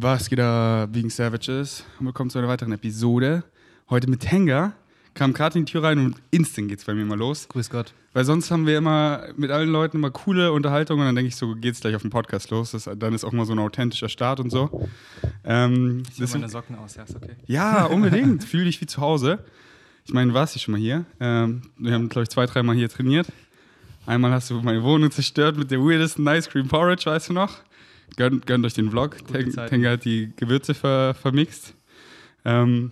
[0.00, 1.82] Was geht da, Vegan Savages?
[1.98, 3.42] Willkommen zu einer weiteren Episode.
[3.90, 4.72] Heute mit Tenga.
[5.14, 7.48] Kam gerade in die Tür rein und instant geht's bei mir mal los.
[7.48, 7.92] Grüß Gott.
[8.12, 11.34] Weil sonst haben wir immer mit allen Leuten immer coole Unterhaltung und dann denke ich
[11.34, 12.70] so, geht's gleich auf den Podcast los.
[12.70, 14.88] Das, dann ist auch mal so ein authentischer Start und so.
[15.42, 17.34] Ähm, Ich ziehe meine Socken aus, ja, ist okay.
[17.46, 18.44] ja, unbedingt.
[18.44, 19.44] Fühl dich wie zu Hause.
[20.04, 21.06] Ich meine, du warst ja schon mal hier.
[21.18, 23.26] Ähm, wir haben, glaube ich, zwei, dreimal hier trainiert.
[24.06, 27.56] Einmal hast du meine Wohnung zerstört mit der weirdesten Ice Cream Porridge, weißt du noch?
[28.16, 29.16] Gönnt, gönnt euch den Vlog.
[29.30, 29.52] Ten-.
[29.52, 31.74] Tenga hat die Gewürze ver, vermixt.
[32.44, 32.90] Ähm,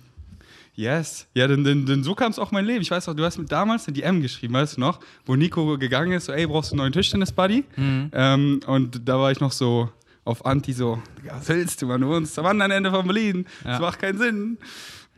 [0.74, 1.26] yes.
[1.34, 2.82] Ja, denn, denn, denn so kam es auch mein Leben.
[2.82, 5.00] Ich weiß auch, du hast mir damals eine DM geschrieben, weißt du noch?
[5.24, 7.64] Wo Nico gegangen ist, so, ey, brauchst du einen neuen Tischtennis-Buddy?
[7.76, 8.10] Mhm.
[8.12, 9.90] Ähm, und da war ich noch so
[10.24, 12.00] auf Anti so, "Digga, was willst du, Mann?
[12.00, 13.46] Du wohnst am anderen Ende von Berlin.
[13.62, 13.80] Das Ja.
[13.80, 14.58] macht keinen Sinn.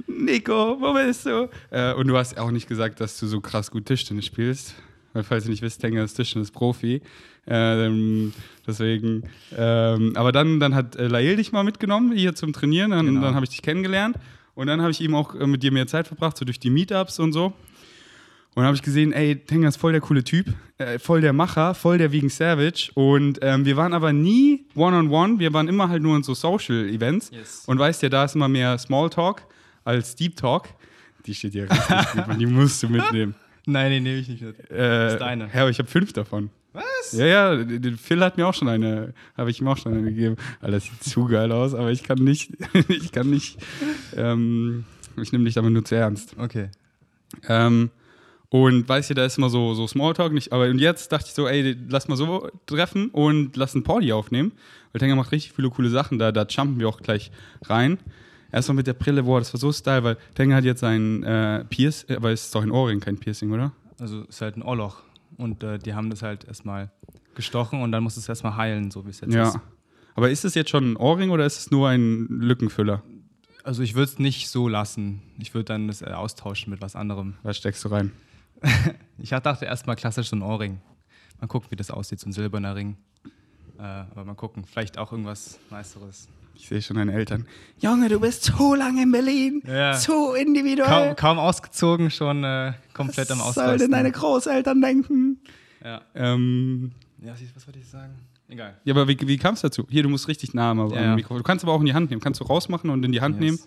[0.06, 1.48] Nico, wo bist du?
[1.70, 4.74] Äh, und du hast auch nicht gesagt, dass du so krass gut Tischtennis spielst.
[5.14, 7.00] Weil, falls ihr nicht wisst, Tenger ist Tischtennis-Profi.
[7.46, 8.32] Ähm,
[8.66, 9.22] deswegen.
[9.56, 12.90] Ähm, aber dann, dann hat äh, Lael dich mal mitgenommen hier zum Trainieren.
[12.90, 13.20] Dann, Genau.
[13.22, 14.16] dann habe ich dich kennengelernt.
[14.54, 16.70] Und dann habe ich ihm auch äh, mit dir mehr Zeit verbracht, so durch die
[16.70, 17.46] Meetups und so.
[17.46, 20.46] Und dann habe ich gesehen, ey, Tenger ist voll der coole Typ,
[20.78, 22.90] äh, voll der Macher, voll der Vegan Savage.
[22.94, 27.30] Und ähm, wir waren aber nie one-on-one, wir waren immer halt nur in so Social-Events.
[27.30, 27.62] Yes.
[27.66, 29.42] Und weißt ja, da ist immer mehr Smalltalk
[29.84, 30.64] als Deep Talk.
[31.24, 33.34] Die steht hier richtig gut, Mann, die musst du mitnehmen.
[33.70, 34.70] Nein, den nehme ich nicht mit.
[34.70, 35.48] Äh, ist deine.
[35.52, 36.50] Ja, aber ich habe fünf davon.
[36.72, 37.12] Was?
[37.12, 39.92] Ja, ja, d- d- Phil hat mir auch schon eine, habe ich ihm auch schon
[39.92, 40.36] eine gegeben.
[40.61, 42.52] Alter, das sieht zu geil aus, aber ich kann nicht,
[42.89, 43.58] ich kann nicht,
[44.16, 44.84] ähm,
[45.20, 46.34] ich nehme dich damit nur zu ernst.
[46.39, 46.69] Okay.
[47.48, 47.91] Ähm,
[48.50, 51.34] und weißt du, da ist immer so, so Smalltalk, nicht, aber und jetzt dachte ich
[51.34, 54.52] so, ey, lass mal so treffen und lass ein Party aufnehmen.
[54.92, 57.30] Weil Tenger macht richtig viele coole Sachen, da, da jumpen wir auch gleich
[57.66, 57.98] rein.
[58.50, 61.64] Erstmal mit der Brille, boah, das war so style, weil Tenger hat jetzt ein äh,
[61.64, 63.72] Pierce, äh, aber es ist doch ein Ohrring, kein Piercing, oder?
[64.00, 65.02] Also ist halt ein Ohrloch.
[65.36, 66.90] Und äh, die haben das halt erstmal
[67.34, 69.48] gestochen und dann muss es erstmal heilen, so wie es jetzt Ja.
[69.48, 69.58] ist.
[70.14, 73.02] Aber ist es jetzt schon ein Ohrring oder ist es nur ein Lückenfüller?
[73.62, 75.22] Also ich würde es nicht so lassen.
[75.38, 77.34] Ich würde dann das äh, austauschen mit was anderem.
[77.42, 78.12] Was steckst du rein?
[79.18, 80.80] Ich dachte erstmal klassisch so ein Ohrring.
[81.40, 82.96] Mal gucken, wie das aussieht, so ein silberner Ring.
[83.78, 86.28] Äh, aber mal gucken, vielleicht auch irgendwas Meisteres.
[86.61, 87.46] Ich sehe schon deine Eltern.
[87.79, 89.63] Junge, du bist zu lange in Berlin.
[89.67, 89.92] Ja.
[89.95, 90.89] Zu individuell.
[90.89, 93.91] Kaum, kaum ausgezogen, schon äh, komplett am Was sollen denn Ausrasten.
[93.92, 95.39] deine Großeltern denken?
[95.85, 96.01] Ja.
[96.17, 96.91] Ähm,
[97.23, 98.13] ja, was wollte ich sagen?
[98.48, 98.74] Egal.
[98.85, 99.86] ja, aber wie, wie kam es dazu?
[99.89, 101.14] Hier, du musst richtig nah am, Ja.
[101.14, 101.36] Mikrofon.
[101.39, 102.20] Du kannst aber auch in die Hand nehmen.
[102.20, 103.45] Kannst du rausmachen und in die Hand Yes.
[103.45, 103.58] nehmen.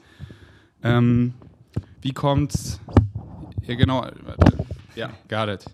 [0.84, 1.34] Ähm,
[2.02, 2.80] wie kommt's?
[3.68, 4.06] Ja, genau.
[4.96, 5.66] Ja, got it.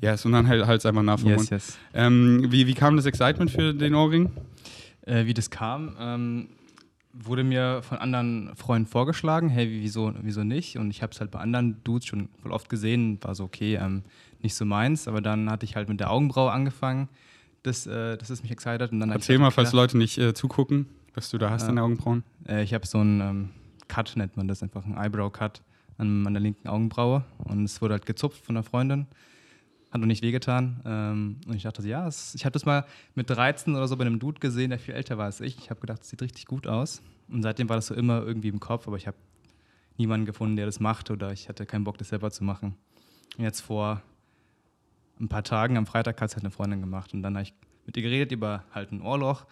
[0.00, 1.50] Yes, und dann halt halt einfach nah vom Yes, Mund.
[1.50, 1.78] yes.
[1.94, 4.30] Ähm, wie, wie kam das Excitement für den Ohrring?
[5.02, 6.48] Äh, wie das kam, ähm,
[7.12, 10.78] wurde mir von anderen Freunden vorgeschlagen, hey, wie- wieso, wieso nicht?
[10.78, 13.74] Und ich habe es halt bei anderen Dudes schon voll oft gesehen, war so, okay,
[13.76, 14.02] ähm,
[14.40, 17.08] nicht so meins, aber dann hatte ich halt mit der Augenbraue angefangen,
[17.64, 18.90] das, äh, das ist mich excited.
[18.92, 21.68] Und dann Erzähl halt mal, falls Leute nicht äh, zugucken, was du da hast Ja.
[21.68, 22.22] in den Augenbrauen.
[22.48, 23.48] Äh, ich habe so einen ähm,
[23.88, 25.62] Cut, nennt man das, einfach einen Eyebrow-Cut
[25.98, 29.06] an meiner linken Augenbraue und es wurde halt gezupft von einer Freundin.
[29.92, 30.80] Hat noch nicht wehgetan.
[30.84, 34.04] Ähm, und ich dachte, ja, es, ich habe das mal mit 13 oder so bei
[34.04, 35.58] einem Dude gesehen, der viel älter war als ich.
[35.58, 37.02] Ich habe gedacht, das sieht richtig gut aus.
[37.28, 39.16] Und seitdem war das so immer irgendwie im Kopf, aber ich habe
[39.98, 42.74] niemanden gefunden, der das macht oder ich hatte keinen Bock, das selber zu machen.
[43.36, 44.02] Und jetzt vor
[45.20, 47.54] ein paar Tagen, am Freitag, hat es halt eine Freundin gemacht und dann habe ich
[47.86, 49.46] mit ihr geredet über halt ein Ohrloch.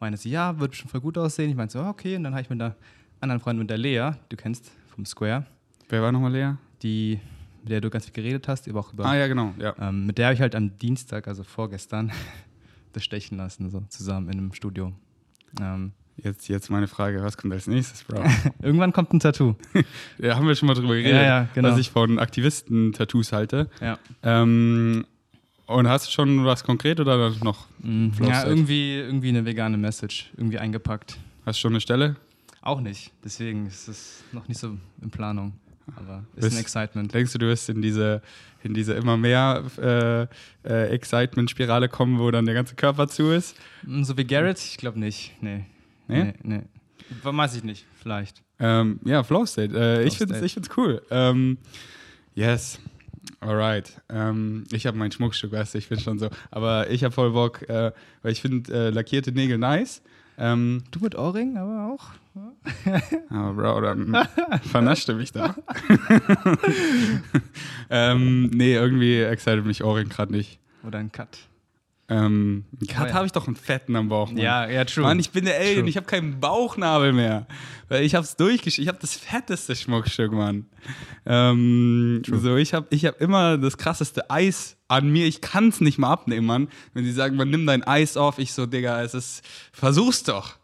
[0.00, 1.50] Meinte sie, ja, wird schon voll gut aussehen.
[1.50, 2.16] Ich meinte so, okay.
[2.16, 2.74] Und dann habe ich mit einer
[3.20, 5.46] anderen Freundin, mit der Lea, du kennst vom Square,
[5.88, 6.52] Wer war nochmal Lea?
[6.82, 7.20] die,
[7.64, 9.54] mit der du ganz viel geredet hast, aber auch über Ah ja, genau.
[9.58, 9.74] Ja.
[9.80, 12.12] ähm, mit der habe ich halt am Dienstag, also vorgestern,
[12.92, 14.92] das stechen lassen, so zusammen in einem Studio.
[15.60, 18.22] Ähm, Jetzt, jetzt meine Frage, was kommt als nächstes, Bro?
[18.62, 19.56] irgendwann kommt ein Tattoo.
[20.18, 21.70] ja, haben wir schon mal drüber geredet, Ja, ja, genau.
[21.70, 23.68] was ich von Aktivisten-Tattoos halte.
[23.80, 23.98] Ja.
[24.22, 25.06] Ähm,
[25.66, 27.66] und hast du schon was konkret oder noch?
[27.80, 28.12] Mhm.
[28.22, 31.18] Ja, irgendwie, irgendwie eine vegane Message, irgendwie eingepackt.
[31.46, 32.14] Hast du schon eine Stelle?
[32.62, 33.10] Auch nicht.
[33.24, 35.52] Deswegen ist es noch nicht so in Planung.
[35.96, 37.12] Aber ist Bist- ein Excitement.
[37.14, 38.22] Denkst du, du wirst in diese,
[38.62, 40.22] in diese immer mehr äh,
[40.68, 43.56] äh, Excitement-Spirale kommen, wo dann der ganze Körper zu ist?
[43.82, 44.58] Mm, So wie Garrett?
[44.58, 45.32] Ich glaube nicht.
[45.42, 45.64] Nee.
[46.08, 46.24] Nee?
[46.24, 46.60] Nee, nee.
[47.22, 47.84] Weiß ich nicht.
[48.00, 48.42] Vielleicht.
[48.58, 49.74] Ähm, ja, Flow State.
[49.76, 51.02] Äh, ich Flow finde es ich find's cool.
[51.10, 51.58] Ähm,
[52.34, 52.78] yes.
[53.40, 54.00] Alright.
[54.08, 56.30] Ähm, ich habe mein Schmuckstück, weißt du, ich bin schon so.
[56.50, 57.92] Aber ich habe voll Bock, äh,
[58.22, 60.02] weil ich finde äh, lackierte Nägel nice.
[60.38, 62.06] Ähm, Du mit Ohrring, aber auch.
[63.30, 64.26] aber Bro, dann
[64.70, 65.54] vernaschte mich da.
[67.90, 70.58] ähm, nee, irgendwie excited mich Ohrring gerade nicht.
[70.84, 71.38] Oder ein Cut.
[72.08, 73.14] Ähm, Cut Oh ja.
[73.14, 74.28] habe ich doch einen fetten am Bauch.
[74.28, 74.36] Mann.
[74.36, 75.04] Ja, ja, true.
[75.04, 75.88] Mann, ich bin der Alien, True.
[75.88, 77.46] ich habe keinen Bauchnabel mehr.
[77.88, 78.78] Weil ich hab's durchgesch...
[78.78, 80.66] Ich habe das fetteste Schmuckstück, Mann.
[81.24, 85.26] Ähm, so, ich habe ich hab immer das krasseste Eis an mir.
[85.26, 86.68] Ich kann's nicht mal abnehmen, Mann.
[86.92, 89.42] Wenn sie sagen, man nimm dein Eis auf, ich so, Digga, es ist...
[89.72, 90.56] Versuch's doch.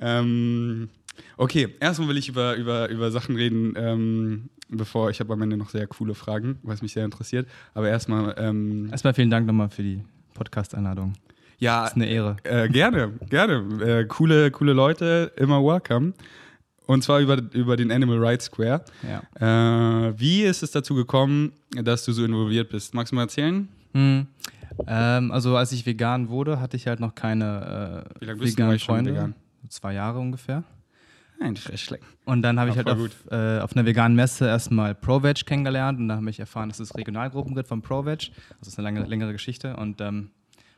[0.00, 0.88] Ähm,
[1.36, 5.56] okay, erstmal will ich über, über, über Sachen reden, ähm, bevor ich habe am Ende
[5.56, 7.48] noch sehr coole Fragen, was mich sehr interessiert.
[7.74, 8.34] Aber erstmal.
[8.38, 10.02] Ähm, Erstmal vielen Dank nochmal für die
[10.34, 11.14] Podcast-Einladung.
[11.58, 12.36] ja, ist eine Ehre.
[12.44, 13.54] Äh, gerne, gerne.
[13.82, 16.12] Äh, coole, coole Leute, immer welcome.
[16.86, 18.84] Und zwar über, über den Animal Rights Square.
[19.02, 20.08] Ja.
[20.08, 22.94] Äh, wie ist es dazu gekommen, dass du so involviert bist?
[22.94, 23.68] Magst du mal erzählen?
[23.92, 24.26] Hm.
[24.86, 28.54] Ähm, also als ich vegan wurde, hatte ich halt noch keine äh, Wie lange bist
[28.54, 29.12] du veganen schon Freunde.
[29.12, 29.34] vegan?
[29.68, 30.62] Zwei Jahre ungefähr.
[31.38, 32.02] Nein, Freshleck.
[32.24, 32.98] Und dann habe ich halt auf,
[33.30, 36.94] äh, auf einer veganen Messe erstmal ProVeg kennengelernt und da habe ich erfahren, dass es
[36.96, 38.30] Regionalgruppen gibt von ProVeg.
[38.58, 39.76] Das ist eine lange, längere Geschichte.
[39.76, 40.30] Und ähm,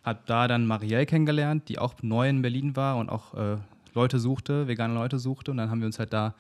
[0.03, 3.57] habe da dann Marielle kennengelernt, die auch neu in Berlin war und auch äh,
[3.99, 5.51] Leute suchte, vegane Leute suchte.
[5.51, 6.35] Und dann haben wir uns halt da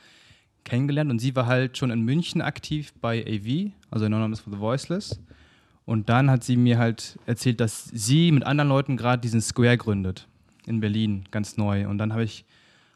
[0.65, 1.11] kennengelernt.
[1.11, 5.21] Und sie war halt schon in München aktiv bei AV, also Anonymous for the Voiceless.
[5.85, 9.79] Und dann hat sie mir halt erzählt, dass sie mit anderen Leuten gerade diesen Square
[9.79, 10.29] gründet
[10.67, 11.89] in Berlin, ganz neu.
[11.89, 12.45] Und dann habe ich,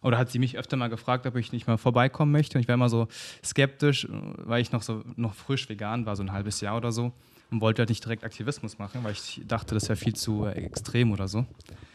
[0.03, 2.58] oder hat sie mich öfter mal gefragt, ob ich nicht mal vorbeikommen möchte.
[2.58, 3.08] Und ich war immer so
[3.43, 7.12] skeptisch, weil ich noch so noch frisch vegan war, so ein halbes Jahr oder so.
[7.50, 10.53] Und wollte halt nicht direkt Aktivismus machen, weil ich dachte, das wäre viel zu äh,
[10.53, 11.47] extrem oder so.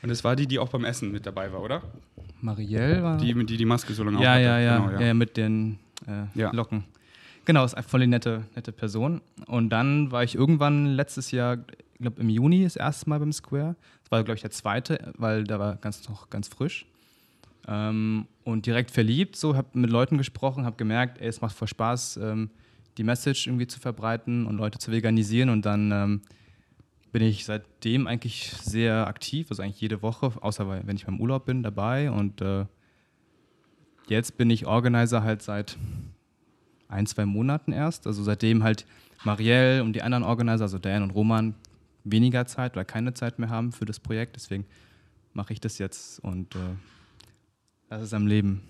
[0.02, 1.82] Und es war die, die auch beim Essen mit dabei war, oder?
[2.48, 3.18] Marielle war.
[3.18, 5.78] Die, die die Maske so lange ja, ja, ja, Genau, ja, mit den
[6.08, 6.52] äh, Ja.
[6.52, 6.84] Locken.
[7.46, 9.22] Genau, ist eine voll die nette, nette Person.
[9.46, 11.58] Und dann war ich irgendwann letztes Jahr,
[11.94, 13.76] ich glaube im Juni, das erste Mal beim Square.
[14.04, 16.86] Das war, glaube ich, der zweite, weil da war ganz noch ganz frisch.
[17.68, 21.68] Ähm, und direkt verliebt, so, habe mit Leuten gesprochen, habe gemerkt, ey, es macht voll
[21.68, 22.50] Spaß, ähm,
[22.98, 25.50] die Message irgendwie zu verbreiten und Leute zu veganisieren.
[25.50, 26.22] Und dann ähm,
[27.18, 31.48] bin ich seitdem eigentlich sehr aktiv, also eigentlich jede Woche, außer wenn ich beim Urlaub
[31.48, 32.12] bin, dabei.
[32.12, 32.68] Und äh,
[34.08, 35.78] jetzt bin ich Organizer halt seit
[36.90, 38.06] ein, zwei Monaten erst.
[38.06, 38.86] Also seitdem halt
[39.24, 41.56] Marielle und die anderen Organizer, also Dan und Roman,
[42.04, 44.36] weniger Zeit oder keine Zeit mehr haben für das Projekt.
[44.36, 44.68] Deswegen
[45.34, 46.60] mache ich das jetzt und äh,
[47.90, 48.62] das ist am Leben.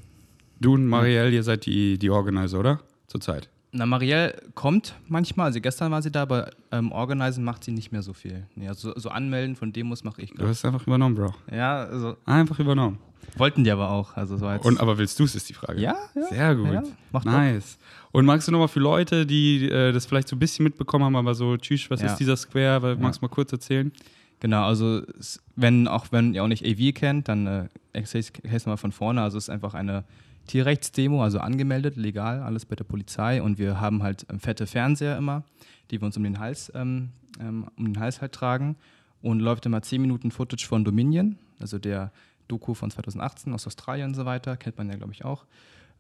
[0.62, 2.80] Du und Marielle, ihr seid die, die Organizer, oder?
[3.08, 3.50] Zurzeit.
[3.74, 7.92] Na, Marielle kommt manchmal, also gestern war sie da, aber ähm, Organisen macht sie nicht
[7.92, 8.46] mehr so viel.
[8.56, 10.32] Nee, also so, anmelden von Demos mache ich.
[10.32, 11.34] Du hast einfach übernommen, Bro.
[11.52, 12.98] Ja, also Einfach übernommen.
[13.36, 14.16] wollten die aber auch.
[14.16, 15.82] Also so Und, aber willst du es, ist die Frage.
[15.82, 16.72] ja, ja, Sehr gut.
[16.72, 17.26] Ja, macht.
[17.26, 17.78] Nice.
[18.14, 21.18] Und magst du nochmal für Leute, die äh, das vielleicht so ein bisschen mitbekommen haben,
[21.18, 22.08] aber so, tschüss, was Ja.
[22.08, 22.82] ist dieser Square?
[22.82, 23.92] Weil- Magst du mal kurz erzählen?
[24.40, 28.32] Genau, also es- wenn, auch wenn ihr auch nicht AV kennt, dann äh, erzähl ich
[28.44, 29.22] es mal von vorne.
[29.22, 30.06] Also es ist einfach eine
[30.48, 33.42] Tierrechtsdemo, also angemeldet, legal, alles bei der Polizei.
[33.42, 35.44] Und wir haben halt ähm, fette Fernseher immer,
[35.92, 37.10] die wir uns um den Hals, ähm,
[37.40, 38.78] ähm, um den Hals halt tragen.
[39.22, 42.12] Und läuft immer 10 Minuten Footage von Dominion, also der
[42.48, 45.46] Doku von 2018 aus Australien und so weiter, kennt man ja, glaube ich, auch.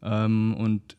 [0.02, 0.98] Ähm, und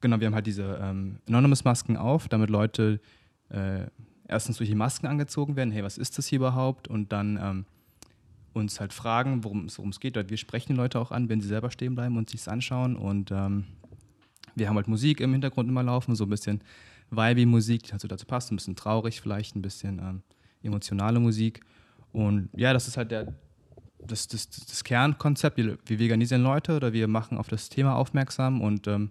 [0.00, 3.00] genau, wir haben halt diese ähm, Anonymous-Masken auf, damit Leute
[3.48, 3.86] äh,
[4.28, 6.88] erstens durch die Masken angezogen werden, hey, was ist das hier überhaupt?
[6.88, 7.66] Und dann ähm,
[8.54, 10.16] uns halt fragen, worum es geht.
[10.30, 12.96] Wir sprechen die Leute auch an, wenn sie selber stehen bleiben und sich es anschauen.
[12.96, 13.64] Und ähm,
[14.54, 16.62] wir haben halt Musik im Hintergrund immer laufen, so ein bisschen
[17.10, 20.22] Vibe-Musik, die halt dazu passt, ein bisschen traurig vielleicht, ein bisschen ähm,
[20.62, 21.60] emotionale Musik.
[22.12, 23.34] Und ja, das ist halt der,
[23.98, 25.56] das, das, das, Kernkonzept.
[25.56, 29.10] Wir, veganisieren Leute oder wir machen auf das Thema aufmerksam und ähm,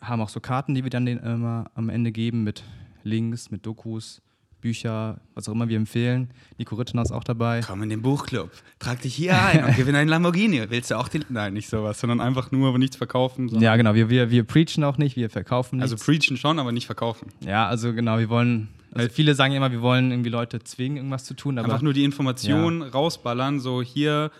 [0.00, 2.62] haben auch so Karten, die wir dann den, immer am Ende geben mit
[3.02, 4.22] Links, mit Dokus,
[4.66, 6.28] Bücher, was auch immer wir empfehlen.
[6.58, 7.60] Nico Rittenau ist auch dabei.
[7.64, 10.68] Komm in den Buchclub, trag dich hier ein und gewinne einen Lamborghini.
[10.68, 11.24] Willst du auch den?
[11.28, 13.48] Nein, nicht sowas, sondern einfach nur nichts verkaufen.
[13.60, 13.94] Ja, genau.
[13.94, 16.04] Wir, wir, wir preachen auch nicht, wir verkaufen Also nichts.
[16.04, 17.28] preachen schon, aber nicht verkaufen.
[17.40, 18.68] ja, also genau, wir wollen.
[18.92, 22.02] Also viele sagen immer, wir wollen irgendwie Leute zwingen, irgendwas zu tun, Einfach nur die
[22.02, 24.32] Information rausballern, so hier,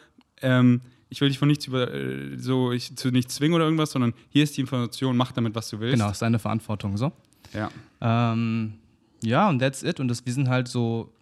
[0.43, 3.93] ähm, ich will dich von nichts über, äh, so ich, zu nichts zwingen oder irgendwas,
[3.93, 5.99] sondern hier ist die Information, mach damit, was du willst.
[5.99, 7.13] genau, ist deine Verantwortung so.
[7.53, 7.71] Ja.
[8.01, 8.75] Ähm,
[9.27, 10.01] ja, und that's it.
[10.01, 11.13] Und das, wir sind halt so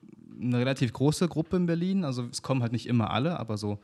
[0.40, 2.04] eine relativ große Gruppe in Berlin.
[2.04, 3.78] Also es kommen halt nicht immer alle, aber so,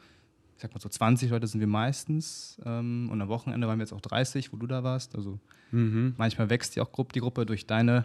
[0.56, 2.58] ich sag mal so 20 Leute sind wir meistens.
[2.64, 5.14] Ähm, und am Wochenende waren wir jetzt auch 30, wo du da warst.
[5.14, 5.38] Also
[5.72, 6.14] Mhm.
[6.18, 8.04] manchmal wächst die auch Gruppe, die Gruppe durch deine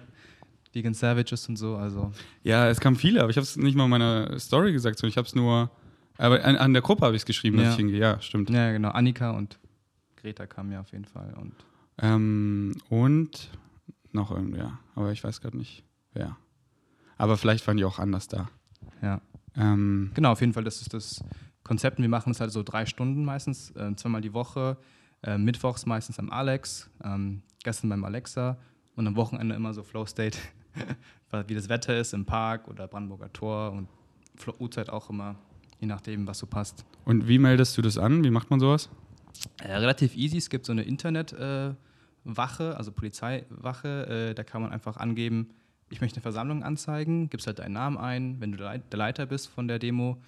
[0.72, 1.76] Vegan Savages und so.
[1.78, 2.12] Also
[2.44, 5.10] Ja, es kamen viele, aber ich habe es nicht mal in meiner Story gesagt, sondern
[5.12, 5.72] ich habe es nur,
[6.18, 7.72] aber an, an der Gruppe habe ich es geschrieben, dass Ja.
[7.72, 8.00] ich hingehe.
[8.00, 8.50] Ja, stimmt.
[8.52, 8.90] ja, genau.
[8.90, 9.58] Annika und
[10.18, 11.34] Greta kamen ja auf jeden Fall.
[11.42, 11.54] Und
[11.98, 13.50] Ähm, und
[14.12, 15.84] noch irgendwer, aber ich weiß gerade nicht,
[16.16, 16.38] wer.
[17.18, 18.50] Aber vielleicht waren die auch anders da.
[19.02, 19.22] ja.
[19.56, 21.24] Ähm, Genau, auf jeden Fall, das ist das
[21.64, 22.00] Konzept.
[22.00, 24.78] Wir machen es halt so drei Stunden meistens, äh, zweimal die Woche.
[25.24, 28.58] Äh, mittwochs meistens am Alex, ähm, gestern beim Alexa
[28.96, 30.38] und am Wochenende immer so Flow State,
[31.48, 33.88] wie das Wetter ist im Park oder Brandenburger Tor und
[34.60, 35.36] Uhrzeit auch immer,
[35.80, 36.86] je nachdem, was so passt.
[37.06, 38.24] und wie meldest du das an?
[38.24, 38.90] Wie macht man sowas?
[39.64, 41.78] Äh, relativ easy, es gibt so eine Internetwache,
[42.28, 45.50] äh, also Polizeiwache, äh, da kann man einfach angeben,
[45.90, 48.98] ich möchte eine Versammlung anzeigen, gibst halt deinen Namen ein, wenn du der Leit- der
[49.00, 50.22] Leiter bist von der Demo,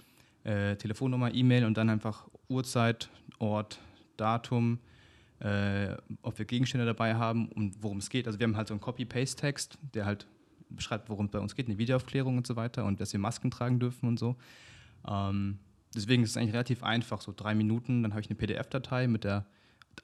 [0.44, 3.10] äh, Telefonnummer, E-Mail und dann einfach Uhrzeit,
[3.40, 3.80] Ort,
[4.18, 4.80] Datum,
[5.40, 8.28] äh, ob wir Gegenstände dabei haben und worum es geht.
[8.28, 10.28] Also wir haben halt so einen Copy-Paste-Text, der halt
[10.70, 13.52] beschreibt, worum es bei uns geht, eine Videoaufklärung und so weiter und dass wir Masken
[13.52, 14.36] tragen dürfen und so.
[15.08, 15.60] Ähm,
[15.96, 19.24] deswegen ist es eigentlich relativ einfach, so drei Minuten, dann habe ich eine PDF-Datei mit
[19.24, 19.46] der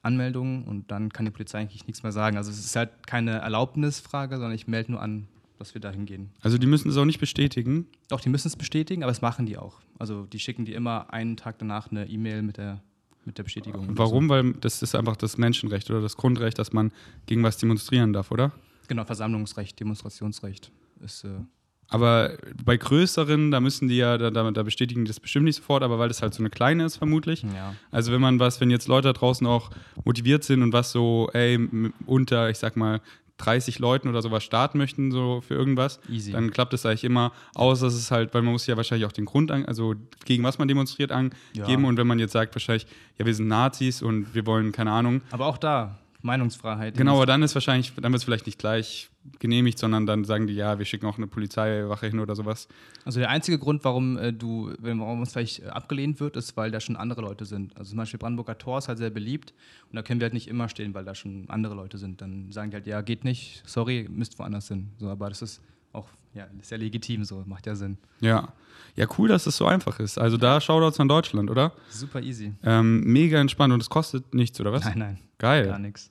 [0.02, 2.36] Anmeldung und dann kann die Polizei eigentlich nichts mehr sagen.
[2.36, 6.30] Also es ist halt keine Erlaubnisfrage, sondern ich melde nur an, dass wir da hingehen.
[6.40, 7.86] Also die müssen es auch nicht bestätigen?
[8.08, 9.80] Doch, die müssen es bestätigen, aber das machen die auch.
[9.98, 12.82] Also die schicken die immer einen Tag danach eine E-Mail mit der,
[13.24, 13.96] mit der Bestätigung.
[13.96, 14.24] Warum?
[14.24, 14.30] So.
[14.30, 16.92] Weil das ist einfach das Menschenrecht oder das Grundrecht, dass man
[17.26, 18.52] gegen was demonstrieren darf, oder?
[18.88, 20.70] Genau, Versammlungsrecht, Demonstrationsrecht
[21.00, 21.24] ist.
[21.24, 21.40] Äh
[21.88, 25.82] aber bei größeren, da müssen die ja, da, da, bestätigen die das bestimmt nicht sofort,
[25.82, 27.42] aber weil das halt so eine kleine ist, vermutlich.
[27.42, 27.74] Ja.
[27.90, 29.70] Also wenn man was, wenn jetzt Leute da draußen auch
[30.04, 31.58] motiviert sind und was so, ey,
[32.06, 33.00] unter, ich sag mal,
[33.38, 36.32] 30 Leuten oder sowas starten möchten, so für irgendwas, Easy.
[36.32, 39.12] dann klappt es eigentlich immer, außer es ist halt, weil man muss ja wahrscheinlich auch
[39.12, 41.34] den Grund, an, also gegen was man demonstriert, angeben.
[41.54, 41.66] Ja.
[41.66, 42.86] Und wenn man jetzt sagt, wahrscheinlich,
[43.18, 45.22] ja, wir sind Nazis und wir wollen, keine Ahnung.
[45.30, 46.96] Aber auch da, Meinungsfreiheit.
[46.96, 50.46] Genau, aber dann ist wahrscheinlich, dann wird es vielleicht nicht gleich genehmigt, sondern dann sagen
[50.46, 52.66] die, ja, wir schicken auch eine Polizeiwache hin oder sowas.
[53.04, 56.80] Also der einzige Grund, warum äh, du, warum es vielleicht abgelehnt wird, ist, weil da
[56.80, 57.76] schon andere Leute sind.
[57.76, 59.52] Also zum Beispiel Brandenburger Tor ist halt sehr beliebt
[59.90, 62.20] und da können wir halt nicht immer stehen, weil da schon andere Leute sind.
[62.20, 64.90] Dann sagen die halt, ja, geht nicht, sorry, müsst woanders hin.
[64.98, 65.60] So, aber das ist
[65.92, 67.98] auch ja, sehr legitim, so macht ja Sinn.
[68.20, 68.52] Ja.
[68.96, 70.18] Ja, cool, dass es so einfach ist.
[70.18, 71.72] Also da Shoutouts an Deutschland, oder?
[71.88, 72.52] Super easy.
[72.62, 74.84] Ähm, mega entspannt und es kostet nichts, oder was?
[74.84, 75.18] Nein, nein.
[75.38, 75.66] Geil.
[75.66, 76.10] Gar nichts.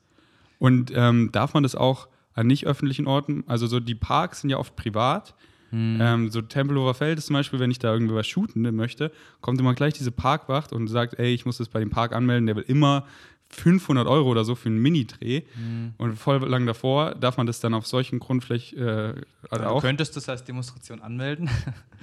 [0.64, 3.44] Und ähm, darf man das auch an nicht öffentlichen Orten?
[3.48, 5.36] Also so die Parks sind ja oft privat.
[5.72, 5.98] Hm.
[6.00, 9.60] Ähm, so Tempelhofer Feld ist zum Beispiel, wenn ich da irgendwie was shooten möchte, kommt
[9.60, 12.46] immer gleich diese Parkwacht und sagt, ey, ich muss das bei dem Park anmelden.
[12.46, 13.06] Der will immer
[13.50, 15.42] 500 Euro oder so für einen Mini-Dreh.
[15.54, 15.96] Mhm.
[15.98, 19.16] Und voll lang davor darf man das dann auf solchen Grundflächen äh,
[19.50, 19.82] also auch.
[19.82, 21.50] Du könntest das als Demonstration anmelden.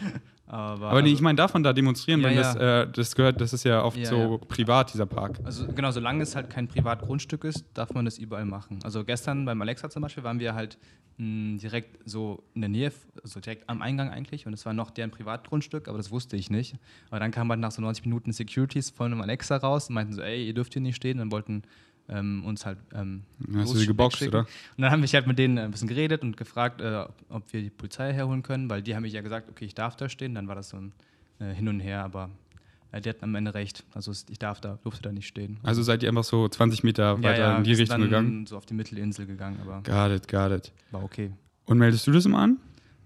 [0.52, 2.36] Aber, aber nee, ich meine, darf man da demonstrieren, ja, wenn.
[2.36, 5.38] Das, äh, das gehört, das ist ja oft so privat, dieser Park.
[5.44, 8.80] Also genau, solange es halt kein Privatgrundstück ist, darf man das überall machen.
[8.82, 10.76] Also gestern beim Alexa zum Beispiel waren wir halt
[11.18, 12.92] mh, hm, direkt so in der Nähe,
[13.22, 16.50] also direkt am Eingang eigentlich und es war noch deren Privatgrundstück, aber das wusste ich
[16.50, 16.74] nicht.
[17.10, 20.14] Aber dann kam halt nach so 90 Minuten Securities von einem Alexa raus und meinten
[20.14, 21.62] so, ey, ihr dürft hier nicht stehen und wollten
[22.10, 22.78] ähm, uns halt.
[22.92, 23.22] Ähm,
[23.54, 24.40] Hast du sie geboxt, oder?
[24.40, 24.48] Und
[24.78, 27.70] dann haben wir halt mit denen ein bisschen geredet und gefragt, äh, ob wir die
[27.70, 30.34] Polizei herholen können, weil die haben mich ja gesagt, okay, ich darf da stehen.
[30.34, 30.92] Dann war das so ein
[31.38, 32.30] äh, Hin und Her, aber
[32.92, 33.84] äh, die hatten am Ende recht.
[33.94, 35.58] Also ich darf da, durfte da nicht stehen.
[35.62, 38.46] Also seid ihr einfach so 20 Meter weiter ja, ja, in die Richtung gegangen?
[38.46, 39.82] so auf die Mittelinsel gegangen, aber.
[39.82, 40.72] Got it, got it.
[40.90, 41.30] War okay.
[41.66, 42.58] Und meldest du das immer an?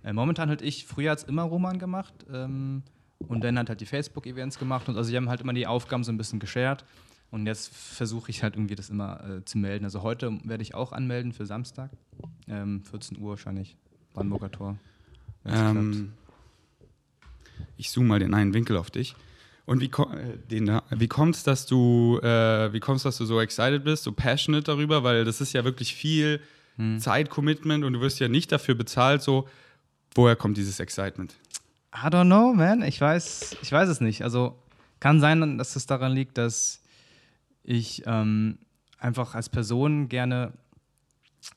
[0.03, 2.15] Äh, momentan halt ich, früher hat es immer Roman gemacht.
[2.33, 2.83] Ähm,
[3.29, 6.05] und dann hat halt die Facebook-Events gemacht und also die haben halt immer die Aufgaben
[6.05, 6.85] so ein bisschen geshared.
[7.35, 9.85] Und jetzt versuche ich halt irgendwie das immer äh, zu melden.
[9.85, 11.91] Also heute werde ich auch anmelden für Samstag.
[12.47, 13.77] Ähm, 14 Uhr wahrscheinlich.
[14.13, 14.79] Brandenburger Tor.
[15.45, 16.13] Ähm,
[17.77, 19.17] ich zoome mal den einen Winkel auf dich.
[19.67, 23.83] Und wie, äh, wie kommt es, dass du, äh, wie kommst, dass du so excited
[23.83, 25.03] bist, so passionate darüber?
[25.03, 26.41] Weil das ist ja wirklich viel
[26.77, 27.01] hm.
[27.01, 29.23] Zeit-Commitment und du wirst ja nicht dafür bezahlt.
[29.23, 29.49] So,
[30.15, 31.35] woher kommt dieses Excitement?
[31.93, 32.83] I don't know, man.
[32.83, 34.23] Ich weiß, ich weiß es nicht.
[34.23, 34.57] Also
[35.01, 36.84] kann sein, dass es daran liegt, dass
[37.65, 38.59] ich ähm,
[38.99, 40.53] einfach als Person gerne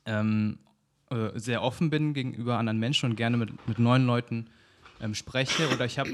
[0.04, 0.58] ähm,
[1.10, 4.46] äh, sehr offen bin gegenüber anderen Menschen und gerne mit, mit neuen Leuten
[5.00, 5.68] ähm, spreche.
[5.72, 6.10] Oder ich habe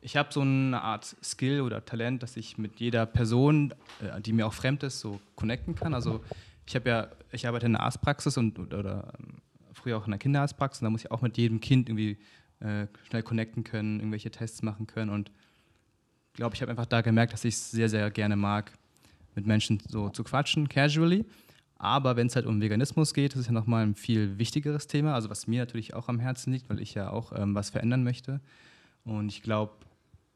[0.00, 4.32] ich hab so eine Art Skill oder Talent, dass ich mit jeder Person, äh, die
[4.32, 5.94] mir auch fremd ist, so connecten kann.
[5.94, 6.22] Also
[6.66, 10.12] ich habe ja, ich arbeite in der Arztpraxis und oder, oder ähm, früher auch in
[10.12, 12.18] der Kinderarztpraxis und da muss ich auch mit jedem Kind irgendwie
[12.60, 15.30] äh, schnell connecten können, irgendwelche Tests machen können und
[16.34, 18.72] glaube, ich habe einfach da gemerkt, dass ich es sehr, sehr gerne mag,
[19.34, 21.24] mit Menschen so zu quatschen, casually.
[21.76, 25.14] Aber wenn es halt um Veganismus geht, das ist ja nochmal ein viel wichtigeres Thema,
[25.14, 28.04] also was mir natürlich auch am Herzen liegt, weil ich ja auch ähm, was verändern
[28.04, 28.40] möchte.
[29.04, 29.72] Und ich glaube,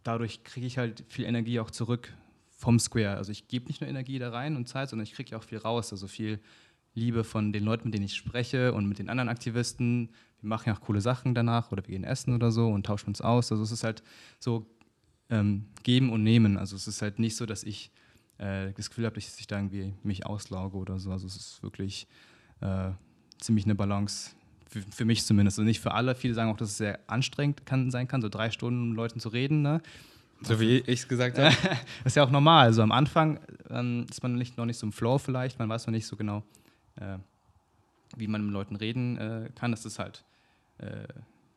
[0.03, 2.13] dadurch kriege ich halt viel Energie auch zurück
[2.51, 3.17] vom Square.
[3.17, 5.45] Also ich gebe nicht nur Energie da rein und Zeit, sondern ich kriege ja auch
[5.45, 6.41] viel raus, also viel
[6.95, 10.11] Liebe von den Leuten, mit denen ich spreche und mit den anderen Aktivisten.
[10.41, 13.09] Wir machen ja auch coole Sachen danach oder wir gehen essen oder so und tauschen
[13.09, 13.53] uns aus.
[13.53, 14.03] Also es ist halt
[14.41, 14.67] so
[15.31, 16.57] ähm, geben und nehmen.
[16.57, 17.91] Also es ist halt nicht so, dass ich
[18.39, 21.11] äh, das Gefühl habe, dass ich da irgendwie mich auslauge oder so.
[21.11, 22.07] Also es ist wirklich
[22.61, 22.91] äh,
[23.39, 24.31] ziemlich eine Balance.
[24.69, 25.59] Für, für, mich zumindest.
[25.59, 26.15] Und nicht für alle.
[26.15, 29.19] Viele sagen auch, dass es sehr anstrengend kann, sein kann, so drei Stunden mit Leuten
[29.19, 29.63] zu reden.
[29.63, 29.81] Ne?
[30.43, 31.55] So wie ich es gesagt habe.
[31.63, 32.67] das ist ja auch normal.
[32.67, 33.41] Also am Anfang
[33.71, 35.59] ähm, ist man nicht, noch nicht so im Flow vielleicht.
[35.59, 36.43] Man weiß noch nicht so genau,
[36.97, 37.19] äh,
[38.17, 39.71] wie man mit Leuten reden äh, kann.
[39.71, 40.25] Das ist halt
[40.79, 41.09] äh,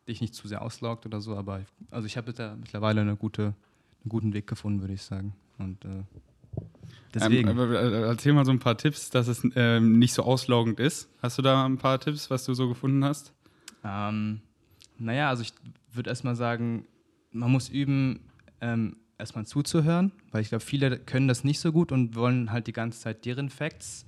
[0.07, 1.35] dich nicht zu sehr auslaugt oder so.
[1.35, 1.61] Aber
[1.91, 5.35] also ich habe mittlerweile eine gute, einen guten Weg gefunden, würde ich sagen.
[5.57, 6.03] Und äh,
[7.13, 7.49] Deswegen.
[7.49, 11.09] Ähm, äh, erzähl mal so ein paar Tipps, dass es ähm, nicht so auslaugend ist.
[11.21, 13.33] Hast du da ein paar Tipps, was du so gefunden hast?
[13.83, 14.41] Ähm,
[14.97, 15.53] naja, also ich
[15.93, 16.85] würde erstmal sagen,
[17.31, 18.21] man muss üben,
[18.61, 22.67] ähm, erstmal zuzuhören, weil ich glaube, viele können das nicht so gut und wollen halt
[22.67, 24.05] die ganze Zeit deren Facts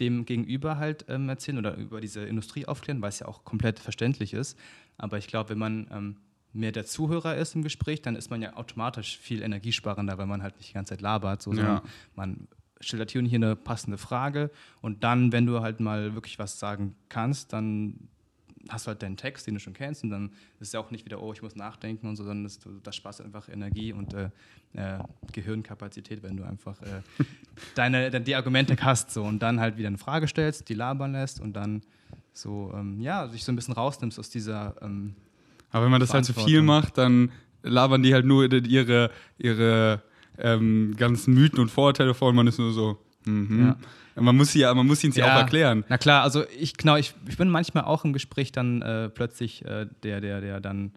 [0.00, 3.78] dem Gegenüber halt ähm, erzählen oder über diese Industrie aufklären, weil es ja auch komplett
[3.78, 4.58] verständlich ist.
[4.96, 6.16] Aber ich glaube, wenn man ähm,
[6.58, 10.42] mehr der Zuhörer ist im Gespräch, dann ist man ja automatisch viel energiesparender, weil man
[10.42, 11.82] halt nicht die ganze Zeit labert, so, sondern Ja.
[12.14, 12.48] man
[12.80, 14.50] stellt hier und hier eine passende Frage
[14.82, 18.08] und dann, wenn du halt mal wirklich was sagen kannst, dann
[18.68, 20.26] hast du halt deinen Text, den du schon kennst und dann
[20.60, 22.94] ist es ja auch nicht wieder, oh, ich muss nachdenken und so, sondern das, das
[22.96, 24.30] sparst einfach Energie und äh,
[24.74, 24.98] äh,
[25.32, 27.02] Gehirnkapazität, wenn du einfach äh,
[27.74, 31.40] deine, die Argumente hast so und dann halt wieder eine Frage stellst, die labern lässt
[31.40, 31.82] und dann
[32.32, 35.16] so, ähm, ja, sich so ein bisschen rausnimmst aus dieser ähm,
[35.70, 37.30] Aber wenn man das halt zu viel macht, dann
[37.62, 40.02] labern die halt nur ihre, ihre
[40.38, 43.60] ähm, ganzen Mythen und Vorurteile vor und man ist nur so, mhm.
[43.60, 43.76] Ja.
[44.20, 45.84] Man muss sie ja, man muss ihnen sie auch erklären.
[45.88, 49.64] Na klar, also ich genau, ich, ich bin manchmal auch im Gespräch dann äh, plötzlich
[49.64, 50.90] äh, der, der, der dann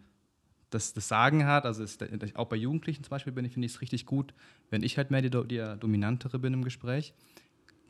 [0.70, 1.64] das, das Sagen hat.
[1.64, 2.02] Also ist,
[2.34, 4.34] auch bei Jugendlichen zum Beispiel bin ich, finde ich es richtig gut,
[4.70, 7.14] wenn ich halt mehr die, Do- die dominantere bin im Gespräch.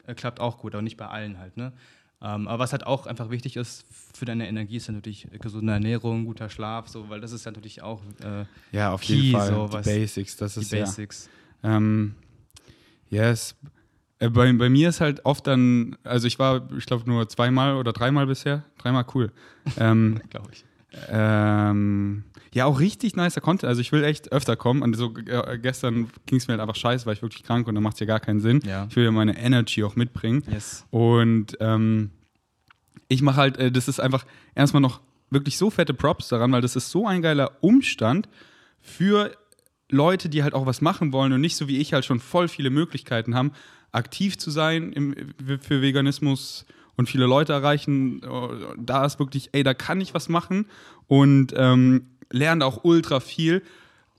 [0.05, 1.73] Äh, klappt auch gut, aber nicht bei allen halt, ne?
[2.25, 6.25] Ähm, aber was halt auch einfach wichtig ist für deine Energie, ist natürlich gesunde Ernährung,
[6.25, 9.49] guter Schlaf, so, weil das ist natürlich auch äh, Ja, auf Key, jeden Fall.
[9.49, 11.29] so die Basics, das die ist Basics.
[11.65, 11.77] ja.
[11.77, 12.15] Ähm,
[13.11, 13.57] yes.
[14.21, 17.75] Äh, Bei, bei mir ist halt oft dann, also ich war, ich glaube, nur zweimal
[17.75, 18.63] oder dreimal bisher.
[18.79, 19.33] Dreimal cool.
[19.79, 20.65] ähm, Glaube ich.
[21.09, 23.69] Ähm, ja, auch richtig nicer Content.
[23.69, 24.83] Also ich will echt öfter kommen.
[24.83, 27.75] Und so äh, gestern ging es mir halt einfach scheiße, weil ich wirklich krank und
[27.75, 28.61] dann macht es ja gar keinen Sinn.
[28.65, 28.87] Ja.
[28.89, 30.45] Ich will ja meine Energy auch mitbringen.
[30.51, 30.85] Yes.
[30.91, 32.11] Und ähm,
[33.09, 36.61] ich mache halt, äh, das ist einfach erstmal noch wirklich so fette Props daran, weil
[36.61, 38.29] das ist so ein geiler Umstand
[38.81, 39.33] für
[39.89, 42.49] Leute, die halt auch was machen wollen und nicht so wie ich halt schon voll
[42.49, 43.53] viele Möglichkeiten haben,
[43.93, 45.15] aktiv zu sein im,
[45.61, 48.21] für Veganismus und viele Leute erreichen.
[48.79, 50.67] Da ist wirklich, ey, da kann ich was machen
[51.09, 53.63] und ähm, lerne auch ultra viel.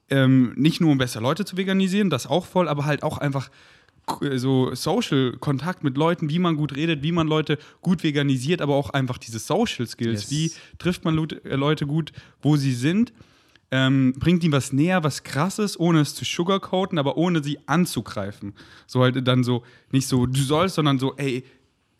[0.09, 3.49] Ähm, nicht nur um besser Leute zu veganisieren, das auch voll, aber halt auch einfach
[4.05, 8.61] k- so Social Kontakt mit Leuten, wie man gut redet, wie man Leute gut veganisiert,
[8.61, 10.31] aber auch einfach diese Social Skills, Yes.
[10.31, 13.13] wie trifft man äh, Leute gut, wo sie sind,
[13.71, 18.53] ähm, bringt ihnen was näher, was krasses, ohne es zu sugarcoaten, aber ohne sie anzugreifen.
[18.85, 21.43] So halt dann so, nicht so, du sollst, sondern so, ey,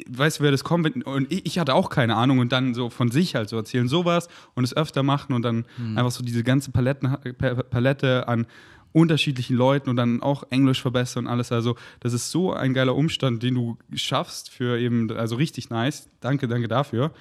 [0.10, 1.06] weißt du, wer das kommt?
[1.06, 4.28] Und ich, hatte auch keine Ahnung und dann so von sich halt so erzählen, sowas
[4.54, 8.46] und es öfter machen und dann einfach so diese ganze Paletten, Pa- Palette an
[8.92, 11.52] unterschiedlichen Leuten und dann auch Englisch verbessern und alles.
[11.52, 16.10] Also, das ist so ein geiler Umstand, den du schaffst für eben, also richtig nice.
[16.20, 17.12] Danke, danke dafür.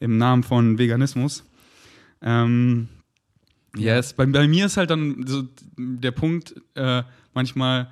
[0.00, 1.44] Im Namen von Veganismus.
[2.20, 2.88] Ähm,
[3.74, 5.44] yes, bei, bei mir ist halt dann so
[5.78, 7.90] der Punkt, äh, manchmal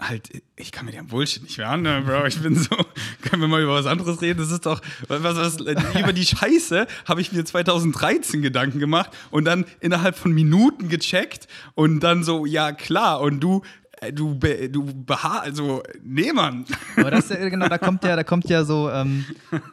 [0.00, 2.26] halt, ich kann mir den Bullshit nicht mehr anhören, Bro.
[2.26, 2.74] Ich bin so,
[3.22, 4.38] können wir mal über was anderes reden?
[4.40, 9.44] Das ist doch, was, was, über die Scheiße habe ich mir 2013 Gedanken gemacht und
[9.44, 13.62] dann innerhalb von Minuten gecheckt und dann so, ja klar, und du,
[14.00, 16.64] äh, du, du beha also, nee, Mann.
[16.96, 19.26] Aber das ist ja, genau, da kommt ja, da kommt ja so ähm,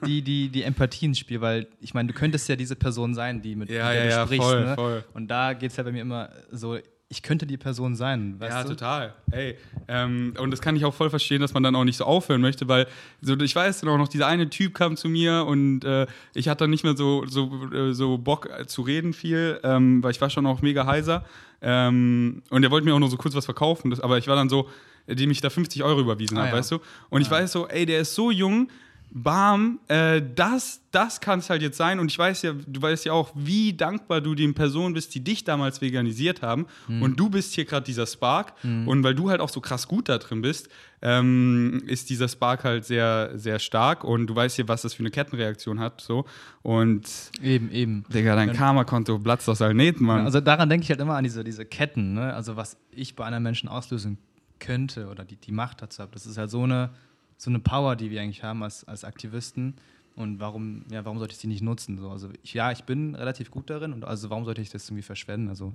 [0.05, 3.41] die, die, die Empathie ins Spiel, weil ich meine, du könntest ja diese Person sein,
[3.41, 4.43] die mit, Ja, mit der ja, du ja, sprichst.
[4.45, 4.75] voll, ne?
[4.75, 5.05] voll.
[5.13, 6.77] Und da geht es ja bei mir immer so,
[7.09, 8.69] ich könnte die Person sein, weißt ja, du?
[8.69, 9.13] total.
[9.31, 12.03] Ey, ähm, und das kann ich auch voll verstehen, dass man dann auch nicht so
[12.03, 12.85] aufhören möchte, weil
[13.21, 16.49] so, ich weiß dann auch noch, dieser eine Typ kam zu mir und äh, ich
[16.49, 20.19] hatte dann nicht mehr so, so, äh, so Bock zu reden viel, ähm, weil ich
[20.19, 21.23] war schon auch mega heiser.
[21.61, 24.35] Ähm, und er wollte mir auch nur so kurz was verkaufen, das, aber ich war
[24.35, 24.69] dann so,
[25.07, 26.57] äh, dem ich da 50 Euro überwiesen Ah, habe, ja.
[26.57, 26.79] weißt du?
[27.09, 28.69] Und ich weiß so, ey, der ist so jung,
[29.11, 31.99] bam, äh, das, das kann es halt jetzt sein.
[31.99, 35.23] Und ich weiß ja, du weißt ja auch, wie dankbar du den Personen bist, die
[35.23, 36.67] dich damals veganisiert haben.
[36.87, 38.53] Und du bist hier gerade dieser Spark.
[38.85, 40.69] Und weil du halt auch so krass gut da drin bist,
[41.01, 44.03] ähm, ist dieser Spark halt sehr, sehr stark.
[44.03, 46.01] Und du weißt ja, was das für eine Kettenreaktion hat.
[46.01, 46.25] So.
[46.61, 47.07] Und,
[47.41, 48.05] Eben, eben.
[48.09, 50.25] Digga, dein Karma-Konto platzt aus allen Nähten, Mann.
[50.25, 52.33] Also daran denke ich halt immer an diese, diese Ketten, ne?
[52.33, 54.17] Also was ich bei einem Menschen auslösen
[54.59, 56.11] könnte oder die, die Macht dazu habe.
[56.13, 56.89] Das ist halt so eine,
[57.37, 59.75] so eine Power, die wir eigentlich haben als, als Aktivisten.
[60.15, 61.99] Und warum, ja, warum sollte ich sie nicht nutzen?
[61.99, 64.87] So, also ich, ja, ich bin relativ gut darin und also warum sollte ich das
[64.89, 65.47] irgendwie verschwenden?
[65.47, 65.73] Also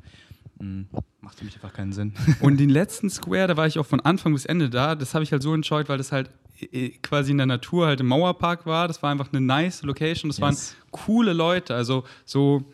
[0.59, 0.87] mh,
[1.21, 2.13] macht für mich einfach keinen Sinn.
[2.41, 4.97] Und den letzten Square, da war ich auch von Anfang bis Ende da.
[4.97, 6.29] Das habe ich halt so enjoyed, weil das halt
[6.73, 8.89] äh, quasi in der Natur halt im Mauerpark war.
[8.89, 10.29] Das war einfach eine nice Location.
[10.29, 10.43] Das Yes.
[10.43, 10.57] waren
[10.91, 11.77] coole Leute.
[11.77, 12.65] Also so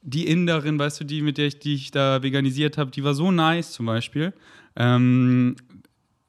[0.00, 3.12] die Inderin, weißt du, die mit der ich, die ich da veganisiert habe, die war
[3.12, 4.32] so nice zum Beispiel.
[4.76, 5.56] Ähm,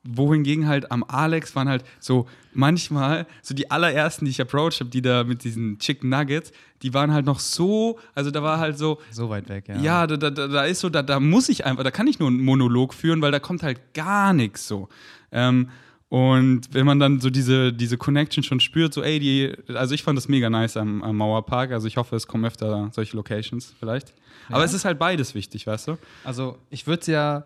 [0.03, 4.89] wohingegen halt am Alex waren halt so manchmal, so die allerersten, die ich approached habe,
[4.89, 8.77] die da mit diesen Chicken Nuggets, die waren halt noch so, also da war halt
[8.77, 9.77] so, so weit weg, ja.
[9.81, 12.29] ja, da, da, da ist so, da, da muss ich einfach, da kann ich nur
[12.29, 14.89] einen Monolog führen, weil da kommt halt gar nichts so.
[15.31, 15.69] Ähm,
[16.09, 20.03] und wenn man dann so diese, diese Connection schon spürt, so ey, die, also ich
[20.03, 23.73] fand das mega nice am, am Mauerpark, also ich hoffe, es kommen öfter solche Locations
[23.79, 24.13] vielleicht.
[24.49, 24.65] Aber Ja.
[24.65, 25.97] es ist halt beides wichtig, weißt du?
[26.25, 27.45] Also ich würde es ja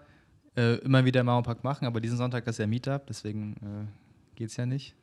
[0.56, 4.50] äh, immer wieder im Mauerpark machen, aber diesen Sonntag ist ja Meetup, deswegen äh, geht
[4.50, 4.96] es ja nicht.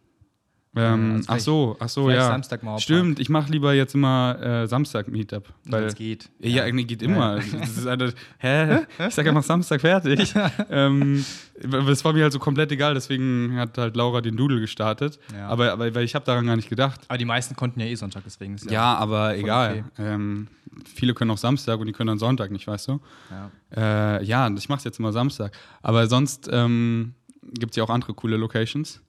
[0.75, 2.27] Ähm, Also ach so, ach so, ja.
[2.29, 2.83] Samstag Mauerpark.
[2.83, 5.45] Stimmt, ich mache lieber jetzt immer äh, Samstag-Meetup.
[5.67, 6.31] Weil Weil es geht.
[6.41, 7.37] Ja, nee, geht immer.
[7.37, 8.79] Das ist eine, hä?
[9.07, 10.33] Ich sag einfach Samstag fertig.
[10.71, 11.25] ähm,
[11.61, 15.19] das war mir halt so komplett egal, deswegen hat halt Laura den Doodle gestartet.
[15.37, 15.49] Ja.
[15.49, 17.03] Aber, aber weil ich habe daran gar nicht gedacht.
[17.09, 19.85] Aber die meisten konnten ja eh Sonntag, deswegen ist Ja, aber egal.
[19.93, 20.07] okay.
[20.15, 20.49] Ähm,
[20.95, 23.01] viele können auch Samstag und die können dann Sonntag nicht, weißt du?
[23.31, 24.17] ja.
[24.19, 25.53] Äh, ja, ich mache es jetzt immer Samstag.
[25.83, 29.01] Aber sonst ähm, gibt es ja auch andere coole Locations.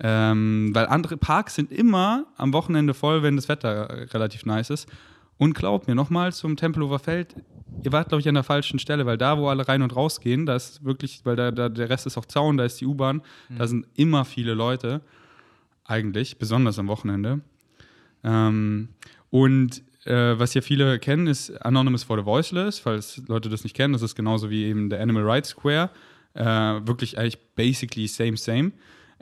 [0.00, 4.88] Ähm, weil andere Parks sind immer am Wochenende voll, wenn das Wetter relativ nice ist.
[5.38, 7.36] Und glaubt mir, nochmal zum Tempelhofer Feld,
[7.82, 10.20] ihr wart, glaube ich, an der falschen Stelle, weil da, wo alle rein und raus
[10.20, 12.86] gehen, da ist wirklich, weil da, da der Rest ist auch Zaun, da ist die
[12.86, 13.22] U-Bahn,
[13.56, 15.00] da sind immer viele Leute,
[15.84, 17.40] eigentlich, besonders am Wochenende.
[18.22, 18.88] Ähm,
[19.30, 23.76] und äh, was ja viele kennen, ist Anonymous for the Voiceless, falls Leute das nicht
[23.76, 23.92] kennen.
[23.92, 25.90] Das ist genauso wie eben der Animal Rights Square.
[26.34, 28.72] Äh, wirklich eigentlich basically same, same.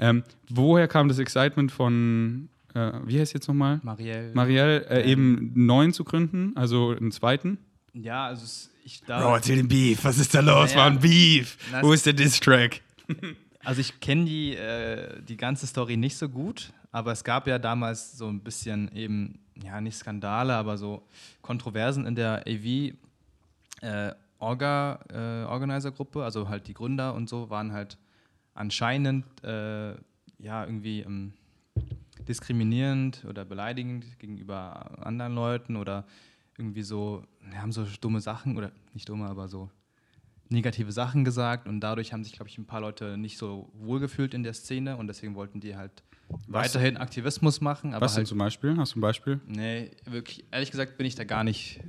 [0.03, 3.81] Ähm, woher kam das Excitement von, äh, wie heißt jetzt nochmal?
[3.83, 4.33] Marielle.
[4.35, 5.09] Marielle, äh, Ähm.
[5.09, 7.59] eben einen neuen zu gründen, also einen zweiten?
[7.95, 9.21] ja, also es, ich da.
[9.21, 10.05] Bro, erzähl den Beef.
[10.05, 10.91] Was ist da los, Naja.
[10.91, 10.99] Mann?
[11.01, 11.57] Beef.
[11.71, 12.81] Na, Wo ist der Diss-Track?
[13.65, 17.61] Also ich kenne die, äh, die ganze Story nicht so gut, aber es gab ja
[17.61, 21.07] damals so ein bisschen eben, ja nicht Skandale, aber so
[21.43, 22.93] Kontroversen in der AV
[23.83, 27.99] äh, Orga, äh, Organizer-Gruppe, also halt die Gründer und so waren halt
[28.55, 29.95] anscheinend äh,
[30.39, 31.33] ja irgendwie ähm,
[32.29, 36.05] diskriminierend oder beleidigend gegenüber anderen Leuten oder
[36.59, 39.71] irgendwie so, haben so dumme Sachen oder nicht dumme, aber so
[40.49, 44.35] negative Sachen gesagt und dadurch haben sich, glaube ich, ein paar Leute nicht so wohlgefühlt
[44.35, 46.03] in der Szene und deswegen wollten die halt
[46.47, 46.75] Was?
[46.75, 47.93] weiterhin Aktivismus machen.
[47.99, 48.77] Was denn halt, zum Beispiel?
[48.77, 49.41] Hast du ein Beispiel?
[49.47, 51.81] nee, wirklich, ehrlich gesagt bin ich da gar nicht,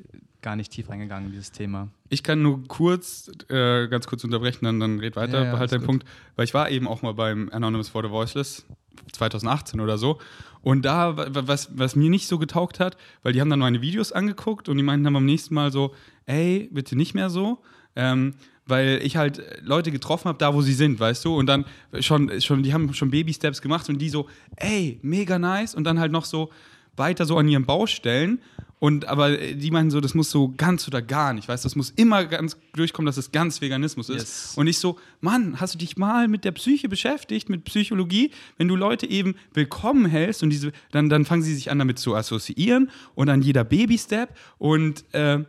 [0.44, 1.88] gar nicht tief reingegangen in dieses Thema.
[2.10, 5.72] Ich kann nur kurz, äh, ganz kurz unterbrechen, dann, dann red weiter, Ja, ja, behalt
[5.72, 5.88] deinen gut.
[5.88, 6.06] Punkt.
[6.36, 8.66] Weil ich war eben auch mal beim Anonymous for the Voiceless
[9.14, 10.20] 2018 oder so.
[10.62, 13.60] Und da, wa- wa- was, was mir nicht so getaugt hat, weil die haben dann
[13.60, 15.94] meine Videos angeguckt und die meinten dann beim nächsten Mal so,
[16.26, 17.60] ey, bitte nicht mehr so.
[17.96, 21.36] Ähm, weil ich halt Leute getroffen habe, da wo sie sind, weißt du?
[21.36, 21.66] Und dann
[22.00, 25.76] schon, schon, die haben schon Baby-Steps gemacht und die so, ey, mega nice.
[25.76, 26.50] Und dann halt noch so
[26.96, 28.40] weiter so an ihren Baustellen.
[28.84, 31.78] Und aber die meinen so, das muss so ganz oder gar nicht, weißt du, das
[31.78, 34.18] muss immer ganz durchkommen, dass es ganz Veganismus ist.
[34.18, 34.54] Yes.
[34.58, 38.32] Und ich so, Mann, hast du dich mal mit der Psyche beschäftigt, mit Psychologie?
[38.58, 41.98] Wenn du Leute eben willkommen hältst und diese, dann, dann fangen sie sich an, damit
[41.98, 45.46] zu assoziieren und dann jeder Baby-Step und äh,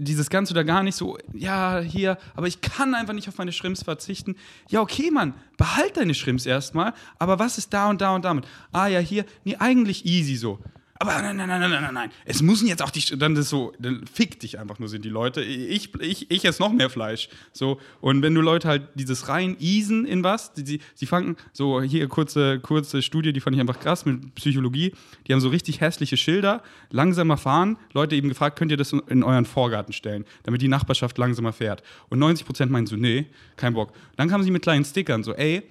[0.00, 3.52] dieses ganz oder gar nicht so, ja, hier, aber ich kann einfach nicht auf meine
[3.52, 4.34] Shrimps verzichten.
[4.68, 8.48] Ja, okay, Mann, behalt deine Shrimps erstmal, aber was ist da und da und damit?
[8.72, 10.58] Ah, ja, hier, nee, eigentlich easy so.
[11.00, 12.10] Aber nein, nein, nein, nein, nein, nein.
[12.24, 15.08] Es müssen jetzt auch die, dann das so, dann fick dich einfach nur sind die
[15.08, 15.42] Leute.
[15.42, 17.28] Ich, ich, ich esse noch mehr Fleisch.
[17.52, 21.36] So, und wenn du Leute halt dieses rein easen in was, die, die, sie fangen,
[21.52, 24.94] so hier kurze, kurze Studie, die fand ich einfach krass mit Psychologie.
[25.26, 27.76] Die haben so richtig hässliche Schilder, langsamer fahren.
[27.92, 31.82] Leute eben gefragt, könnt ihr das in euren Vorgarten stellen, damit die Nachbarschaft langsamer fährt.
[32.08, 33.26] Und 90 Prozent meinen so, nee,
[33.56, 33.92] kein Bock.
[34.16, 35.64] Dann kamen sie mit kleinen Stickern, so, ey,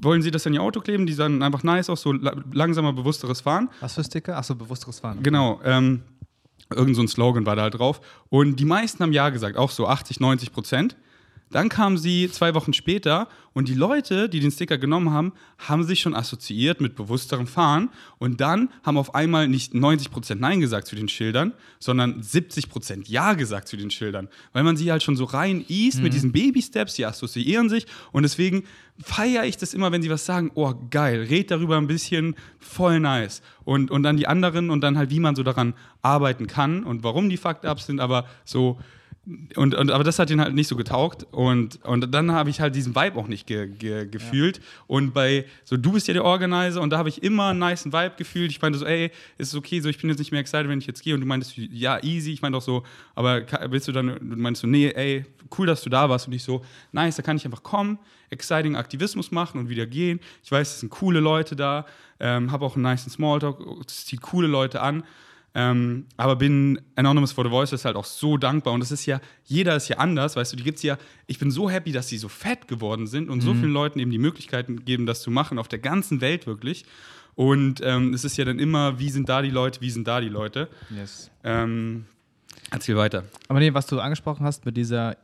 [0.00, 1.06] wollen Sie das an Ihr Auto kleben?
[1.06, 3.68] Die sahen einfach nice aus, so la- langsamer, bewussteres Fahren.
[3.80, 4.36] Was für Sticker?
[4.36, 5.22] Achso, bewussteres Fahren.
[5.22, 5.60] Genau.
[5.64, 6.02] Ähm,
[6.74, 8.00] irgend so ein Slogan war da halt drauf.
[8.28, 10.96] Und die meisten haben Ja gesagt, auch so 80, 90 Prozent.
[11.50, 15.84] Dann kamen sie zwei Wochen später und die Leute, die den Sticker genommen haben, haben
[15.84, 20.88] sich schon assoziiert mit bewussterem Fahren und dann haben auf einmal nicht 90% Nein gesagt
[20.88, 25.14] zu den Schildern, sondern 70% Ja gesagt zu den Schildern, weil man sie halt schon
[25.14, 28.64] so rein east mit diesen Baby-Steps, die assoziieren sich und deswegen
[29.00, 32.98] feiere ich das immer, wenn sie was sagen, oh geil, red darüber ein bisschen, voll
[32.98, 33.40] nice.
[33.64, 37.04] Und, und dann die anderen und dann halt, wie man so daran arbeiten kann und
[37.04, 38.78] warum die Fucked-Ups sind, aber so,
[39.56, 41.26] und, und, aber das hat ihn halt nicht so getaugt.
[41.32, 44.60] Und, und dann habe ich halt diesen Vibe auch nicht ge, ge, gefühlt.
[44.86, 47.86] Und bei, so, du bist ja der Organizer und da habe ich immer einen nice
[47.86, 48.52] Vibe gefühlt.
[48.52, 50.86] Ich meinte so, ey, ist okay, so, ich bin jetzt nicht mehr excited, wenn ich
[50.86, 51.14] jetzt gehe.
[51.14, 52.32] Und du meintest, ja, easy.
[52.32, 52.84] Ich meinte auch so,
[53.16, 55.24] aber willst du dann, du meinst so, nee, ey,
[55.58, 56.28] cool, dass du da warst.
[56.28, 57.98] Und ich so, nice, da kann ich einfach kommen,
[58.30, 60.20] exciting Aktivismus machen und wieder gehen.
[60.44, 61.84] Ich weiß, es sind coole Leute da,
[62.20, 65.02] ähm, habe auch einen nice Smalltalk, es zieht coole Leute an.
[65.58, 68.74] Ähm, aber bin Anonymous for the Voices halt auch so dankbar.
[68.74, 71.50] Und das ist ja, jeder ist ja anders, weißt du, die gibt's ja, ich bin
[71.50, 74.84] so happy, dass die so fett geworden sind und so vielen Leuten eben die Möglichkeiten
[74.84, 76.84] geben, das zu machen, auf der ganzen Welt wirklich.
[77.36, 80.20] Und ähm, es ist ja dann immer, wie sind da die Leute, wie sind da
[80.20, 80.68] die Leute.
[80.90, 81.30] Yes.
[81.42, 82.04] Ähm,
[82.70, 83.24] erzähl weiter.
[83.48, 85.16] Aber nee, was du angesprochen hast mit dieser,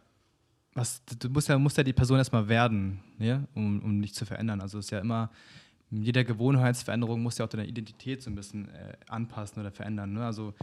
[0.73, 4.25] was, du musst ja, musst ja die Person erstmal werden, ja, um, um dich zu
[4.25, 4.63] verändern.
[4.63, 5.31] Also es ist ja immer,
[6.01, 10.15] jeder Gewohnheitsveränderung muss ja auch deine Identität so ein bisschen äh, anpassen oder verändern.
[10.15, 10.25] Ne?
[10.25, 10.55] Also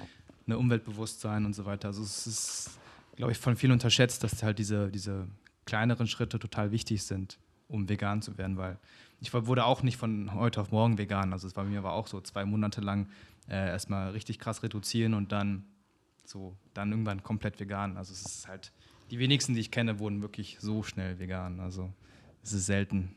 [0.47, 1.89] eine Umweltbewusstsein und so weiter.
[1.89, 2.79] Also es ist,
[3.15, 5.27] glaube ich, von vielen unterschätzt, dass halt diese, diese
[5.65, 7.37] kleineren Schritte total wichtig sind,
[7.67, 8.79] um vegan zu werden, weil
[9.21, 11.33] ich wurde auch nicht von heute auf morgen vegan.
[11.33, 13.07] Also es war mir war auch so zwei Monate lang
[13.47, 15.65] äh, erstmal richtig krass reduzieren und dann
[16.25, 17.97] so, dann irgendwann komplett vegan.
[17.97, 18.71] Also es ist halt,
[19.11, 21.59] die wenigsten, die ich kenne, wurden wirklich so schnell vegan.
[21.59, 21.91] Also
[22.43, 23.15] es ist selten.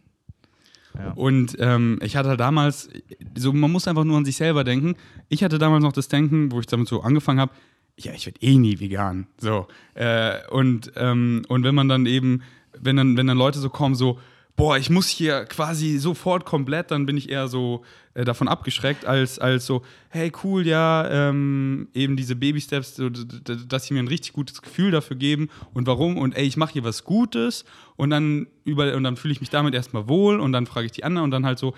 [1.15, 2.91] Und ähm, ich hatte damals,
[3.37, 4.97] so man muss einfach nur an sich selber denken.
[5.29, 7.53] Ich hatte damals noch das Denken, wo ich damit so angefangen habe,
[7.99, 9.27] ja, ich werde eh nie vegan.
[9.39, 9.67] So.
[9.95, 12.43] Äh, und, ähm, und wenn man dann eben,
[12.79, 14.19] wenn dann, wenn dann Leute so kommen, so,
[14.57, 17.85] boah, ich muss hier quasi sofort komplett, dann bin ich eher so
[18.15, 23.87] äh, davon abgeschreckt, als, als so, hey, cool, ja, ähm, eben diese Baby-Steps, so, dass
[23.87, 26.85] sie mir ein richtig gutes Gefühl dafür geben und warum und ey, ich mache hier
[26.85, 27.65] was Gutes
[27.97, 30.93] und dann über, und dann fühle ich mich damit erstmal wohl und dann frage ich
[30.93, 31.75] die anderen und dann halt so,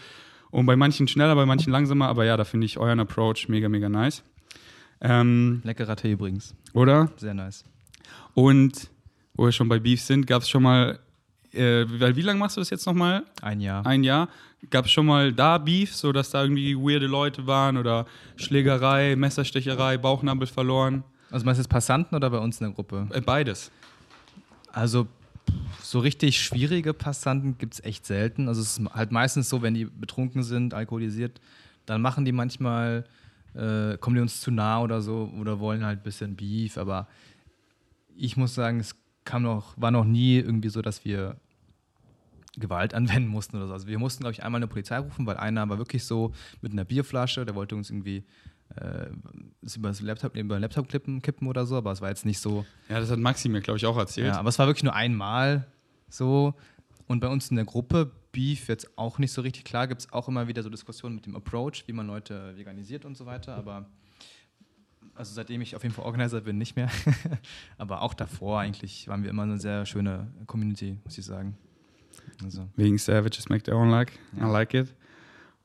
[0.50, 3.68] und bei manchen schneller, bei manchen langsamer, aber ja, da finde ich euren Approach mega,
[3.68, 4.22] mega nice.
[5.00, 6.54] Ähm, Leckerer Tee übrigens.
[6.72, 7.10] Oder?
[7.16, 7.64] Sehr nice.
[8.34, 8.90] Und
[9.34, 11.00] wo wir schon bei Beef sind, gab es schon mal
[11.54, 13.24] äh, weil wie lange machst du das jetzt nochmal?
[13.42, 13.84] Ein Jahr.
[13.86, 14.28] Ein Jahr.
[14.70, 19.14] Gab es schon mal da Beef, so dass da irgendwie weirde Leute waren oder Schlägerei,
[19.16, 21.04] Messerstecherei, Bauchnabel verloren?
[21.30, 23.08] Also meinst du jetzt Passanten oder bei uns in der Gruppe?
[23.12, 23.70] Äh, beides.
[24.72, 25.06] Also
[25.82, 28.48] so richtig schwierige Passanten gibt es echt selten.
[28.48, 31.40] Also es ist halt meistens so, wenn die betrunken sind, alkoholisiert,
[31.86, 33.04] dann machen die manchmal,
[33.54, 36.78] äh, kommen die uns zu nah oder so oder wollen halt ein bisschen Beef.
[36.78, 37.06] Aber
[38.16, 41.36] ich muss sagen, es kam noch, war noch nie irgendwie so, dass wir
[42.56, 43.72] Gewalt anwenden mussten oder so.
[43.72, 46.72] Also wir mussten, glaube ich, einmal eine Polizei rufen, weil einer war wirklich so mit
[46.72, 48.24] einer Bierflasche, der wollte uns irgendwie
[48.76, 49.06] äh,
[49.76, 52.38] über das Laptop, über den Laptop kippen, kippen oder so, aber es war jetzt nicht
[52.38, 52.64] so.
[52.88, 54.28] Ja, das hat Maxi mir, glaube ich, auch erzählt.
[54.28, 55.66] Ja, aber es war wirklich nur einmal
[56.08, 56.54] so.
[57.06, 60.12] Und bei uns in der Gruppe, Beef jetzt auch nicht so richtig klar, gibt es
[60.12, 63.54] auch immer wieder so Diskussionen mit dem Approach, wie man Leute veganisiert und so weiter,
[63.54, 63.86] aber
[65.14, 66.90] also seitdem ich auf jeden Fall Organizer bin, nicht mehr.
[67.78, 71.56] aber auch davor eigentlich waren wir immer eine sehr schöne Community, muss ich sagen.
[72.42, 72.68] Also.
[72.76, 74.12] Wegen Savages make their own like.
[74.37, 74.48] Ja.
[74.48, 74.94] I like it.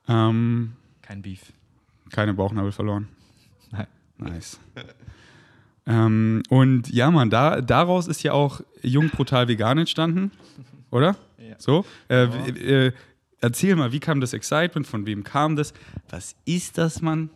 [0.07, 1.53] Ähm, Kein Beef.
[2.11, 3.07] Keine Bauchnabel verloren.
[3.71, 3.87] Nein.
[4.17, 4.59] Nice.
[5.85, 10.31] ähm, und ja, man, da, daraus ist ja auch Jung Brutal Vegan entstanden,
[10.91, 11.15] oder?
[11.37, 11.55] Ja.
[11.57, 11.85] So.
[12.09, 12.93] Äh, äh,
[13.41, 14.87] erzähl mal, wie kam das Excitement?
[14.87, 15.73] Von wem kam das?
[16.09, 17.29] Was ist das, Mann?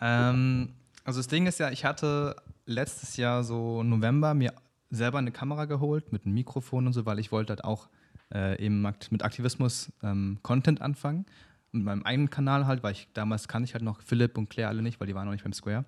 [0.00, 0.70] Ähm,
[1.04, 4.52] also das Ding ist ja, ich hatte letztes Jahr so November mir
[4.90, 7.88] selber eine Kamera geholt mit einem Mikrofon und so, weil ich wollte halt auch
[8.34, 11.26] äh, eben mit Aktivismus ähm, Content anfangen.
[11.72, 14.68] Mit meinem eigenen Kanal halt, weil ich damals kann ich halt noch Philipp und Claire
[14.68, 15.84] alle nicht, weil die waren noch nicht beim Square.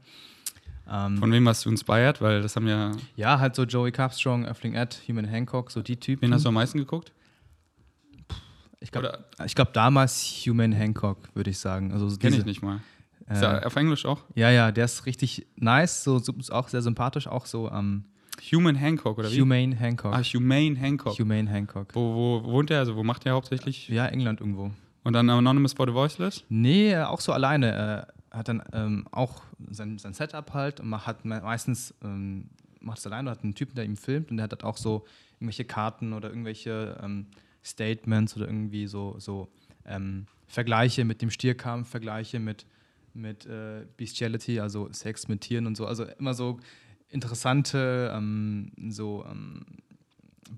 [0.88, 2.20] Ähm, Von wem hast du inspired?
[2.20, 2.92] Weil das haben ja.
[3.16, 6.22] Ja, halt so Joey Carpstrong, Earthling Ed, Human Hancock, so die Typen.
[6.22, 7.12] Wen hast du am meisten geguckt?
[8.80, 9.24] Ich glaube
[9.54, 11.92] glaub damals Human Hancock, würde ich sagen.
[11.92, 12.80] Also Kenne ich nicht mal.
[13.30, 14.24] Ist er auf Englisch auch?
[14.34, 17.70] Ja, ja, der ist richtig nice, so, so auch sehr sympathisch, auch so.
[17.70, 18.04] Ähm,
[18.50, 19.40] Human Hancock, oder wie?
[19.40, 20.14] Humane Hancock.
[20.14, 21.18] Ah, Humane Hancock.
[21.18, 21.88] Humane Hancock.
[21.94, 22.80] Wo, wo wohnt er?
[22.80, 23.88] Also, wo macht er hauptsächlich?
[23.88, 24.70] Ja, England irgendwo.
[25.04, 26.44] Und dann Anonymous for the Voiceless?
[26.48, 27.72] Nee, auch so alleine.
[27.72, 32.48] Er hat dann ähm, auch sein, sein Setup halt und hat meistens ähm,
[32.80, 35.64] macht es alleine, hat einen Typen, der ihm filmt und der hat auch so irgendwelche
[35.64, 37.26] Karten oder irgendwelche ähm,
[37.64, 39.48] Statements oder irgendwie so, so
[39.84, 42.66] ähm, Vergleiche mit dem Stierkampf, Vergleiche mit
[43.14, 45.86] mit äh, Bestiality, also Sex mit Tieren und so.
[45.86, 46.58] Also immer so
[47.12, 49.64] interessante ähm, so, ähm,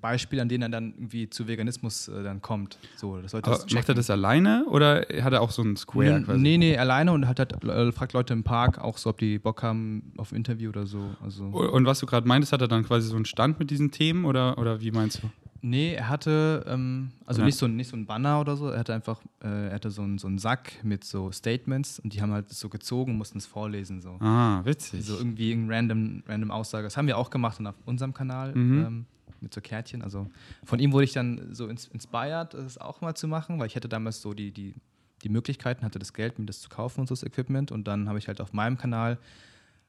[0.00, 2.78] Beispiele, an denen er dann irgendwie zu Veganismus äh, dann kommt.
[2.96, 6.18] So, das Aber das macht er das alleine oder hat er auch so ein Square?
[6.20, 6.40] Nee, quasi?
[6.40, 9.38] nee, nee, alleine und hat, hat äh, fragt Leute im Park auch so, ob die
[9.38, 11.14] Bock haben auf ein Interview oder so.
[11.22, 11.44] Also.
[11.44, 14.24] Und was du gerade meintest, hat er dann quasi so einen Stand mit diesen Themen
[14.24, 15.30] oder, oder wie meinst du?
[15.66, 17.46] Nee, er hatte, ähm, also ja.
[17.46, 20.02] nicht, so, nicht so ein Banner oder so, er hatte einfach, äh, er hatte so,
[20.02, 23.38] ein, so einen Sack mit so Statements und die haben halt so gezogen und mussten
[23.38, 24.02] es vorlesen.
[24.02, 24.18] So.
[24.20, 25.06] Ah, witzig.
[25.06, 26.84] So irgendwie ein random, random Aussage.
[26.84, 28.84] Das haben wir auch gemacht auf unserem Kanal mhm.
[28.84, 29.06] ähm,
[29.40, 30.02] mit so Kärtchen.
[30.02, 30.28] Also
[30.64, 33.74] von ihm wurde ich dann so ins, inspired, das auch mal zu machen, weil ich
[33.74, 34.74] hatte damals so die, die,
[35.22, 38.06] die Möglichkeiten, hatte das Geld, mir das zu kaufen und so das Equipment und dann
[38.06, 39.16] habe ich halt auf meinem Kanal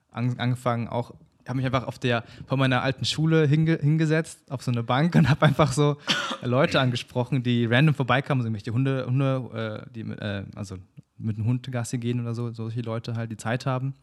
[0.09, 1.11] an, angefangen, auch
[1.47, 5.15] habe mich einfach auf der von meiner alten Schule hinge, hingesetzt auf so eine Bank
[5.15, 5.97] und habe einfach so
[6.41, 10.77] Leute angesprochen, die random vorbeikamen, so irgendwelche Hunde, Hunde, äh, die äh, also
[11.17, 13.93] mit einem Hund Gassi gehen oder so, solche Leute halt, die Zeit haben.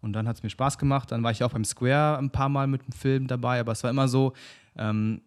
[0.00, 1.12] Und dann hat es mir Spaß gemacht.
[1.12, 3.84] Dann war ich auch beim Square ein paar Mal mit dem Film dabei, aber es
[3.84, 4.32] war immer so,
[4.76, 5.22] ähm,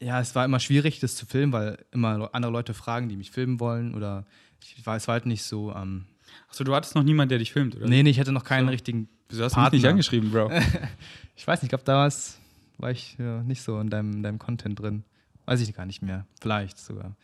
[0.00, 3.30] ja, es war immer schwierig, das zu filmen, weil immer andere Leute fragen, die mich
[3.30, 4.24] filmen wollen oder
[4.62, 5.74] ich war, es war halt nicht so.
[5.74, 6.06] Ähm,
[6.48, 7.86] Achso, du hattest noch niemanden, der dich filmt, oder?
[7.86, 8.70] Nee, nee, ich hätte noch keinen so.
[8.70, 10.50] richtigen Wieso hast du mich nicht angeschrieben, Bro?
[11.36, 12.38] ich weiß nicht, ich glaube, damals
[12.78, 15.04] war ich ja, nicht so in deinem, deinem Content drin.
[15.46, 16.26] Weiß ich gar nicht mehr.
[16.40, 17.16] Vielleicht sogar.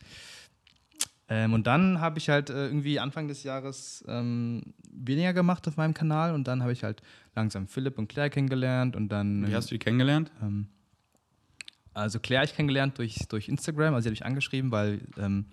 [1.27, 5.77] Ähm, und dann habe ich halt äh, irgendwie Anfang des Jahres ähm, weniger gemacht auf
[5.77, 7.01] meinem Kanal und dann habe ich halt
[7.35, 9.47] langsam Philipp und Claire kennengelernt und dann.
[9.47, 10.29] Wie hast du die kennengelernt?
[10.41, 10.67] Ähm,
[11.93, 15.45] Also Claire ich kennengelernt durch, durch Instagram, also sie hat mich angeschrieben, weil ähm,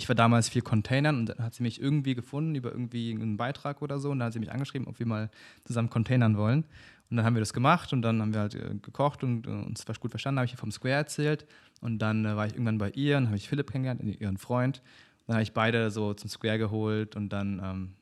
[0.00, 3.36] ich war damals viel Containern und dann hat sie mich irgendwie gefunden über irgendwie einen
[3.36, 5.30] Beitrag oder so und dann hat sie mich angeschrieben, ob wir mal
[5.64, 6.64] zusammen containern wollen.
[7.10, 9.50] Und dann haben wir das gemacht und dann haben wir halt äh, gekocht und äh,
[9.50, 11.46] uns gut verstanden, habe ich ihr vom Square erzählt
[11.82, 14.80] und dann äh, war ich irgendwann bei ihr und habe ich Philipp kennengelernt, ihren Freund.
[15.26, 17.92] Dann habe ich beide so zum Square geholt und dann ähm,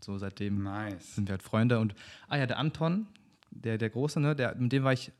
[0.00, 1.14] so seitdem Nice.
[1.14, 1.78] sind wir halt Freunde.
[1.78, 1.94] Und
[2.28, 3.06] ah ja, der Anton,
[3.50, 5.12] der, der Große, ne, der, mit dem war ich,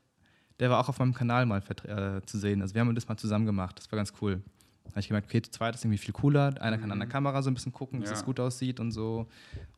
[0.59, 2.61] der war auch auf meinem Kanal mal äh, zu sehen.
[2.61, 3.79] Also wir haben das mal zusammen gemacht.
[3.79, 4.41] Das war ganz cool.
[4.89, 6.53] Da habe ich gemerkt, okay, zu zweit ist irgendwie viel cooler.
[6.61, 8.15] Einer kann an der Kamera so ein bisschen gucken, dass Ja.
[8.17, 9.27] es gut aussieht und so.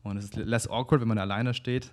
[0.04, 1.92] Und es ist less awkward, wenn man alleine steht.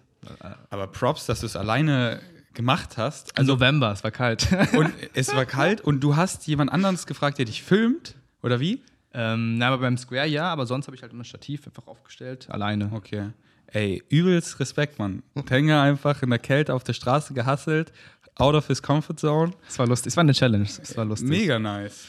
[0.71, 2.21] Aber Props, dass du es alleine
[2.55, 3.37] gemacht hast.
[3.39, 4.49] Also November, es war kalt.
[4.77, 8.17] Und es war kalt und du hast jemand anderes gefragt, der dich filmt?
[8.43, 8.83] Oder wie?
[9.15, 11.87] ähm, na, aber beim Square ja, aber sonst habe ich halt immer ein Stativ einfach
[11.87, 12.91] aufgestellt, alleine.
[12.93, 13.31] Okay.
[13.69, 15.23] Ey, übelst Respekt, Mann.
[15.47, 17.93] Tänger einfach in der Kälte auf der Straße gehasselt,
[18.37, 19.53] out of his comfort zone.
[19.69, 21.29] Es war lustig, es war eine Challenge, es war lustig.
[21.29, 22.07] Mega nice.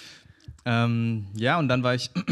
[0.69, 2.12] Ähm, ja, und dann war ich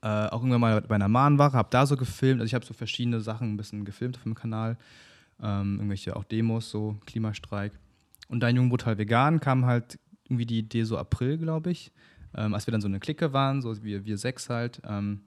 [0.00, 2.40] äh, auch irgendwann mal bei einer Mahnwache, habe da so gefilmt.
[2.40, 4.78] Also ich habe so verschiedene Sachen ein bisschen gefilmt auf dem Kanal.
[5.42, 7.72] Ähm, irgendwelche auch Demos, so Klimastreik.
[8.28, 11.90] Und dein Jungbrutal Vegan kam halt irgendwie die Idee so April, glaube ich.
[12.36, 14.80] Ähm, als wir dann so eine Clique waren, so wir, wir sechs halt.
[14.84, 15.22] Ähm,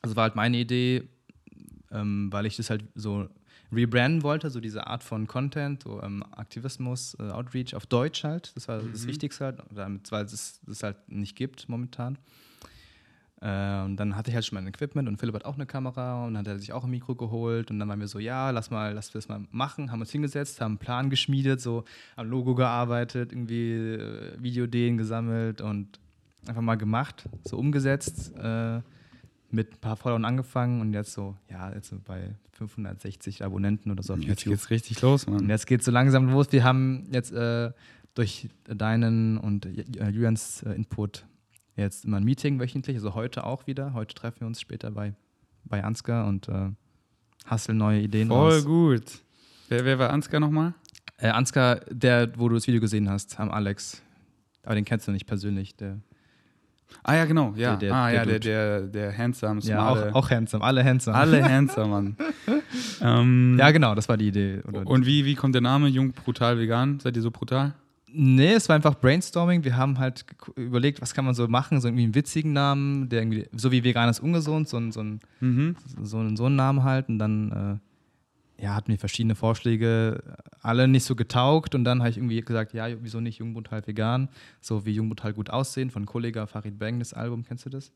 [0.00, 1.08] also war halt meine Idee,
[1.90, 3.28] ähm, weil ich das halt so
[3.72, 8.52] rebranden wollte, so diese Art von Content, so ähm, Aktivismus, äh, Outreach auf Deutsch halt.
[8.54, 12.18] Das war das Wichtigste halt, damit, weil es das halt nicht gibt momentan.
[13.40, 16.24] Äh, und dann hatte ich halt schon mein Equipment und Philipp hat auch eine Kamera
[16.26, 18.50] und dann hat er sich auch ein Mikro geholt und dann waren wir so, ja,
[18.50, 21.84] lass mal, lass wir das mal machen, haben uns hingesetzt, haben einen Plan geschmiedet, so
[22.16, 26.00] am Logo gearbeitet, irgendwie äh, Videoideen gesammelt und
[26.46, 28.80] einfach mal gemacht, so umgesetzt, äh,
[29.50, 34.02] mit ein paar Followern angefangen und jetzt so, ja, jetzt so bei 560 Abonnenten oder
[34.02, 34.52] so auf Jetzt YouTube.
[34.54, 35.48] geht's richtig los, Und Mann.
[35.48, 36.48] jetzt geht es so langsam los.
[36.50, 37.70] Wir haben jetzt äh,
[38.14, 41.24] durch deinen und Julians äh, Input
[41.76, 43.92] jetzt immer ein Meeting wöchentlich, also heute auch wieder.
[43.94, 45.14] Heute treffen wir uns später bei,
[45.64, 46.70] bei Ansgar und äh,
[47.46, 48.64] hasseln neue Ideen Voll aus.
[48.64, 49.22] gut.
[49.68, 50.74] Wer, wer war Ansgar nochmal?
[51.18, 54.02] Äh, Ansgar, der, wo du das Video gesehen hast, am Alex.
[54.64, 55.76] Aber den kennst du nicht persönlich.
[55.76, 55.98] Der,
[57.02, 57.52] Ah ja, genau.
[57.56, 57.76] Ja.
[57.76, 60.10] Der- der- ah ja, der, der der, der handsome, ja, smarte.
[60.14, 61.16] auch, auch handsome, alle handsome.
[61.16, 62.16] Alle handsome, Mann.
[63.00, 64.60] ähm, Ja, genau, das war die Idee.
[64.66, 65.88] Oder und wie, wie kommt der Name?
[65.88, 67.00] Jung, brutal, vegan?
[67.00, 67.74] Seid ihr so brutal?
[68.10, 69.64] Nee, es war einfach Brainstorming.
[69.64, 70.24] Wir haben halt
[70.56, 73.84] überlegt, was kann man so machen, so irgendwie einen witzigen Namen, der irgendwie, so wie
[73.84, 75.76] vegan ist ungesund, so ein, so ein, Mhm.
[76.02, 77.08] so einen, so einen Namen halt.
[77.10, 77.87] Und dann äh,
[78.60, 80.22] ja, hatten wir verschiedene Vorschläge,
[80.62, 81.74] alle nicht so getaugt.
[81.74, 84.28] Und dann habe ich irgendwie gesagt, ja, wieso nicht Jungbrutal vegan?
[84.60, 87.92] So wie Jungbrutal gut aussehen von Kollega Farid Bang, das Album, kennst du das?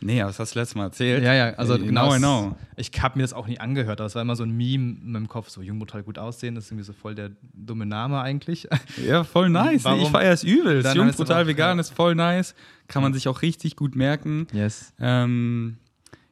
[0.00, 1.22] Nee, aber das hast du letztes Mal erzählt.
[1.22, 2.12] Ja, ja, also genau.
[2.12, 2.56] Es- know.
[2.76, 5.12] Ich habe mir das auch nie angehört, aber es war immer so ein Meme in
[5.12, 8.66] meinem Kopf, so Jungbrutal gut aussehen, das ist irgendwie so voll der dumme Name eigentlich.
[9.06, 9.84] Ja, voll nice.
[9.84, 10.00] Warum?
[10.00, 10.82] Ich feiere es übel.
[10.82, 11.80] Dann Jung, heißt es brutal, aber- vegan ja.
[11.82, 12.54] ist voll nice.
[12.88, 14.48] Kann man sich auch richtig gut merken.
[14.52, 14.92] Yes.
[14.98, 15.76] Ähm,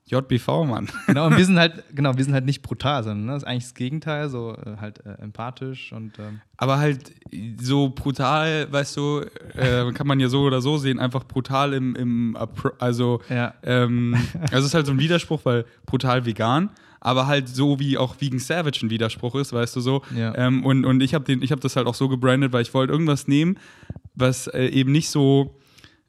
[0.08, 0.88] JBV, Mann.
[1.06, 3.48] Genau, und wir sind halt, genau, wir sind halt nicht brutal, sondern ne, das ist
[3.48, 7.12] eigentlich das Gegenteil, so äh, halt äh, empathisch und ähm, Aber halt
[7.60, 9.20] so brutal, weißt du,
[9.54, 12.38] äh, kann man ja so oder so sehen, einfach brutal im, im
[12.78, 13.54] also, ja.
[13.62, 17.96] ähm, also es ist halt so ein Widerspruch, weil brutal vegan, aber halt so wie
[17.96, 20.02] auch Vegan Savage ein Widerspruch ist, weißt du so.
[20.14, 20.34] Ja.
[20.36, 23.28] Ähm, und, und ich habe hab das halt auch so gebrandet, weil ich wollte irgendwas
[23.28, 23.58] nehmen,
[24.14, 25.56] was äh, eben nicht so,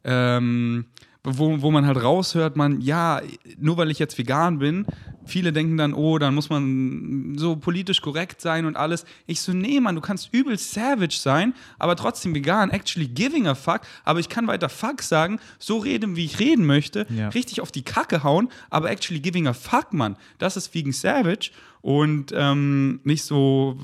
[0.04, 0.86] ähm,
[1.24, 3.22] wo, wo man halt raushört, man, ja,
[3.58, 4.86] nur weil ich jetzt vegan bin,
[5.26, 9.04] viele denken dann, oh, dann muss man so politisch korrekt sein und alles.
[9.28, 13.54] Ich so, nee, Mann, du kannst übel savage sein, aber trotzdem vegan, actually giving a
[13.56, 17.30] fuck, aber ich kann weiter fuck sagen, so reden, wie ich reden möchte, Ja.
[17.30, 20.16] richtig auf die Kacke hauen, aber actually giving a fuck, Mann.
[20.38, 21.52] Das ist vegan savage
[21.82, 23.78] und ähm, nicht so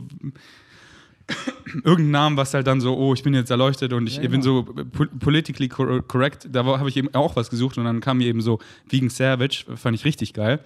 [1.83, 4.41] irgendeinen Namen, was halt dann so, oh, ich bin jetzt erleuchtet und ich Ja, bin
[4.41, 4.43] genau.
[4.43, 6.47] so po politically cor correct.
[6.51, 8.59] Da habe ich eben auch was gesucht und dann kam mir eben so
[8.89, 10.59] Vegan Savage, fand ich richtig geil.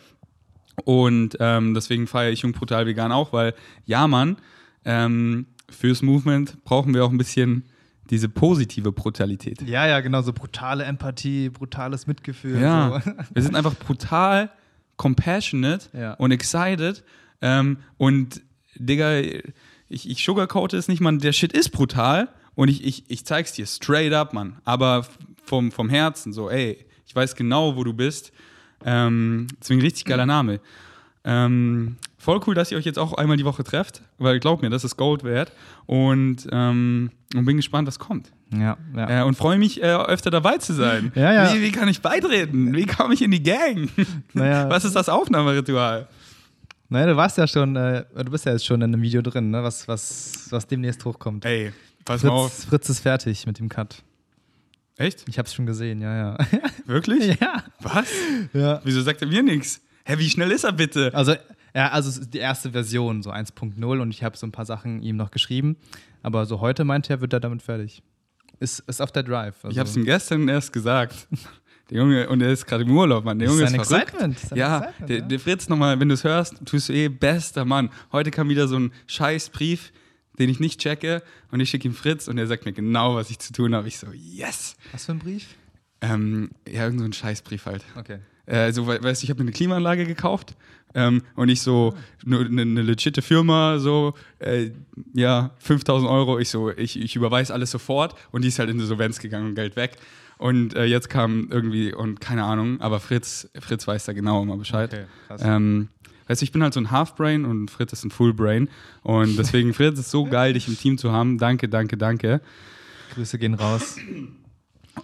[0.85, 3.53] Und ähm, deswegen feiere ich Jung Brutal Vegan auch, weil,
[3.85, 4.37] ja, Mann,
[4.85, 7.63] ähm, fürs Movement brauchen wir auch ein bisschen
[8.09, 9.61] diese positive Brutalität.
[9.61, 12.59] ja, ja, genau, so brutale Empathie, brutales Mitgefühl.
[12.59, 13.11] Ja, So.
[13.33, 14.49] wir sind einfach brutal
[14.97, 16.13] compassionate Ja.
[16.13, 17.03] und excited.
[17.41, 18.41] Ähm, und
[18.75, 19.21] Digga,
[19.89, 21.19] ich, ich sugarcoate es nicht, Mann.
[21.19, 24.57] Der Shit ist brutal und ich, ich, ich zeig's dir straight up, Mann.
[24.65, 25.05] Aber
[25.43, 28.31] vom, vom Herzen so, ey, ich weiß genau, wo du bist.
[28.85, 30.61] Ähm, deswegen richtig geiler Name.
[31.25, 34.69] Ähm, voll cool, dass ihr euch jetzt auch einmal die Woche trefft, weil glaubt mir,
[34.69, 35.51] das ist Gold wert.
[35.85, 38.31] Und, ähm, und bin gespannt, was kommt.
[38.51, 39.21] ja, ja.
[39.21, 41.11] Äh, und freue mich, äh, öfter dabei zu sein.
[41.15, 41.53] Ja, ja.
[41.53, 42.73] Wie, wie kann ich beitreten?
[42.75, 43.89] Wie komme ich in die Gang?
[44.33, 44.69] Naja.
[44.69, 46.07] Was ist das Aufnahmeritual?
[46.89, 49.51] Naja, du warst ja schon, äh, du bist ja jetzt schon in einem Video drin,
[49.51, 51.45] ne, was, was, was demnächst hochkommt.
[51.45, 51.71] Ey,
[52.03, 52.51] Pass mal auf.
[52.51, 54.01] Fritz, Fritz ist fertig mit dem Cut.
[54.97, 55.23] Echt?
[55.29, 56.37] Ich hab's schon gesehen, ja, ja.
[56.85, 57.39] Wirklich?
[57.39, 57.63] ja.
[57.81, 58.07] Was?
[58.53, 58.81] ja.
[58.83, 59.81] Wieso sagt er mir nichts?
[60.05, 61.13] Hä, wie schnell ist er bitte?
[61.13, 61.35] Also,
[61.75, 64.65] ja, also es ist die erste Version, so 1.0 und ich habe so ein paar
[64.65, 65.77] Sachen ihm noch geschrieben.
[66.23, 68.01] Aber so heute meinte er, wird er damit fertig.
[68.59, 69.55] Ist, ist auf der Drive.
[69.63, 71.27] Also, Ich hab's ihm gestern erst gesagt.
[71.89, 73.39] Der Junge, und er ist gerade im Urlaub, Mann.
[73.39, 74.07] Der Junge ist ist, sein verrückt.
[74.13, 77.07] Excitement, ist Ja, Excitement, der, der Fritz nochmal, wenn du es hörst, tust du eh
[77.07, 77.89] bester Mann.
[78.11, 79.91] Heute kam wieder so ein Scheißbrief,
[80.37, 81.21] den ich nicht checke
[81.51, 83.87] und ich schicke ihm Fritz und er sagt mir genau, was ich zu tun habe.
[83.87, 84.75] Ich so, yes.
[84.91, 85.47] Was für ein Brief?
[86.01, 87.83] Ähm, ja, irgend so ein Scheißbrief halt.
[87.95, 88.19] Okay.
[88.45, 90.55] Äh, so, we- weißt du, ich habe mir eine Klimaanlage gekauft
[90.95, 91.93] ähm, und ich so,
[92.25, 94.71] eine ne, ne legitte Firma, so, äh,
[95.13, 96.39] ja, 5000 Euro.
[96.39, 99.55] Ich so, ich, ich überweise alles sofort und die ist halt in Insolvenz gegangen und
[99.55, 99.97] Geld weg.
[100.39, 104.55] Und äh, jetzt kam irgendwie, und keine Ahnung, aber Fritz, Fritz weiß da genau immer
[104.55, 104.93] Bescheid.
[104.93, 105.41] Okay, krass.
[105.43, 105.89] Ähm,
[106.27, 108.69] weißt du, ich bin halt so ein Half-Brain und Fritz ist ein Full-Brain.
[109.03, 111.37] Und deswegen, Fritz, ist so geil, dich im Team zu haben.
[111.37, 112.39] Danke, danke, danke.
[113.15, 113.97] Grüße gehen raus.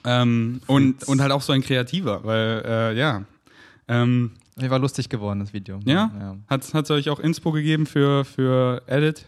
[0.06, 3.26] Ähm, und, und halt auch so ein Kreativer, weil, äh, ja.
[3.90, 5.82] Ähm, Mir war lustig geworden, das Video.
[5.84, 6.12] Ja?
[6.18, 9.26] Ja, Hat es euch auch Inspo gegeben für, für Edit?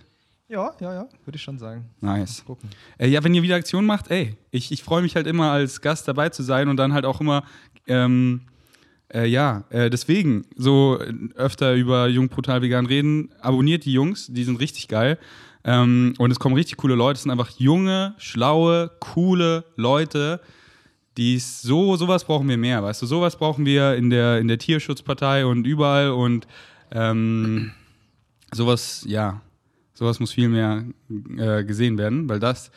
[0.48, 1.86] Ja, ja, ja würde ich schon sagen.
[2.02, 2.44] Nice.
[2.46, 2.70] Gucken.
[2.98, 5.82] Äh, ja, wenn ihr wieder Aktion macht, ey, ich, ich freue mich halt immer als
[5.82, 7.44] Gast dabei zu sein und dann halt auch immer,
[7.88, 8.42] ähm,
[9.14, 11.00] äh, ja, äh, deswegen so
[11.36, 13.30] öfter über Jung Brutal Vegan reden.
[13.42, 15.18] Abonniert die Jungs, die sind richtig geil.
[15.64, 17.18] Ähm, und es kommen richtig coole Leute.
[17.18, 20.40] Es sind einfach junge, schlaue, coole Leute,
[21.18, 24.60] die so, sowas brauchen wir mehr, weißt du, sowas brauchen wir in der, in der
[24.60, 26.48] Tierschutzpartei und überall und
[26.92, 27.72] ähm,
[28.54, 29.42] sowas, ja,
[29.98, 30.86] sowas muss viel mehr
[31.38, 32.70] äh, gesehen werden, weil das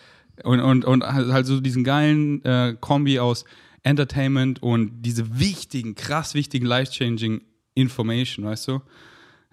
[0.42, 3.44] und, und, und halt so diesen geilen äh, Kombi aus
[3.82, 7.42] Entertainment und diese wichtigen, krass wichtigen, life-changing
[7.74, 8.80] Information, weißt du?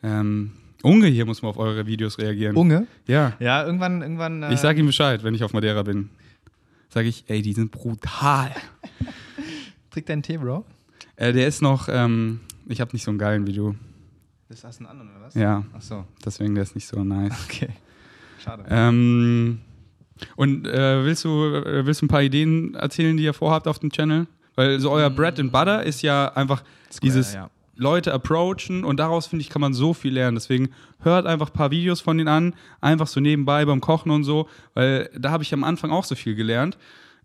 [0.02, 0.52] Ähm,
[0.84, 2.56] Unge hier muss man auf eure Videos reagieren.
[2.56, 2.88] Unge?
[3.06, 3.34] Ja.
[3.40, 4.44] Ja, irgendwann, irgendwann.
[4.44, 6.10] Äh, Ich sage ihm Bescheid, wenn ich auf Madeira bin.
[6.90, 8.52] Sage ich, ey, die sind brutal.
[9.92, 10.66] Trink deinen Tee, Bro.
[11.18, 12.40] Äh, der ist noch, ähm,
[12.70, 13.76] ich habe nicht so einen geilen wie du.
[14.50, 15.34] Das hast du einen anderen, oder was?
[15.34, 17.34] Ja, Ach so, deswegen der ist nicht so nice.
[17.46, 17.70] okay.
[18.44, 18.64] Schade.
[18.70, 19.60] Ähm,
[20.36, 23.80] und äh, willst, du, äh, willst du ein paar Ideen erzählen, die ihr vorhabt auf
[23.80, 24.28] dem Channel?
[24.56, 26.64] Weil so euer Bread and Butter ist ja einfach
[27.04, 27.50] dieses ja.
[27.76, 30.36] Leute approachen und daraus, finde ich, kann man so viel lernen.
[30.36, 30.70] Deswegen
[31.02, 34.48] hört einfach ein paar Videos von denen an, einfach so nebenbei beim Kochen und so,
[34.74, 36.78] weil da habe ich am Anfang auch so viel gelernt.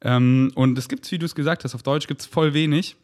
[0.02, 2.96] Ähm, und es gibt, wie du es gesagt hast, auf Deutsch gibt es voll wenig.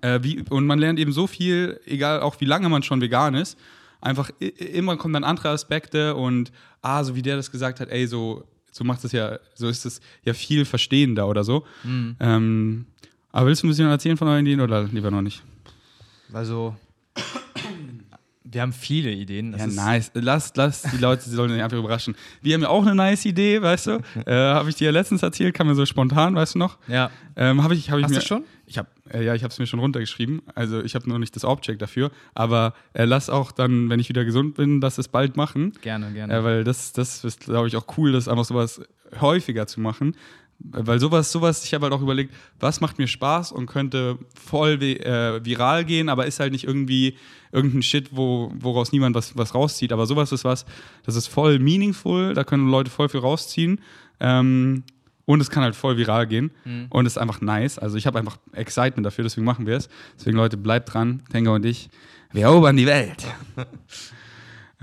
[0.00, 3.34] Äh, wie, und man lernt eben so viel, egal auch wie lange man schon vegan
[3.34, 3.58] ist.
[4.00, 8.06] Einfach immer kommen dann andere Aspekte und ah, so wie der das gesagt hat, ey,
[8.06, 11.64] so, so macht es ja, so ist es ja viel verstehender oder so.
[11.84, 12.16] Mhm.
[12.18, 12.86] Ähm,
[13.30, 15.42] aber willst du ein bisschen erzählen von euren Ideen oder lieber noch nicht?
[16.32, 16.74] Also,
[18.52, 19.52] wir haben viele Ideen.
[19.52, 20.10] Das Ja, nice.
[20.14, 22.14] Lass, lass die Leute, sie sollen sich einfach überraschen.
[22.42, 23.90] Wir haben ja auch eine nice Idee, weißt du?
[24.26, 26.78] äh, habe ich dir ja letztens erzählt, kam mir so spontan, weißt du noch?
[26.88, 27.10] Ja.
[27.36, 28.44] Ähm, habe ich, hab ich Hast mir, du schon?
[28.72, 30.40] Ich habe, äh, ja, ich habe es mir schon runtergeschrieben.
[30.54, 32.10] Also ich habe nur nicht das Object dafür.
[32.34, 35.74] Aber äh, lass auch dann, wenn ich wieder gesund bin, das es bald machen.
[35.82, 36.32] Gerne, gerne.
[36.32, 38.80] Äh, weil das, das ist, glaube ich, auch cool, das einfach sowas
[39.20, 40.16] häufiger zu machen.
[40.58, 44.82] Weil sowas, sowas, ich habe halt auch überlegt, was macht mir Spaß und könnte voll
[44.82, 47.18] äh, viral gehen, aber ist halt nicht irgendwie
[47.50, 49.92] irgendein Shit, wo, woraus niemand was, was rauszieht.
[49.92, 50.64] Aber sowas ist was,
[51.04, 53.82] das ist voll meaningful, da können Leute voll viel rausziehen.
[54.18, 54.84] Ähm,
[55.32, 56.50] und es kann halt voll viral gehen.
[56.90, 57.78] Und es ist einfach nice.
[57.78, 59.88] Also ich habe einfach Excitement dafür, deswegen machen wir es.
[60.18, 61.22] Deswegen, Leute, bleibt dran.
[61.32, 61.88] Tenga und ich,
[62.32, 63.24] wir erobern die Welt.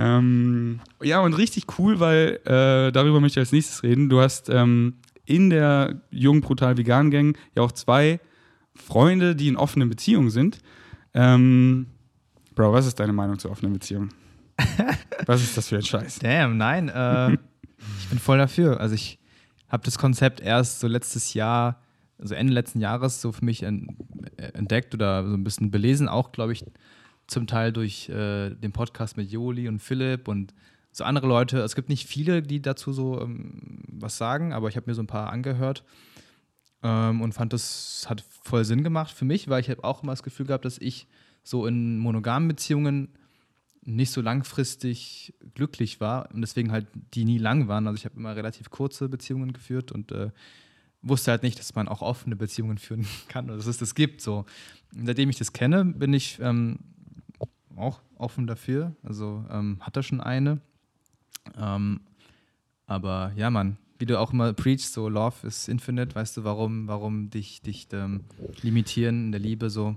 [0.02, 4.08] Ähm, ja, und richtig cool, weil äh, darüber möchte ich als nächstes reden.
[4.08, 4.94] Du hast ähm,
[5.26, 8.22] in der jungen Brutal Vegan Gang ja auch zwei
[8.74, 10.60] Freunde, die in offenen Beziehungen sind.
[11.14, 11.88] Ähm,
[12.56, 14.14] Bro, was ist deine Meinung zu offenen Beziehungen?
[15.26, 16.20] was ist das für ein Scheiß?
[16.20, 16.88] Damn, nein.
[16.88, 17.34] Äh,
[18.00, 18.80] ich bin voll dafür.
[18.80, 19.19] Also ich
[19.70, 21.82] habe das Konzept erst so letztes Jahr,
[22.18, 23.72] also Ende letzten Jahres, so für mich äh,
[24.54, 26.66] entdeckt oder so ein bisschen belesen, auch glaube ich
[27.28, 30.54] zum Teil durch äh, den Podcast mit Joli und Philipp und
[30.92, 31.60] so andere Leute.
[31.60, 35.04] Es gibt nicht viele, die dazu so ähm, was sagen, aber ich habe mir so
[35.04, 35.84] ein paar angehört
[36.84, 40.12] ähm, und fand, das hat voll Sinn gemacht für mich, weil ich habe auch immer
[40.12, 41.08] das Gefühl gehabt, dass ich
[41.44, 43.10] so in monogamen Beziehungen
[43.90, 47.88] nicht so langfristig glücklich war und deswegen halt die nie lang waren.
[47.88, 50.32] Also ich habe immer relativ kurze Beziehungen geführt und äh,
[51.02, 54.22] wusste halt nicht, dass man auch offene Beziehungen führen kann oder dass es das gibt.
[54.22, 54.46] So.
[54.96, 56.80] Und seitdem ich das kenne, bin ich ähm,
[57.76, 58.96] auch offen dafür.
[59.04, 60.60] Also ähm, hatte schon eine.
[61.58, 62.02] Ähm,
[62.86, 66.88] aber ja, Mann, wie du auch immer preachst, so Love is infinite, weißt du, warum,
[66.88, 68.24] warum dich, dich ähm,
[68.62, 69.96] limitieren in der Liebe so.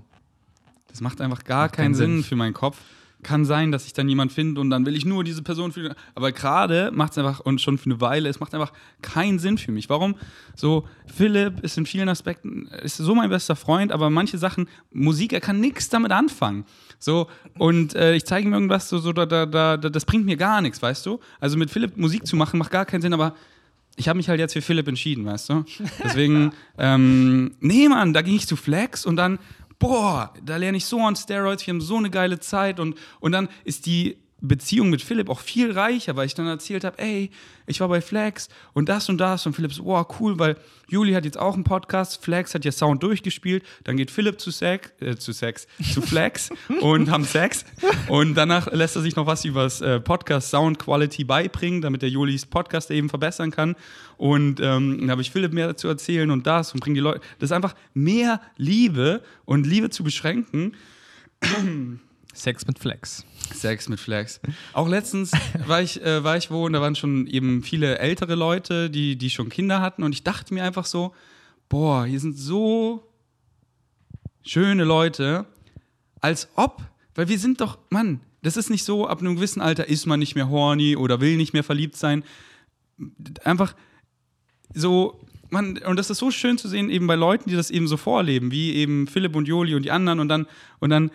[0.87, 2.23] Das macht einfach gar Macht keinen keinen Sinn Sinn.
[2.23, 2.79] für meinen Kopf.
[3.23, 5.95] Kann sein, dass ich dann jemand finde und dann will ich nur diese Person für.
[6.15, 9.57] Aber gerade macht es einfach, und schon für eine Weile, es macht einfach keinen Sinn
[9.57, 9.89] für mich.
[9.89, 10.15] Warum?
[10.55, 15.33] So, Philipp ist in vielen Aspekten, ist so mein bester Freund, aber manche Sachen, Musik,
[15.33, 16.65] er kann nichts damit anfangen.
[16.99, 20.37] So, und äh, ich zeige ihm irgendwas, so, so da, da, da, das bringt mir
[20.37, 21.19] gar nichts, weißt du?
[21.39, 23.35] Also mit Philipp Musik zu machen, macht gar keinen Sinn, aber
[23.95, 25.65] ich habe mich halt jetzt für Philipp entschieden, weißt du?
[26.03, 29.37] Deswegen, ähm, nee, Mann, da ging ich zu Flex und dann
[29.83, 33.33] boah, da lerne ich so an Steroids, wir haben so eine geile Zeit und, und
[33.33, 37.31] dann ist die Beziehung mit Philipp auch viel reicher, weil ich dann erzählt habe, ey,
[37.65, 39.45] ich war bei Flex und das und das.
[39.45, 40.57] Und Philipp so, wow, cool, weil
[40.89, 44.51] Juli hat jetzt auch einen Podcast, Flex hat ja Sound durchgespielt, dann geht Philipp zu
[44.51, 46.49] Sex, äh, zu Sex, zu Flex
[46.81, 47.63] und haben Sex.
[48.09, 52.01] Und danach lässt er sich noch was über das äh, Podcast Sound Quality beibringen, damit
[52.01, 53.75] der Julis Podcast eben verbessern kann.
[54.17, 57.21] Und ähm, dann habe ich Philipp mehr dazu erzählen und das und bringe die Leute,
[57.39, 60.75] das ist einfach mehr Liebe und Liebe zu beschränken.
[62.33, 63.25] Sex mit Flex.
[63.53, 64.41] Sex mit Flex.
[64.73, 65.31] Auch letztens
[65.67, 69.15] war ich, äh, war ich wo und da waren schon eben viele ältere Leute, die,
[69.15, 71.13] die schon Kinder hatten und ich dachte mir einfach so,
[71.69, 73.07] boah, hier sind so
[74.43, 75.45] schöne Leute,
[76.19, 76.81] als ob,
[77.15, 80.19] weil wir sind doch, Mann, das ist nicht so, ab einem gewissen Alter ist man
[80.19, 82.23] nicht mehr horny oder will nicht mehr verliebt sein.
[83.43, 83.75] Einfach
[84.73, 87.87] so, man, und das ist so schön zu sehen, eben bei Leuten, die das eben
[87.87, 90.47] so vorleben, wie eben Philipp und Joli und die anderen und dann,
[90.79, 91.11] und dann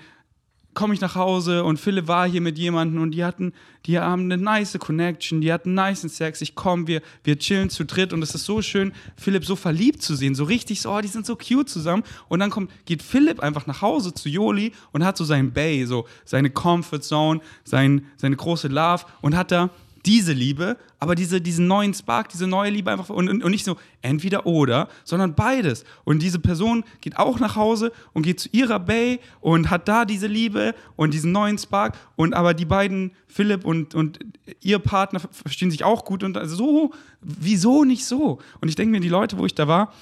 [0.75, 3.53] komme ich nach Hause und Philipp war hier mit jemandem und die hatten,
[3.87, 6.41] die haben eine nice Connection, die hatten nice Sex.
[6.41, 10.03] Ich komme, wir, wir chillen zu dritt und es ist so schön, Philipp so verliebt
[10.03, 12.05] zu sehen, so richtig so, oh, die sind so cute zusammen.
[12.29, 15.85] Und dann kommt, geht Philipp einfach nach Hause zu Joli und hat so sein Bay,
[15.85, 19.71] so seine Comfort Zone, sein, seine große Love und hat da
[20.07, 23.77] diese Liebe, aber diese, diesen neuen Spark, diese neue Liebe einfach und, und, nicht so
[24.03, 25.85] entweder oder, sondern beides.
[26.05, 30.05] Und diese Person geht auch nach Hause und geht zu ihrer Bay und hat da
[30.05, 34.21] diese Liebe und diesen neuen Spark und aber die beiden, Philipp und, und
[34.61, 36.91] ihr Partner, verstehen sich auch gut und also so,
[37.21, 38.39] wieso nicht so?
[38.61, 39.93] Und ich denke mir, die Leute, wo ich da war,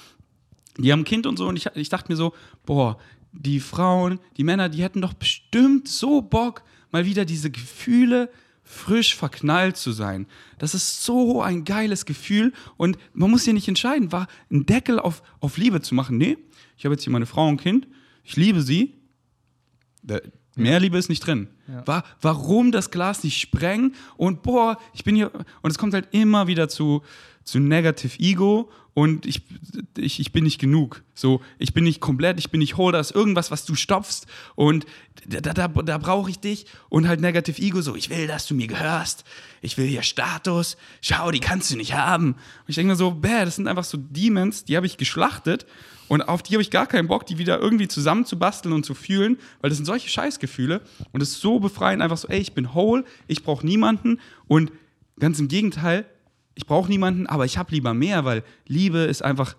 [0.77, 2.33] die haben ein Kind und so und ich, ich dachte mir so,
[2.65, 2.97] boah,
[3.31, 8.29] die Frauen, die Männer, die hätten doch bestimmt so Bock, mal wieder diese Gefühle
[8.67, 10.27] frisch verknallt zu sein.
[10.59, 14.99] Das ist so ein geiles Gefühl und man muss hier nicht entscheiden, war ein Deckel
[14.99, 16.17] auf, auf Liebe zu machen.
[16.17, 16.37] Nee,
[16.77, 17.87] ich habe jetzt hier meine Frau und Kind,
[18.23, 18.93] ich liebe sie.
[20.55, 21.47] Mehr Liebe ist nicht drin.
[21.67, 21.87] Ja.
[21.87, 26.09] War, warum das Glas nicht sprengen und boah, ich bin hier und es kommt halt
[26.11, 27.03] immer wieder zu
[27.47, 29.41] zu Negative Ego und ich,
[29.95, 31.01] ich, ich bin nicht genug.
[31.13, 34.25] So, ich bin nicht komplett, ich bin nicht whole, da ist irgendwas, was du stopfst
[34.55, 34.85] und
[35.25, 38.53] da, da, da brauche ich dich und halt Negative Ego so, ich will, dass du
[38.53, 39.23] mir gehörst,
[39.61, 42.33] ich will hier Status, schau, die kannst du nicht haben.
[42.33, 42.37] Und
[42.67, 45.65] ich denke mir so, bäh, das sind einfach so Demons, die habe ich geschlachtet
[46.09, 49.37] und auf die habe ich gar keinen Bock, die wieder irgendwie zusammenzubasteln und zu fühlen,
[49.61, 50.81] weil das sind solche Scheißgefühle
[51.13, 54.73] und es ist so befreiend, einfach so, ey, ich bin whole, ich brauche niemanden und
[55.17, 56.05] ganz im Gegenteil,
[56.57, 59.55] ich brauche niemanden, aber ich habe lieber mehr, weil Liebe ist einfach,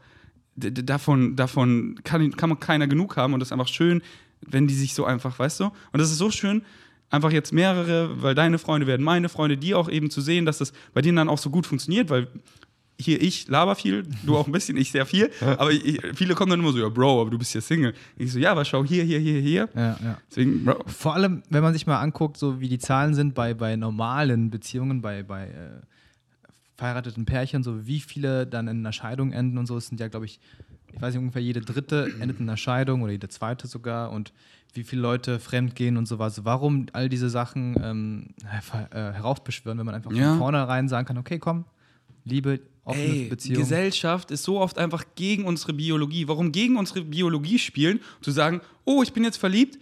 [0.56, 4.02] davon, davon kann, kann man keiner genug haben und das ist einfach schön,
[4.44, 5.64] wenn die sich so einfach, weißt du?
[5.66, 6.62] Und das ist so schön,
[7.08, 10.58] einfach jetzt mehrere, weil deine Freunde werden meine Freunde, die auch eben zu sehen, dass
[10.58, 12.26] das bei denen dann auch so gut funktioniert, weil
[13.00, 16.50] hier ich laber viel, du auch ein bisschen, ich sehr viel, aber ich, viele kommen
[16.50, 17.94] dann immer so, ja Bro, aber du bist ja Single.
[18.16, 19.68] Ich so, ja, aber schau hier, hier, hier, hier.
[19.76, 20.18] Ja, ja.
[20.28, 20.82] Deswegen, Bro.
[20.86, 24.50] Vor allem, wenn man sich mal anguckt, so wie die Zahlen sind bei, bei normalen
[24.50, 25.80] Beziehungen, bei, bei äh
[26.78, 29.76] verheirateten Pärchen, so wie viele dann in einer Scheidung enden und so.
[29.76, 30.40] Es sind ja, glaube ich,
[30.92, 34.32] ich weiß nicht, ungefähr jede dritte endet in einer Scheidung oder jede zweite sogar und
[34.74, 36.44] wie viele Leute fremdgehen und sowas.
[36.44, 38.26] Warum all diese Sachen ähm,
[38.92, 40.30] äh, heraufbeschwören, wenn man einfach ja.
[40.30, 41.64] von vornherein sagen kann, okay, komm,
[42.24, 43.58] Liebe, offene Ey, Beziehung.
[43.58, 46.28] Gesellschaft ist so oft einfach gegen unsere Biologie.
[46.28, 48.00] Warum gegen unsere Biologie spielen?
[48.20, 49.78] Zu sagen, oh, ich bin jetzt verliebt,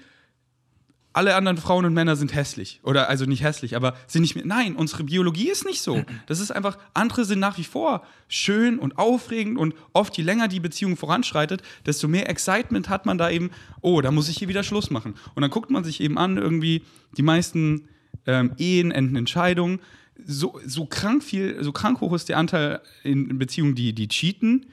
[1.16, 2.80] alle anderen Frauen und Männer sind hässlich.
[2.82, 4.44] Oder also nicht hässlich, aber sind nicht mehr.
[4.44, 6.04] Nein, unsere Biologie ist nicht so.
[6.26, 10.46] Das ist einfach, andere sind nach wie vor schön und aufregend und oft, je länger
[10.46, 13.50] die Beziehung voranschreitet, desto mehr Excitement hat man da eben,
[13.80, 15.14] oh, da muss ich hier wieder Schluss machen.
[15.34, 16.82] Und dann guckt man sich eben an, irgendwie
[17.16, 17.88] die meisten
[18.26, 19.80] ähm, Ehen enden Entscheidungen.
[20.22, 24.66] So, so krank viel, so krank hoch ist der Anteil in Beziehungen, die, die cheaten,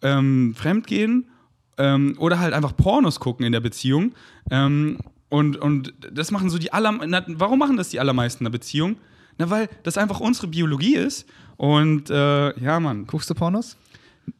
[0.00, 1.28] ähm, fremdgehen
[1.76, 4.14] ähm, oder halt einfach Pornos gucken in der Beziehung.
[4.50, 4.98] Ähm,
[5.32, 6.92] und, und das machen so die aller.
[7.38, 8.96] warum machen das die allermeisten in einer Beziehung?
[9.38, 11.26] Na, weil das einfach unsere Biologie ist.
[11.56, 13.06] Und äh, ja, Mann.
[13.06, 13.78] Guckst du Pornos?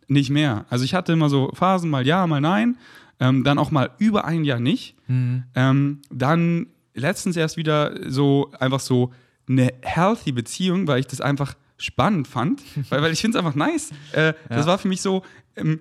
[0.07, 0.67] Nicht mehr.
[0.69, 2.77] Also ich hatte immer so Phasen, mal ja, mal nein.
[3.21, 4.95] Ähm, dann auch mal über ein Jahr nicht.
[5.07, 5.45] Mhm.
[5.55, 9.15] Ähm, dann letztens erst wieder so einfach so
[9.49, 12.61] eine healthy Beziehung, weil ich das einfach spannend fand.
[12.91, 13.93] weil, weil ich finde es einfach nice.
[14.13, 14.35] Äh, ja.
[14.51, 15.23] Das war für mich so.
[15.57, 15.81] Ähm,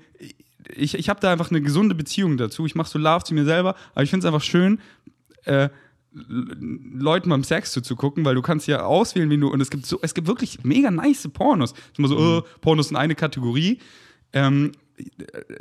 [0.75, 2.65] ich, ich habe da einfach eine gesunde Beziehung dazu.
[2.65, 4.79] Ich mache so Love zu mir selber, aber ich finde es einfach schön,
[5.45, 5.69] äh,
[6.13, 9.99] Leuten beim Sex zuzugucken, weil du kannst ja auswählen, wie du und es gibt so,
[10.01, 11.71] es gibt wirklich mega nice Pornos.
[11.71, 12.37] Ist immer so, Mhm.
[12.39, 13.79] äh, Pornos sind eine Kategorie.
[14.33, 14.71] Ähm,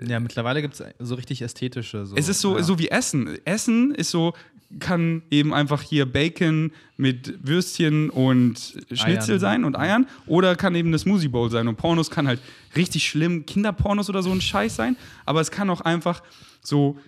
[0.07, 2.05] Ja, mittlerweile gibt es so richtig ästhetische.
[2.05, 2.15] So.
[2.17, 2.63] es ist so, ja.
[2.63, 3.39] so wie Essen.
[3.47, 4.35] Essen ist so,
[4.81, 8.59] kann eben einfach hier Bacon mit Würstchen und
[8.93, 9.41] Schnitzel Eiern.
[9.41, 10.07] sein und Eiern.
[10.27, 11.69] Oder kann eben eine Smoothie Bowl sein.
[11.69, 12.41] Und Pornos kann halt
[12.77, 14.97] richtig schlimm Kinderpornos oder so ein Scheiß sein.
[15.25, 16.23] Aber es kann auch einfach
[16.61, 16.99] so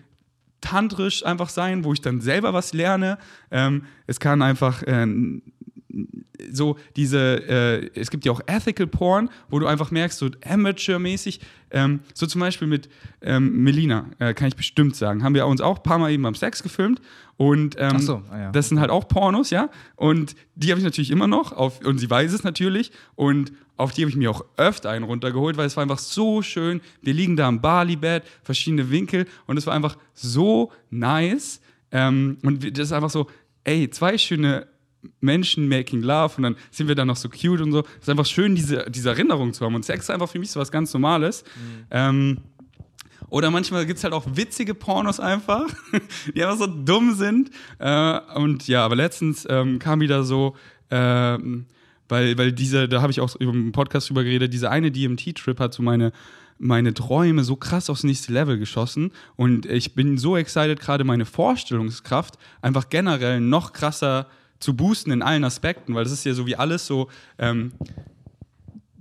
[0.62, 3.18] tantrisch einfach sein, wo ich dann selber was lerne.
[3.50, 5.06] Ähm, es kann einfach äh,
[6.51, 7.18] so diese,
[7.49, 11.40] äh, es gibt ja auch Ethical Porn, wo du einfach merkst, so Amateur-mäßig,
[11.70, 12.88] ähm, so zum Beispiel mit
[13.20, 16.22] ähm, Melina, äh, kann ich bestimmt sagen, haben wir uns auch ein paar Mal eben
[16.22, 17.01] beim Sex gefilmt
[17.36, 18.51] und ähm, so, ah ja.
[18.53, 21.99] das sind halt auch Pornos, ja, und die habe ich natürlich immer noch auf, und
[21.99, 25.66] sie weiß es natürlich und auf die habe ich mir auch öfter einen runtergeholt, weil
[25.66, 29.74] es war einfach so schön, wir liegen da am Bali-Bett, verschiedene Winkel und es war
[29.74, 33.28] einfach so nice ähm, und das ist einfach so,
[33.64, 34.66] ey, zwei schöne
[35.20, 37.80] Menschen making love und dann sind wir dann noch so cute und so.
[37.80, 39.74] Es ist einfach schön, diese, diese Erinnerung zu haben.
[39.74, 41.44] Und Sex ist einfach für mich so was ganz Normales.
[41.90, 42.38] Ähm,
[43.28, 45.66] oder manchmal gibt es halt auch witzige Pornos einfach,
[46.34, 47.50] die einfach so dumm sind.
[47.78, 50.55] Äh, und ja, aber letztens ähm, kam wieder so,
[50.90, 51.66] ähm,
[52.09, 55.59] weil, weil diese, da habe ich auch über einen Podcast drüber geredet, diese eine DMT-Trip
[55.61, 56.12] hat so meine,
[56.59, 59.12] meine Träume so krass aufs nächste Level geschossen.
[59.34, 64.26] Und ich bin so excited, gerade meine Vorstellungskraft einfach generell noch krasser
[64.62, 67.08] zu boosten in allen Aspekten, weil das ist ja so wie alles so.
[67.38, 67.72] Ähm,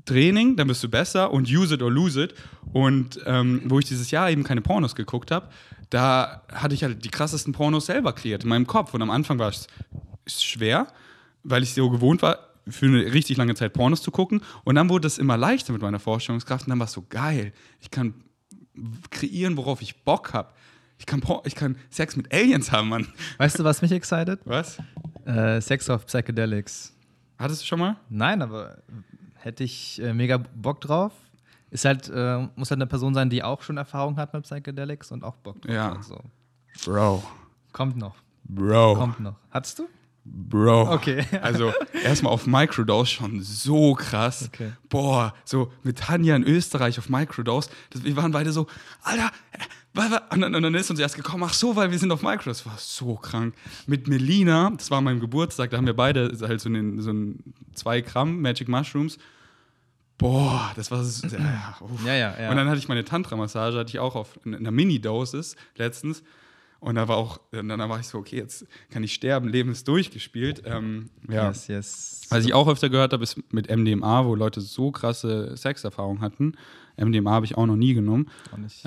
[0.06, 2.34] Training, dann bist du besser und use it or lose it.
[2.74, 5.48] Und ähm, wo ich dieses Jahr eben keine Pornos geguckt habe,
[5.92, 8.96] da hatte ich halt die krassesten Pornos selber kreiert in meinem Kopf.
[8.96, 9.68] Und am Anfang war es
[10.28, 10.88] schwer,
[11.44, 14.42] weil ich so gewohnt war, für eine richtig lange Zeit Pornos zu gucken.
[14.64, 16.66] Und dann wurde es immer leichter mit meiner Vorstellungskraft.
[16.66, 17.54] Und dann war es so geil.
[17.80, 18.16] Ich kann
[19.12, 20.50] kreieren, worauf ich Bock habe.
[21.02, 23.08] Ich kann, ich kann Sex mit Aliens haben, Mann.
[23.40, 24.40] Weißt du, was mich excited?
[24.46, 24.78] Was?
[25.26, 26.94] Äh, Sex of Psychedelics.
[27.40, 27.96] Hattest du schon mal?
[28.10, 28.78] Nein, aber
[29.34, 31.12] hätte ich äh, mega Bock drauf.
[31.72, 35.12] Ist halt, äh, muss halt eine Person sein, die auch schon Erfahrung hat mit Psychedelics
[35.12, 35.96] und auch Bock drauf Ja.
[35.96, 36.04] hat.
[36.04, 36.22] So.
[36.86, 37.24] Bro.
[37.72, 38.94] Kommt noch, Bro.
[38.96, 39.38] kommt noch.
[39.50, 39.88] Hattest du?
[40.24, 40.94] Bro.
[40.94, 41.26] Okay.
[41.42, 41.74] Also
[42.04, 44.50] erstmal auf Microdose schon so krass.
[44.54, 44.74] Okay.
[44.88, 47.72] Boah, so mit Tanja in Österreich auf Microdose.
[47.90, 48.68] Das, wir waren beide so,
[49.02, 49.32] Alter,
[49.94, 52.66] und dann, und dann ist uns erst gekommen, ach so, weil wir sind auf Microdose.
[52.66, 53.54] War so krank.
[53.88, 57.54] Mit Melina, das war mein Geburtstag, da haben wir beide halt so einen, so einen
[57.74, 59.18] zwei Gramm Magic Mushrooms.
[60.18, 61.76] Boah, das war so, ja.
[62.06, 62.52] Ja, ja, ja.
[62.52, 66.24] Und dann hatte ich meine Tantra-Massage, hatte ich auch auf in einer Mini-Dosis letztens.
[66.82, 69.88] Und da war auch, dann war ich so, okay, jetzt kann ich sterben, Leben ist
[69.88, 70.64] durchgespielt.
[70.66, 71.48] Ähm, ja.
[71.50, 72.22] Yes, yes.
[72.30, 76.54] Was ich auch öfter gehört habe, ist mit MDMA, wo Leute so krasse Sexerfahrungen hatten.
[76.98, 78.30] MDMA habe ich auch noch nie genommen.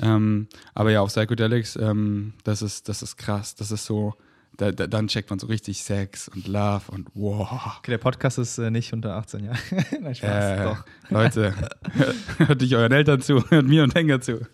[0.01, 3.55] Ähm, aber ja, auf Psychedelics, ähm, das, ist, das ist krass.
[3.55, 4.13] Das ist so,
[4.57, 7.77] da, da, dann checkt man so richtig Sex und Love und wow.
[7.79, 9.57] Okay, der Podcast ist äh, nicht unter 18 Jahre.
[10.01, 10.83] Nein, Spaß, Äh, doch.
[11.09, 11.53] Leute,
[12.39, 14.45] hört nicht euren Eltern zu, hört mir und Henker zu.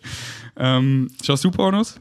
[0.56, 2.00] Ähm, schaust du Pornos?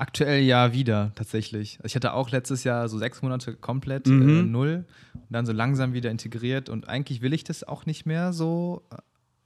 [0.00, 1.78] Aktuell ja wieder, tatsächlich.
[1.84, 4.22] Ich hatte auch letztes Jahr so sechs Monate komplett Mhm.
[4.28, 8.06] äh, null und dann so langsam wieder integriert und eigentlich will ich das auch nicht
[8.06, 8.82] mehr so,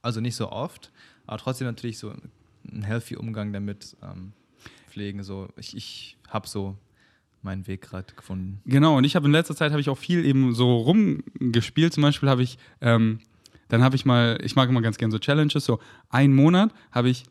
[0.01, 0.93] also nicht so oft,
[1.27, 2.09] aber trotzdem natürlich so
[2.71, 4.31] einen healthy Umgang damit ähm,
[4.89, 5.23] pflegen.
[5.23, 6.77] So, ich, ich habe so
[7.41, 8.61] meinen Weg gerade gefunden.
[8.65, 11.93] Genau, und ich habe in letzter Zeit habe ich auch viel eben so rumgespielt.
[11.93, 13.19] Zum Beispiel habe ich, ähm,
[13.67, 15.79] dann habe ich mal, ich mag immer ganz gerne so Challenges, so
[16.09, 17.25] einen Monat habe ich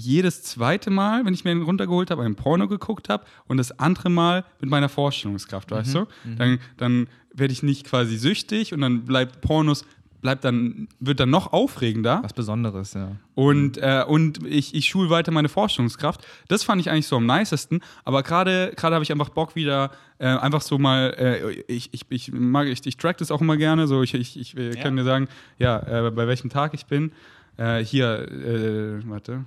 [0.00, 3.80] jedes zweite Mal, wenn ich mir einen runtergeholt habe, ein Porno geguckt habe und das
[3.80, 6.06] andere Mal mit meiner Vorstellungskraft, weißt du?
[6.36, 9.84] Dann, dann werde ich nicht quasi süchtig und dann bleibt Pornos,
[10.20, 12.20] bleibt dann, wird dann noch aufregender.
[12.22, 13.16] Was Besonderes, ja.
[13.34, 16.24] Und, äh, und ich, ich schule weiter meine Vorstellungskraft.
[16.46, 17.80] Das fand ich eigentlich so am nicesten.
[18.04, 22.30] Aber gerade habe ich einfach Bock wieder, äh, einfach so mal, äh, ich, ich, ich
[22.32, 23.88] mag, ich, ich track das auch immer gerne.
[23.88, 25.26] So, ich, ich, ich äh, kann dir sagen,
[25.58, 27.10] ja, äh, bei welchem Tag ich bin.
[27.56, 29.44] Äh, hier, äh, warte.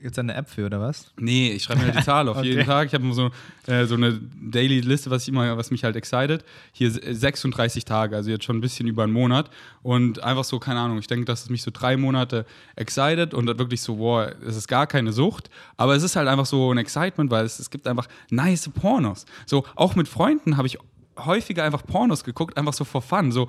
[0.00, 1.12] Gibt es eine App für oder was?
[1.18, 2.46] Nee, ich schreibe mir halt die Zahl auf Okay.
[2.50, 2.86] jeden Tag.
[2.86, 3.30] Ich habe so,
[3.66, 6.44] äh, so eine Daily-Liste, was ich immer, was mich halt excited.
[6.70, 9.50] Hier se- 36 Tage, also jetzt schon ein bisschen über einen Monat.
[9.82, 12.46] Und einfach so, keine Ahnung, ich denke, dass es mich so drei Monate
[12.76, 15.50] excited und wirklich so, boah, es ist gar keine Sucht.
[15.76, 19.26] Aber es ist halt einfach so ein Excitement, weil es, es gibt einfach nice Pornos.
[19.46, 20.78] So, auch mit Freunden habe ich
[21.18, 23.32] häufiger einfach Pornos geguckt, einfach so for fun.
[23.32, 23.48] So,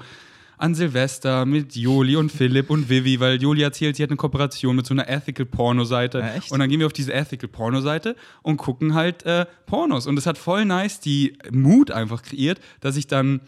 [0.60, 4.76] an Silvester mit Joli und Philipp und Vivi, weil Joli erzählt, sie hat eine Kooperation
[4.76, 6.20] mit so einer Ethical Porno-Seite.
[6.20, 10.05] Ja, und dann gehen wir auf diese Ethical Porno-Seite und gucken halt äh, Pornos.
[10.05, 13.39] Und es hat voll nice die Mut einfach kreiert, dass ich dann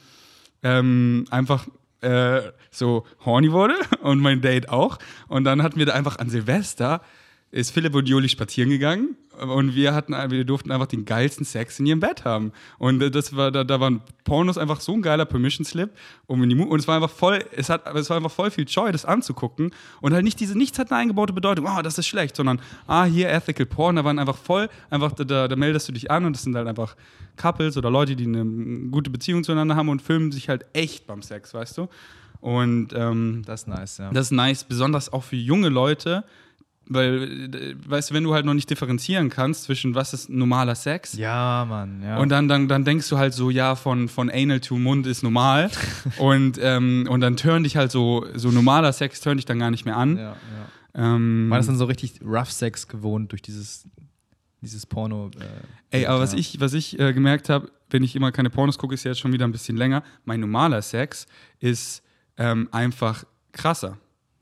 [0.63, 1.67] ähm, einfach
[1.99, 2.41] äh,
[2.71, 4.97] so horny wurde und mein Date auch.
[5.27, 7.01] Und dann hatten wir da einfach an Silvester
[7.51, 11.79] ist Philipp und Juli spazieren gegangen und wir hatten, wir durften einfach den geilsten Sex
[11.79, 12.51] in ihrem Bett haben.
[12.77, 15.89] Und das war, da, da waren Pornos einfach so ein geiler Permission Slip.
[16.27, 18.51] Um in die Mu und es war einfach voll, es hat, es war einfach voll
[18.51, 19.71] viel Joy, das anzugucken.
[19.99, 23.05] Und halt nicht diese, nichts hat eine eingebaute Bedeutung, oh, das ist schlecht, sondern, ah,
[23.05, 26.33] hier Ethical Porn, da waren einfach voll, einfach, da, da meldest du dich an und
[26.33, 26.95] das sind halt einfach
[27.35, 28.45] Couples oder Leute, die eine
[28.91, 31.89] gute Beziehung zueinander haben und filmen sich halt echt beim Sex, weißt du?
[32.41, 34.11] Und ähm, Das ist nice, ja.
[34.11, 36.23] das ist nice, besonders auch für junge Leute,
[36.93, 40.75] weil, äh, weißt du, wenn du halt noch nicht differenzieren kannst zwischen was ist normaler
[40.75, 42.17] Sex ja, Mann, ja.
[42.17, 45.23] und dann, dann, dann denkst du halt so, ja, von, von Anal to Mund ist
[45.23, 45.69] normal
[46.17, 49.71] und, ähm, und dann turn dich halt so, so normaler Sex turn dich dann gar
[49.71, 50.17] nicht mehr an.
[50.17, 50.35] ja, ja.
[50.93, 53.87] Ähm, Man ist dann so richtig Rough Sex gewohnt durch dieses,
[54.61, 55.31] dieses Porno.
[55.91, 58.77] Äh, Ey, aber was ich, was ich äh, gemerkt habe, wenn ich immer keine Pornos
[58.77, 60.03] gucke, ist ja jetzt schon wieder ein bisschen länger.
[60.25, 61.27] Mein normaler Sex
[61.59, 62.03] ist
[62.37, 63.97] ähm, einfach krasser.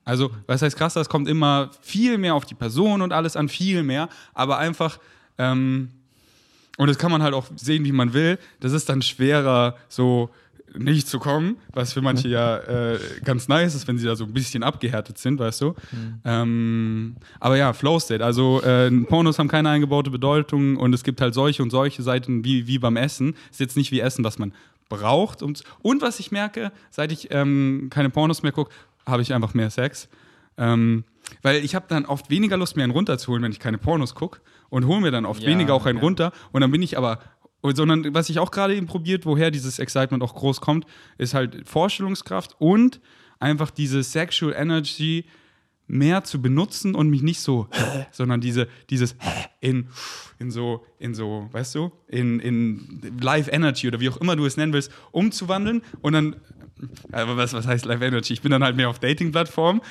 [0.10, 1.02] Also, was heißt krasser?
[1.02, 4.10] Es kommt immer viel mehr auf die Person und alles an, viel mehr.
[4.34, 5.00] Aber einfach,
[5.38, 5.90] ähm,
[6.78, 8.40] und das kann man halt auch sehen, wie man will.
[8.60, 10.32] Das ist dann schwerer, so
[10.76, 14.24] nicht zu kommen, was für manche ja äh, ganz nice ist, wenn sie da so
[14.24, 15.76] ein bisschen abgehärtet sind, weißt du.
[16.26, 18.24] Ähm, aber ja, Flow State.
[18.24, 22.44] Also äh, Pornos haben keine eingebaute Bedeutung und es gibt halt solche und solche Seiten
[22.44, 23.36] wie, wie beim Essen.
[23.52, 24.54] Ist jetzt nicht wie Essen, was man
[24.90, 25.42] braucht.
[25.42, 28.72] Und, und was ich merke, seit ich ähm, keine Pornos mehr gucke,
[29.06, 30.10] habe ich einfach mehr Sex.
[30.58, 31.04] Ähm,
[31.42, 34.42] weil ich habe dann oft weniger Lust, mir einen runterzuholen, wenn ich keine Pornos gucke
[34.70, 36.04] und hole mir dann oft Ja, weniger auch einen ja.
[36.04, 37.20] runter und dann bin ich aber
[37.62, 40.86] sondern was ich auch gerade eben probiert, woher dieses Excitement auch groß kommt,
[41.18, 43.02] ist halt Vorstellungskraft und
[43.40, 45.26] einfach diese Sexual Energy
[45.90, 47.68] mehr zu benutzen und mich nicht so,
[48.12, 49.16] sondern diese, dieses
[49.60, 49.88] in,
[50.38, 54.46] in so, in so, weißt du, in, in Live Energy oder wie auch immer du
[54.46, 56.36] es nennen willst, umzuwandeln und dann,
[57.12, 58.34] aber was, was heißt Live Energy?
[58.34, 59.82] Ich bin dann halt mehr auf Dating-Plattformen,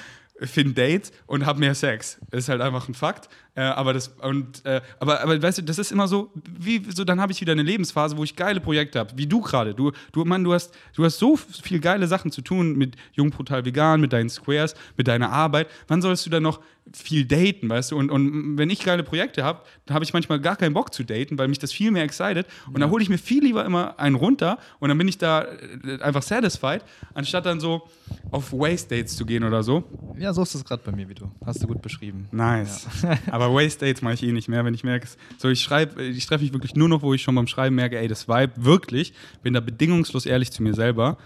[0.41, 2.19] finde Dates und habe mehr Sex.
[2.31, 3.29] Ist halt einfach ein Fakt.
[3.55, 7.05] Äh, aber das und äh, aber, aber weißt du, das ist immer so, wie so,
[7.05, 9.75] dann habe ich wieder eine Lebensphase, wo ich geile Projekte habe, wie du gerade.
[9.75, 13.31] Du, du, Mann, du hast, du hast so viel geile Sachen zu tun mit Jung
[13.31, 15.69] Brutal Vegan, mit deinen Squares, mit deiner Arbeit.
[15.89, 16.61] Wann sollst du dann noch
[16.95, 17.97] viel daten, weißt du?
[17.97, 21.05] Und, und wenn ich geile Projekte habe, dann habe ich manchmal gar keinen Bock zu
[21.05, 22.47] daten, weil mich das viel mehr excited.
[22.67, 25.43] Und dann hole ich mir viel lieber immer einen runter und dann bin ich da
[25.43, 26.83] äh, einfach satisfied,
[27.15, 27.89] anstatt dann so
[28.31, 29.85] auf Waste-Dates zu gehen oder so.
[30.19, 31.31] Ja, so ist es gerade bei mir, wie du.
[31.45, 32.29] Hast du gut beschrieben.
[32.31, 32.87] Nice.
[33.41, 36.03] Aber Waste Dates mache ich eh nicht mehr, wenn ich merke, es- so ich schreibe,
[36.03, 38.53] ich treffe mich wirklich nur noch, wo ich schon beim Schreiben merke, ey, das Vibe
[38.57, 39.13] wirklich,
[39.43, 41.19] bin da bedingungslos ehrlich zu mir selber.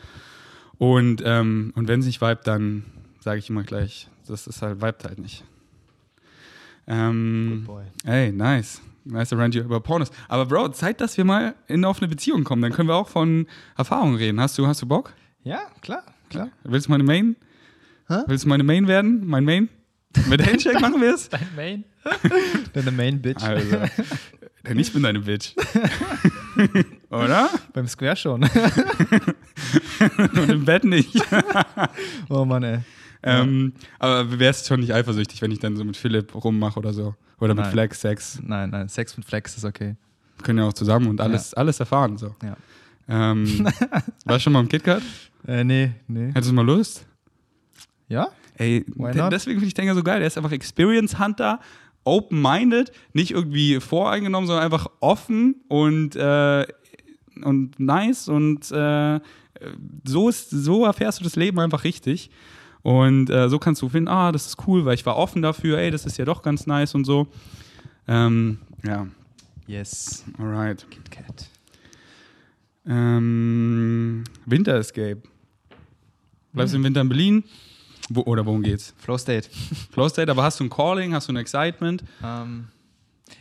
[0.78, 2.84] Und, ähm, und wenn es nicht vibe, dann
[3.20, 5.44] sage ich immer gleich, das ist halt, vibet halt nicht.
[6.86, 7.84] Ähm, Good boy.
[8.04, 8.80] Ey, nice.
[9.04, 10.10] Nice you über Pornos.
[10.28, 12.62] Aber Bro, Zeit, dass wir mal in eine Beziehung kommen.
[12.62, 13.46] Dann können wir auch von
[13.76, 14.40] Erfahrungen reden.
[14.40, 15.12] Hast du, hast du Bock?
[15.44, 16.50] Ja, klar, klar.
[16.62, 17.36] Willst du meine Main?
[18.08, 18.18] Hä?
[18.26, 19.26] Willst du meine Main werden?
[19.26, 19.68] Mein Main?
[20.28, 21.28] Mit Handshake machen wir es?
[21.28, 21.84] Dein Main?
[22.72, 23.42] Deine Main Bitch.
[23.42, 23.76] Also,
[24.66, 25.54] denn ich bin deine Bitch.
[27.10, 27.50] Oder?
[27.72, 28.42] Beim Square schon.
[28.42, 31.14] Und im Bett nicht.
[32.28, 32.78] oh Mann, ey.
[33.22, 37.14] ähm, aber wärst schon nicht eifersüchtig, wenn ich dann so mit Philipp rummache oder so?
[37.40, 37.72] Oder mit Nein.
[37.72, 38.40] Flex, Sex.
[38.42, 39.96] Nein, nein, Sex mit Flex ist okay.
[40.36, 42.16] Wir können ja auch zusammen und alles, alles erfahren.
[42.16, 42.34] So.
[42.42, 42.56] Ja.
[43.08, 43.64] Ähm,
[44.24, 45.02] warst du schon mal im KitKat?
[45.46, 46.28] Äh, nee, nee.
[46.28, 47.04] Hättest du mal Lust?
[48.08, 48.28] Ja?
[48.62, 48.84] Ey,
[49.30, 50.18] deswegen finde ich Denker so geil.
[50.18, 51.60] Der ist einfach Experience Hunter,
[52.04, 56.66] open-minded, nicht irgendwie voreingenommen, sondern einfach offen und, äh,
[57.44, 59.20] und nice und äh,
[60.04, 62.30] so, ist, so erfährst du das Leben einfach richtig.
[62.82, 65.78] Und äh, so kannst du finden, ah, das ist cool, weil ich war offen dafür,
[65.78, 67.28] ey, das ist ja doch ganz nice und so.
[68.08, 69.06] Ähm, ja,
[69.68, 70.24] Yes.
[70.38, 70.84] alright.
[70.90, 71.48] KitKat.
[72.86, 75.22] Ähm, Winter Escape.
[76.52, 77.44] Bleibst du im Winter in Berlin?
[78.14, 78.94] Wo, oder worum geht's?
[78.98, 79.48] Flow State.
[79.90, 82.04] Flow State, aber hast du ein Calling, hast du ein Excitement?
[82.22, 82.68] Ähm,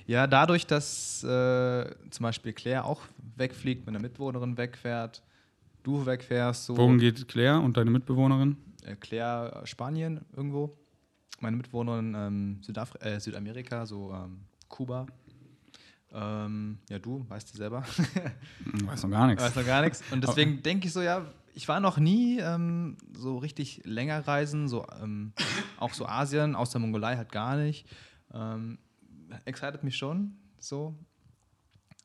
[0.08, 3.02] ja, dadurch, dass äh, zum Beispiel Claire auch
[3.36, 5.22] wegfliegt, mit einer Mitbewohnerin wegfährt,
[5.84, 6.78] du wegfährst, so.
[6.78, 8.56] Worum geht Claire und deine Mitbewohnerin?
[8.84, 10.78] Äh, Claire äh, Spanien irgendwo.
[11.40, 15.08] Meine Mitbewohnerin ähm, Südafri äh, Südamerika, so ähm, Kuba.
[16.14, 17.84] Ähm, ja, du, weißt du selber.
[18.86, 19.44] Weiß noch gar nichts.
[19.44, 20.04] Weiß noch gar nichts.
[20.12, 24.68] Und deswegen denke ich so, ja, ich war noch nie ähm, so richtig länger reisen,
[24.68, 25.34] so ähm,
[25.78, 27.88] auch so Asien, außer Mongolei halt gar nicht.
[28.34, 28.80] Ähm,
[29.46, 30.96] excited mich schon so.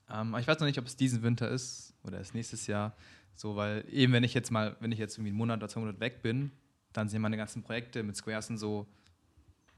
[0.08, 2.96] Ähm, aber ich weiß noch nicht, ob es diesen Winter ist oder es nächstes Jahr.
[3.34, 5.80] So, weil eben, wenn ich jetzt mal, wenn ich jetzt irgendwie einen Monat oder zwei
[5.80, 6.52] Monate weg bin,
[6.92, 8.86] dann sind meine ganzen Projekte mit Squares und so,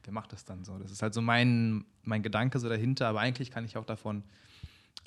[0.04, 0.78] wer macht das dann so?
[0.78, 4.22] Das ist halt so mein, mein Gedanke so dahinter, aber eigentlich kann ich auch davon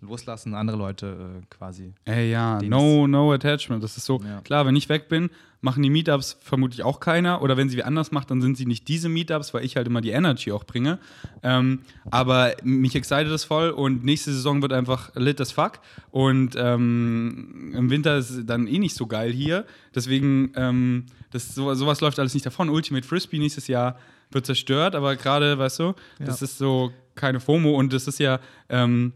[0.02, 1.94] loslassen, andere Leute äh, quasi.
[2.06, 3.84] Ey, ja, no, no attachment.
[3.84, 4.42] Das ist so, Ja.
[4.42, 5.30] klar, wenn ich weg bin,
[5.62, 7.42] machen die Meetups vermutlich auch keiner.
[7.44, 9.86] Oder wenn sie wie anders macht, dann sind sie nicht diese Meetups, weil ich halt
[9.88, 10.98] immer die Energy auch bringe.
[11.44, 15.74] Ähm, aber mich excited das voll und nächste Saison wird einfach lit as fuck.
[16.10, 19.66] Und ähm, im Winter ist es dann eh nicht so geil hier.
[19.94, 22.70] Deswegen, ähm, das, so, sowas läuft alles nicht davon.
[22.70, 23.98] Ultimate Frisbee nächstes Jahr
[24.32, 28.40] wird zerstört, aber gerade, weißt du, das ist so keine FOMO und das ist ja.
[28.70, 29.14] Ähm,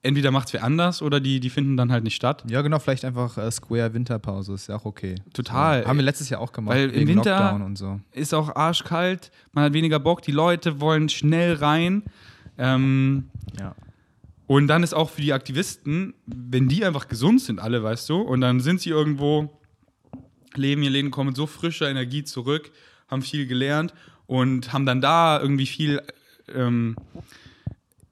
[0.00, 2.44] Entweder macht es wer anders oder die, die finden dann halt nicht statt.
[2.48, 5.16] Ja, genau, vielleicht einfach äh, Square Winterpause, ist ja auch okay.
[5.34, 5.82] Total.
[5.82, 5.88] So.
[5.88, 8.00] Haben wir letztes Jahr auch gemacht, Weil im Winter- Lockdown und so.
[8.12, 12.04] ist auch arschkalt, man hat weniger Bock, die Leute wollen schnell rein.
[12.58, 13.24] Ähm,
[13.58, 13.74] Ja.
[14.46, 18.20] und dann ist auch für die Aktivisten, wenn die einfach gesund sind, alle, weißt du,
[18.20, 19.50] und dann sind sie irgendwo,
[20.54, 22.70] leben ihr Leben, kommen mit so frischer Energie zurück,
[23.08, 23.94] haben viel gelernt
[24.26, 26.02] und haben dann da irgendwie viel
[26.54, 26.96] ähm,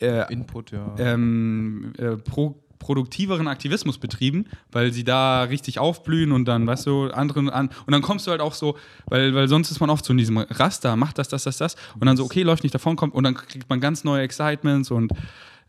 [0.01, 0.94] äh, Input, ja.
[0.99, 7.11] ähm, äh, pro, produktiveren Aktivismus betrieben, weil sie da richtig aufblühen und dann, weißt du,
[7.11, 7.68] anderen an.
[7.86, 8.76] Und dann kommst du halt auch so,
[9.07, 11.76] weil, weil sonst ist man oft so in diesem Raster, macht das, das, das, das.
[11.99, 14.90] Und dann so, okay, läuft nicht davon, kommt und dann kriegt man ganz neue Excitements
[14.90, 15.11] und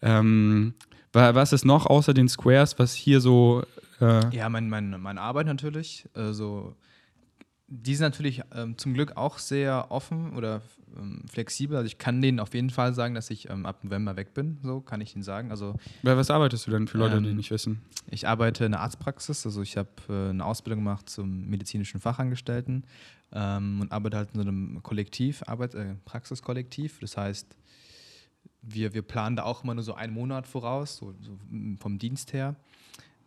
[0.01, 0.73] ähm,
[1.13, 3.63] wa- was ist noch außer den Squares, was hier so.
[3.99, 6.05] Äh, Ja, mein, mein, meine Arbeit natürlich.
[6.13, 6.75] Also,
[7.67, 10.61] die sind natürlich ähm, zum Glück auch sehr offen oder
[10.95, 11.75] ähm, flexibel.
[11.75, 14.57] Also ich kann denen auf jeden Fall sagen, dass ich ähm, ab November weg bin.
[14.63, 15.51] So kann ich ihnen sagen.
[15.51, 17.81] Also bei was arbeitest du denn für Leute, die Ähm, nicht wissen?
[18.09, 19.45] ich arbeite in der Arztpraxis.
[19.45, 22.85] Also ich habe äh, eine Ausbildung gemacht zum medizinischen Fachangestellten
[23.33, 26.99] ähm, und arbeite halt in so einem Kollektiv, Arbeit, äh, Praxiskollektiv.
[27.01, 27.53] Das heißt,
[28.61, 31.37] wir, wir planen da auch immer nur so einen Monat voraus, so, so
[31.79, 32.55] vom Dienst her.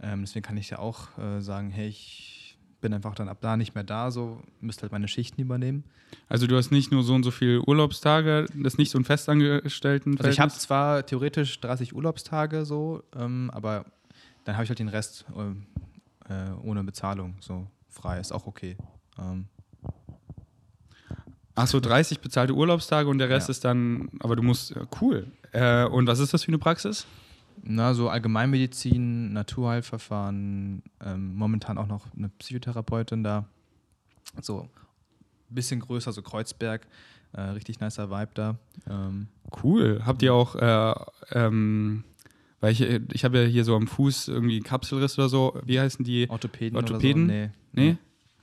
[0.01, 2.39] Ähm, deswegen kann ich ja auch äh, sagen, hey, ich
[2.81, 5.85] bin einfach dann ab da nicht mehr da, so müsste halt meine Schichten übernehmen.
[6.29, 9.05] Also du hast nicht nur so und so viele Urlaubstage, das ist nicht so ein
[9.05, 13.85] festangestellten Also ich habe zwar theoretisch 30 Urlaubstage so, ähm, aber
[14.45, 15.67] dann habe ich halt den Rest ähm,
[16.29, 18.77] äh, ohne Bezahlung so frei, ist auch okay.
[19.19, 19.47] Ähm,
[21.57, 23.53] Ach so, 30 bezahlte Urlaubstage und der Rest Ja.
[23.53, 25.27] ist dann, aber du musst, cool.
[25.53, 27.07] Äh, und was ist das für eine Praxis?
[27.63, 33.47] Na, so Allgemeinmedizin, Naturheilverfahren, ähm, momentan auch noch eine Psychotherapeutin da.
[34.41, 34.69] So ein
[35.55, 36.87] bisschen größer, so Kreuzberg,
[37.33, 38.57] äh, richtig nicer Vibe da.
[38.89, 39.29] Ähm,
[39.63, 40.03] Cool.
[40.05, 40.95] Habt ihr auch, äh,
[41.33, 42.05] ähm,
[42.61, 45.81] weil ich, ich habe ja hier so am Fuß irgendwie einen Kapselriss oder so, wie
[45.81, 46.29] heißen die?
[46.29, 47.29] Orthopäden, Orthopäden?
[47.29, 47.51] so?
[47.73, 47.97] Nee?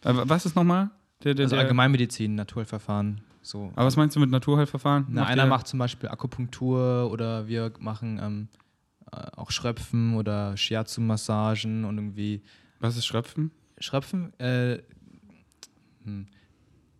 [0.03, 0.89] Äh, was ist nochmal?
[1.23, 3.71] Der, der, Also der, Allgemeinmedizin, Naturheilverfahren, so.
[3.75, 5.07] aber was meinst du mit Naturheilverfahren?
[5.09, 8.66] Na, Macht einer macht zum Beispiel Akupunktur oder wir machen ähm, äh,
[9.11, 12.41] auch Schröpfen oder Shiatsu-Massagen und irgendwie
[12.79, 13.51] Was ist Schröpfen?
[13.79, 14.79] Schröpfen, äh,
[16.03, 16.27] hm,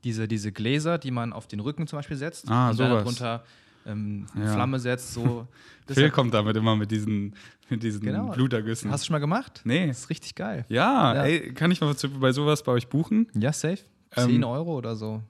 [0.04, 3.04] diese, diese Gläser, die man auf den Rücken zum Beispiel setzt Ah, und dann sowas.
[3.04, 3.44] darunter
[3.86, 4.54] ähm, Ja.
[4.54, 5.48] Flamme setzt, so.
[5.88, 7.36] Phil hat- kommt damit immer mit diesen,
[7.70, 8.32] mit diesen Genau.
[8.32, 8.92] Blutergüssen.
[8.92, 9.62] Hast du schon mal gemacht?
[9.64, 9.88] nee.
[9.88, 10.66] Das ist richtig geil.
[10.70, 11.24] Ja, Ja.
[11.24, 13.28] ey, kann ich mal bei sowas bei euch buchen?
[13.34, 13.80] Ja, safe.
[14.16, 15.22] Ähm, 10 Euro oder so.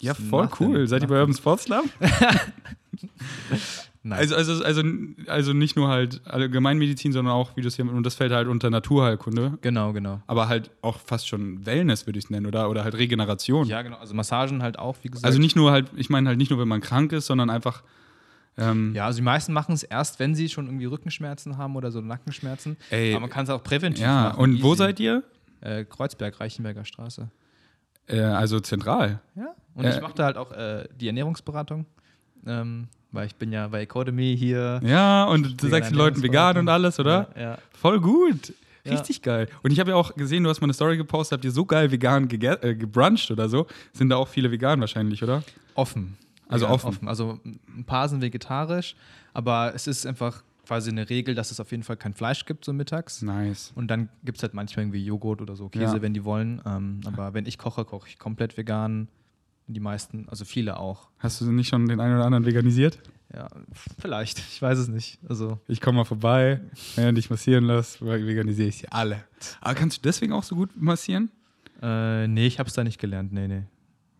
[0.00, 0.68] Ja, voll nothing.
[0.68, 0.86] cool.
[0.88, 1.84] Seid ihr bei Urban Sports Lab?
[4.06, 4.18] Nein.
[4.18, 4.82] Also, also, also,
[5.28, 8.48] also nicht nur halt Allgemeinmedizin, sondern auch, wie du es hier, und das fällt halt
[8.48, 10.20] unter Naturheilkunde, genau, genau.
[10.26, 13.66] aber halt auch fast schon Wellness, würde ich es nennen, oder, oder halt Regeneration.
[13.66, 13.96] Ja, genau.
[13.96, 15.24] Also Massagen halt auch, wie gesagt.
[15.24, 17.82] Also nicht nur halt, ich meine halt nicht nur, wenn man krank ist, sondern einfach,
[18.58, 21.90] ähm, Ja, also die meisten machen es erst, wenn sie schon irgendwie Rückenschmerzen haben oder
[21.90, 22.76] so Nackenschmerzen.
[22.90, 24.24] Ey, Aber man kann es auch präventiv ja.
[24.24, 24.38] machen.
[24.38, 24.78] Und wo easy.
[24.78, 25.22] seid ihr?
[25.62, 27.30] Äh, Kreuzberg, Reichenberger Straße.
[28.06, 29.20] Äh, also zentral.
[29.34, 29.54] Ja.
[29.74, 31.86] Und Äh, ich mache da halt auch äh, die Ernährungsberatung.
[32.46, 34.80] Ähm, weil ich bin ja bei Academy hier.
[34.84, 37.28] Ja, und du sagst den Leuten vegan und alles, oder?
[37.36, 37.40] Ja.
[37.42, 37.58] ja.
[37.72, 38.52] Voll gut.
[38.84, 38.92] Ja.
[38.92, 39.48] Richtig geil.
[39.62, 41.64] Und ich habe ja auch gesehen, du hast mal eine Story gepostet, habt ihr so
[41.64, 43.66] geil vegan gege- äh, gebruncht oder so.
[43.94, 45.42] Sind da auch viele vegan wahrscheinlich, oder?
[45.74, 46.18] Offen.
[46.48, 47.08] Also Vegan, offen.
[47.08, 48.94] Also ein paar sind vegetarisch,
[49.32, 52.64] aber es ist einfach quasi eine Regel, dass es auf jeden Fall kein Fleisch gibt
[52.66, 53.22] so mittags.
[53.22, 53.72] Nice.
[53.74, 56.02] Und dann gibt es halt manchmal irgendwie Joghurt oder so, Käse, Ja.
[56.02, 56.60] wenn die wollen.
[56.66, 59.08] Ähm, aber wenn ich koche, koche ich komplett vegan.
[59.66, 61.08] Die meisten, also viele auch.
[61.18, 62.98] Hast du nicht schon den einen oder anderen veganisiert?
[63.34, 63.48] Ja,
[63.98, 64.38] vielleicht.
[64.38, 65.18] Ich weiß es nicht.
[65.28, 66.60] Also, Ich komme mal vorbei,
[66.96, 69.24] wenn dich massieren lässt, veganisiere ich sie alle.
[69.60, 71.30] Aber kannst du deswegen auch so gut massieren?
[71.82, 73.32] äh, nee, ich habe es da nicht gelernt.
[73.32, 73.62] Nee, nee.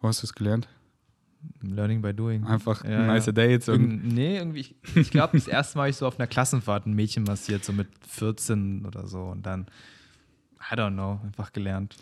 [0.00, 0.68] Wo hast du es gelernt?
[1.60, 2.44] Learning by doing.
[2.44, 3.32] Einfach Ja, nice ja.
[3.32, 6.18] Dates und Irgend, nee, irgendwie, ich, ich glaube, das erste Mal habe ich so auf
[6.18, 9.24] einer Klassenfahrt ein Mädchen massiert, so mit 14 oder so.
[9.24, 9.66] Und dann,
[10.72, 11.96] I don't know, einfach gelernt.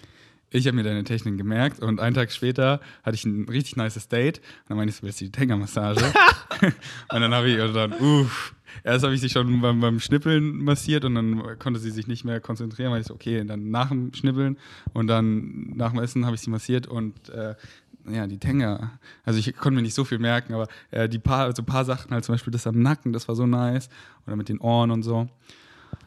[0.53, 4.09] Ich habe mir deine Technik gemerkt und einen Tag später hatte ich ein richtig nices
[4.09, 6.05] Date und dann meinte ich so, willst du die Tenga-Massage?
[6.63, 10.63] und dann habe ich, und dann, uff, erst habe ich sie schon beim, beim Schnippeln
[10.63, 13.89] massiert und dann konnte sie sich nicht mehr konzentrieren, weil ich so, okay, dann nach
[13.89, 14.59] dem Schnippeln
[14.93, 17.55] und dann nach dem Essen habe ich sie massiert und äh,
[18.11, 18.99] ja, die Tenga.
[19.25, 22.11] Also ich konnte mir nicht so viel merken, aber äh, die paar, so paar Sachen,
[22.11, 23.89] halt zum Beispiel das am Nacken, das war so nice.
[24.27, 25.29] Oder mit den Ohren und so.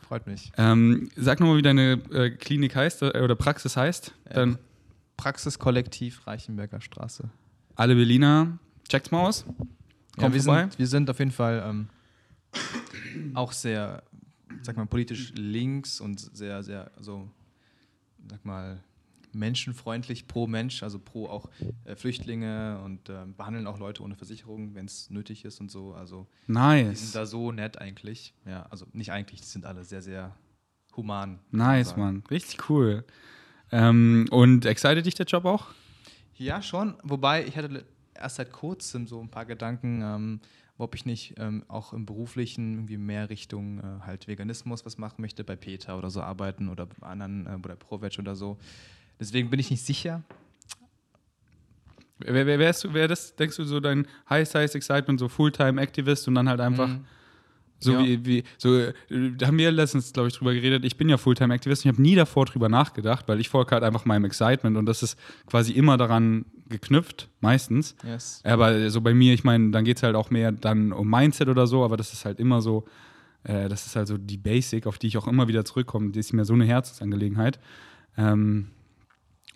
[0.08, 0.52] Freut mich.
[0.58, 4.14] Ähm, sag nochmal, wie deine äh, Klinik heißt äh, oder Praxis heißt.
[4.26, 4.58] Dann
[5.18, 7.30] Praxiskollektiv Reichenberger Straße.
[7.76, 9.46] alle Berliner, checkt's mal aus.
[9.48, 10.62] Ja, Kommt wir, vorbei.
[10.62, 11.88] sind, wir sind auf jeden Fall ähm,
[13.34, 14.04] auch sehr,
[14.62, 17.28] sag mal, politisch links und sehr, sehr, so,
[18.30, 18.84] sag mal,
[19.36, 21.50] menschenfreundlich pro Mensch, also pro auch
[21.84, 25.94] äh, Flüchtlinge und ähm, behandeln auch Leute ohne Versicherung, wenn es nötig ist und so.
[25.94, 27.12] Also die sind Nice.
[27.12, 28.34] da so nett eigentlich.
[28.46, 30.36] Ja, also nicht eigentlich, die sind alle sehr, sehr
[30.96, 31.40] human.
[31.52, 31.96] Nice.
[31.98, 32.24] Mann.
[32.32, 33.04] Richtig cool.
[33.72, 35.68] Ähm, und excited dich der Job auch?
[36.36, 36.96] Ja, schon.
[37.04, 40.40] Wobei ich hatte erst seit kurzem so ein paar Gedanken, ähm,
[40.78, 45.22] ob ich nicht ähm, auch im beruflichen irgendwie mehr Richtung äh, halt Veganismus was machen
[45.22, 48.58] möchte, bei Peter oder so arbeiten oder bei anderen äh, oder ProVeg oder so.
[49.20, 50.24] Deswegen bin ich nicht sicher.
[52.20, 56.36] Wer, wer, wärst du, wer das, denkst du, so dein High-Size Excitement, so Fulltime-Activist und
[56.36, 57.06] dann halt einfach Mhm.
[57.80, 58.04] so Ja.
[58.06, 58.94] wie, wie, so, äh,
[59.38, 60.86] da haben wir letztens, glaube ich, drüber geredet.
[60.86, 63.84] Ich bin ja Fulltime-Activist und ich habe nie davor drüber nachgedacht, weil ich folge halt
[63.84, 67.96] einfach meinem Excitement und das ist quasi immer daran geknüpft, meistens.
[68.04, 68.42] Yes.
[68.46, 71.50] Aber so bei mir, ich meine, dann geht es halt auch mehr dann um Mindset
[71.50, 72.86] oder so, aber das ist halt immer so,
[73.44, 76.12] äh, das ist halt so die Basic, auf die ich auch immer wieder zurückkomme.
[76.12, 77.60] Die ist mir so eine Herzensangelegenheit.
[78.18, 78.70] Ähm,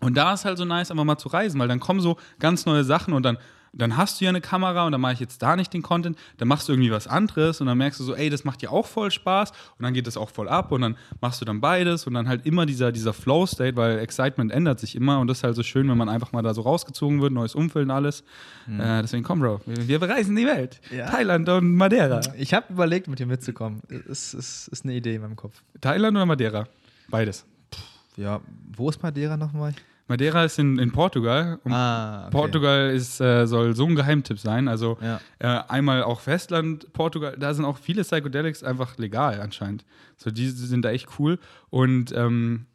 [0.01, 2.65] und da ist halt so nice, einfach mal zu reisen, weil dann kommen so ganz
[2.65, 3.37] neue Sachen und dann,
[3.73, 6.17] dann hast du ja eine Kamera und dann mache ich jetzt da nicht den Content,
[6.37, 8.71] dann machst du irgendwie was anderes und dann merkst du so, ey, das macht dir
[8.71, 11.61] auch voll Spaß und dann geht das auch voll ab und dann machst du dann
[11.61, 15.39] beides und dann halt immer dieser, dieser Flow-State, weil Excitement ändert sich immer und das
[15.39, 17.91] ist halt so schön, wenn man einfach mal da so rausgezogen wird, neues Umfeld und
[17.91, 18.23] alles.
[18.67, 20.79] Äh, deswegen komm, Bro, wir, wir bereisen die Welt.
[20.95, 21.09] Ja.
[21.09, 22.21] Thailand und Madeira.
[22.37, 23.81] Ich habe überlegt, mit dir mitzukommen.
[23.89, 25.61] Ist, ist, ist eine Idee in meinem Kopf.
[25.81, 26.67] Thailand oder Madeira?
[27.09, 27.45] Beides.
[28.19, 28.41] Ja,
[28.75, 29.73] wo ist Madeira nochmal?
[30.07, 31.59] Madeira ist in, in Portugal.
[31.65, 32.31] Ah, okay.
[32.31, 34.67] Portugal ist, äh, soll so ein Geheimtipp sein.
[34.67, 35.21] Also Ja.
[35.37, 39.85] äh, einmal auch Festland, Portugal, da sind auch viele Psychedelics einfach legal anscheinend.
[40.17, 41.37] So, die sind da echt cool.
[41.69, 42.65] Und ähm,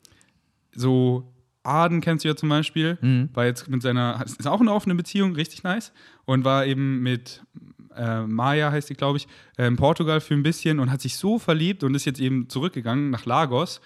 [0.75, 1.31] so
[1.65, 3.31] Aden kennst du ja zum Beispiel, Mhm.
[3.35, 5.93] war jetzt mit seiner, ist auch eine offene Beziehung, richtig nice.
[6.25, 7.43] Und war eben mit
[7.97, 11.17] äh, Maya, heißt die, glaube ich, äh, in Portugal für ein bisschen und hat sich
[11.17, 13.81] so verliebt und ist jetzt eben zurückgegangen nach Lagos.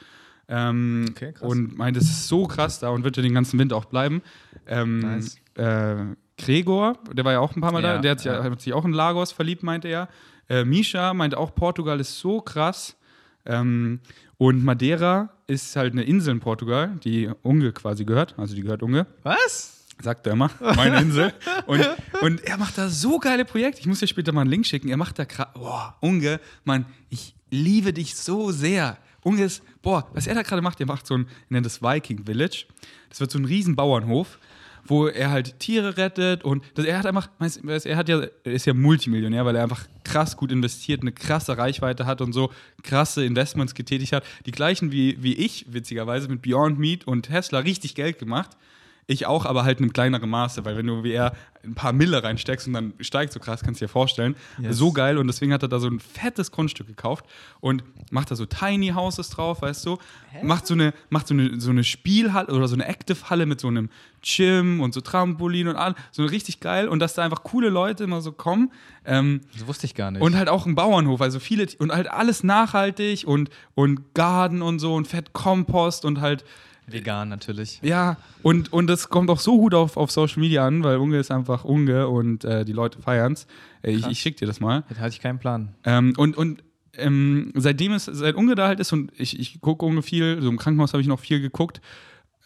[0.49, 1.49] Ähm, Okay, krass.
[1.49, 4.23] und meint, es ist so krass da und wird ja den ganzen Winter auch bleiben.
[4.67, 5.37] Ähm, Nice.
[5.57, 5.97] äh,
[6.39, 8.43] Gregor, der war ja auch ein paar Mal da, Ja, der hat sich, ja.
[8.45, 10.09] hat sich auch in Lagos verliebt, meinte er.
[10.49, 12.97] Äh, Misha meinte auch, Portugal ist so krass.
[13.45, 14.01] Ähm,
[14.39, 18.35] und Madeira ist halt eine Insel in Portugal, die Unge quasi gehört.
[18.39, 19.85] Also die gehört Unge, Was?
[20.01, 20.51] sagt er immer.
[20.77, 21.33] Meine Insel.
[21.67, 21.85] Und,
[22.23, 23.81] und er macht da so geile Projekte.
[23.81, 24.89] Ich muss dir später mal einen Link schicken.
[24.91, 25.49] Er macht da krass.
[25.55, 28.97] Boah, Unge, Mann, ich liebe dich so sehr.
[29.29, 31.83] Unge ist, boah, was er da gerade macht, er macht so ein, er nennt das
[31.83, 32.67] Viking Village.
[33.11, 34.39] Das wird so ein riesen Bauernhof,
[34.85, 38.75] wo er halt Tiere rettet und das, er hat einfach, er hat ja, ist ja
[38.75, 42.51] Multimillionär, weil er einfach krass gut investiert, eine krasse Reichweite hat und so
[42.83, 44.25] krasse Investments getätigt hat.
[44.47, 48.57] Die gleichen wie, wie ich, witzigerweise, mit Beyond Meat und Tesla richtig Geld gemacht.
[49.11, 51.33] Ich auch, aber halt in einem kleineren Maße, weil wenn du wie er
[51.65, 54.37] ein paar Mille reinsteckst und dann steigt so krass, kannst du dir vorstellen.
[54.61, 54.77] Yes.
[54.77, 57.25] So geil und deswegen hat er da so ein fettes Grundstück gekauft
[57.61, 59.97] und macht da so Tiny Houses drauf, weißt du?
[60.43, 63.69] Macht so eine, macht so eine, so eine Spielhalle oder so eine Active-Halle mit so
[63.69, 63.89] einem
[64.23, 68.05] Gym und so Trampolin und all, so richtig geil und dass da einfach coole Leute
[68.05, 68.71] immer so kommen.
[69.07, 70.21] Ähm, Das wusste ich gar nicht.
[70.21, 74.81] und halt auch ein Bauernhof, also viele und halt alles nachhaltig und, und Garten und
[74.81, 76.45] so und fett Kompost und halt
[76.93, 77.81] vegan natürlich.
[77.83, 81.19] ja, und, und das kommt auch so gut auf, auf Social Media an, weil Unge
[81.19, 83.47] ist einfach Unge und äh, die Leute feiern's.
[83.83, 84.85] Äh, ich, ich schick dir das mal.
[84.89, 85.75] Da hatte ich keinen Plan.
[85.85, 86.63] Ähm, und und
[86.99, 90.49] ähm, seitdem es, seit Unge da halt ist und ich, ich gucke Unge viel, so
[90.49, 91.81] im Krankenhaus habe ich noch viel geguckt,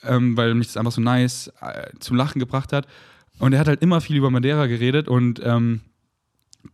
[0.04, 2.86] ähm, weil mich das einfach so nice äh, zum Lachen gebracht hat.
[3.38, 5.80] Und er hat halt immer viel über Madeira geredet und ähm,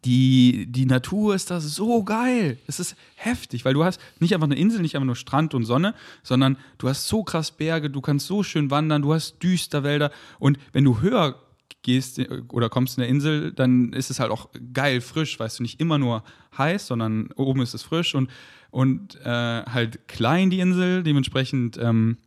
[0.04, 2.58] die, die Natur ist da so geil.
[2.66, 5.64] Es ist heftig, weil du hast nicht einfach eine Insel, nicht einfach nur Strand und
[5.64, 10.10] Sonne, sondern du hast so krass Berge, du kannst so schön wandern, du hast Düsterwälder
[10.38, 11.40] und wenn du höher
[11.82, 15.58] gehst äh, oder kommst in der Insel, dann ist es halt auch geil frisch, weißt
[15.58, 16.22] du, nicht immer nur
[16.56, 18.30] heiß, sondern oben ist es frisch und,
[18.70, 22.18] und äh, halt klein die Insel, dementsprechend ähm,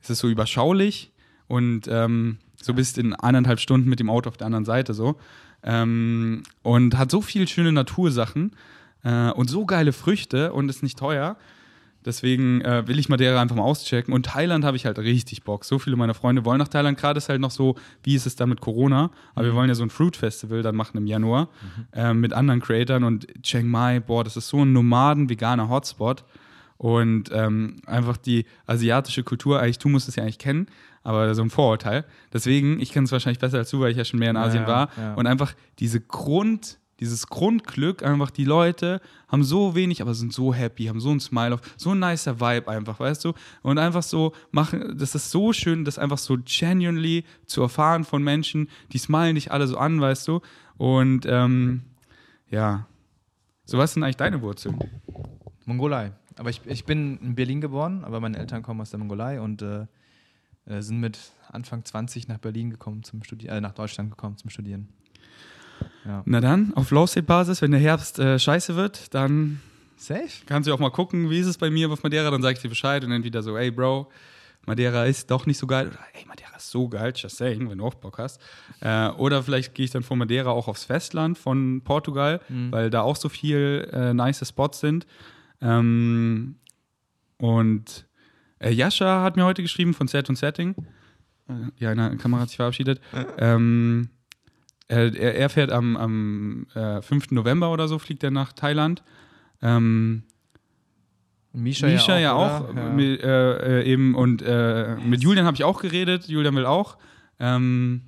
[0.00, 1.12] ist es so überschaulich
[1.46, 5.16] und ähm, so bist in eineinhalb Stunden mit dem Auto auf der anderen Seite so.
[5.62, 8.52] Ähm, und hat so viel schöne Natursachen
[9.04, 11.36] äh, und so geile Früchte und ist nicht teuer.
[12.04, 14.14] Deswegen äh, will ich Madeira einfach mal auschecken.
[14.14, 15.64] Und Thailand habe ich halt richtig Bock.
[15.64, 16.96] So viele meiner Freunde wollen nach Thailand.
[16.96, 19.10] Gerade ist halt noch so, wie ist es da mit Corona?
[19.34, 21.48] Aber wir wollen ja so ein Fruit Festival dann machen im Januar
[21.92, 23.04] äh, mit anderen Creatoren.
[23.04, 26.24] Und Chiang Mai, boah, das ist so ein Nomaden-veganer Hotspot.
[26.78, 30.68] Und ähm, einfach die asiatische Kultur, eigentlich, du musst es ja eigentlich kennen,
[31.02, 32.04] aber so ein Vorurteil.
[32.32, 34.62] Deswegen, ich kenne es wahrscheinlich besser als du, weil ich ja schon mehr in Asien
[34.62, 34.88] ja, war.
[34.96, 35.14] ja.
[35.14, 40.54] Und einfach diese Grund, dieses Grundglück, einfach die Leute haben so wenig, aber sind so
[40.54, 43.32] happy, haben so ein Smile auf, so ein nicer Vibe einfach, weißt du?
[43.62, 48.22] Und einfach so machen, das ist so schön, das einfach so genuinely zu erfahren von
[48.22, 50.40] Menschen, die smilen dich alle so an, weißt du?
[50.76, 51.82] Und ähm,
[52.50, 52.86] ja,
[53.64, 54.78] so was sind eigentlich deine Wurzeln?
[55.64, 56.12] Mongolei.
[56.38, 59.62] Aber ich, ich bin in Berlin geboren, aber meine Eltern kommen aus der Mongolei und
[59.62, 59.86] äh,
[60.66, 61.18] äh, sind mit
[61.50, 64.88] Anfang 20 nach Berlin gekommen zum Studieren, äh, nach Deutschland gekommen zum Studieren.
[66.04, 66.22] Ja.
[66.26, 69.60] Na dann, auf Low-State-Basis, wenn der Herbst äh, scheiße wird, dann
[69.96, 70.28] Safe?
[70.46, 72.60] kannst du auch mal gucken, wie ist es bei mir auf Madeira, dann sag ich
[72.60, 74.08] dir Bescheid und entweder so, ey Bro,
[74.66, 77.78] Madeira ist doch nicht so geil oder ey, Madeira ist so geil, just saying, wenn
[77.78, 78.40] du auch Bock hast.
[78.80, 83.00] Äh, oder vielleicht gehe ich dann von Madeira auch aufs Festland von Portugal, weil da
[83.02, 85.06] auch so viel äh, nice Spots sind.
[85.60, 86.56] Ähm,
[87.38, 88.06] und
[88.58, 90.74] äh, Jascha hat mir heute geschrieben von Set und Setting.
[91.48, 93.00] Äh, ja, eine Kamera hat sich verabschiedet.
[93.38, 94.10] Ähm,
[94.88, 97.32] er, er fährt am, am äh, 5.
[97.32, 99.02] November oder so, fliegt er nach Thailand.
[99.62, 100.22] Ähm,
[101.52, 102.68] Misha, Misha ja oder?
[102.68, 106.28] auch, Mit, äh, äh, eben und äh, mit Julian habe ich auch geredet.
[106.28, 106.98] Julian will auch.
[107.40, 108.02] Ähm,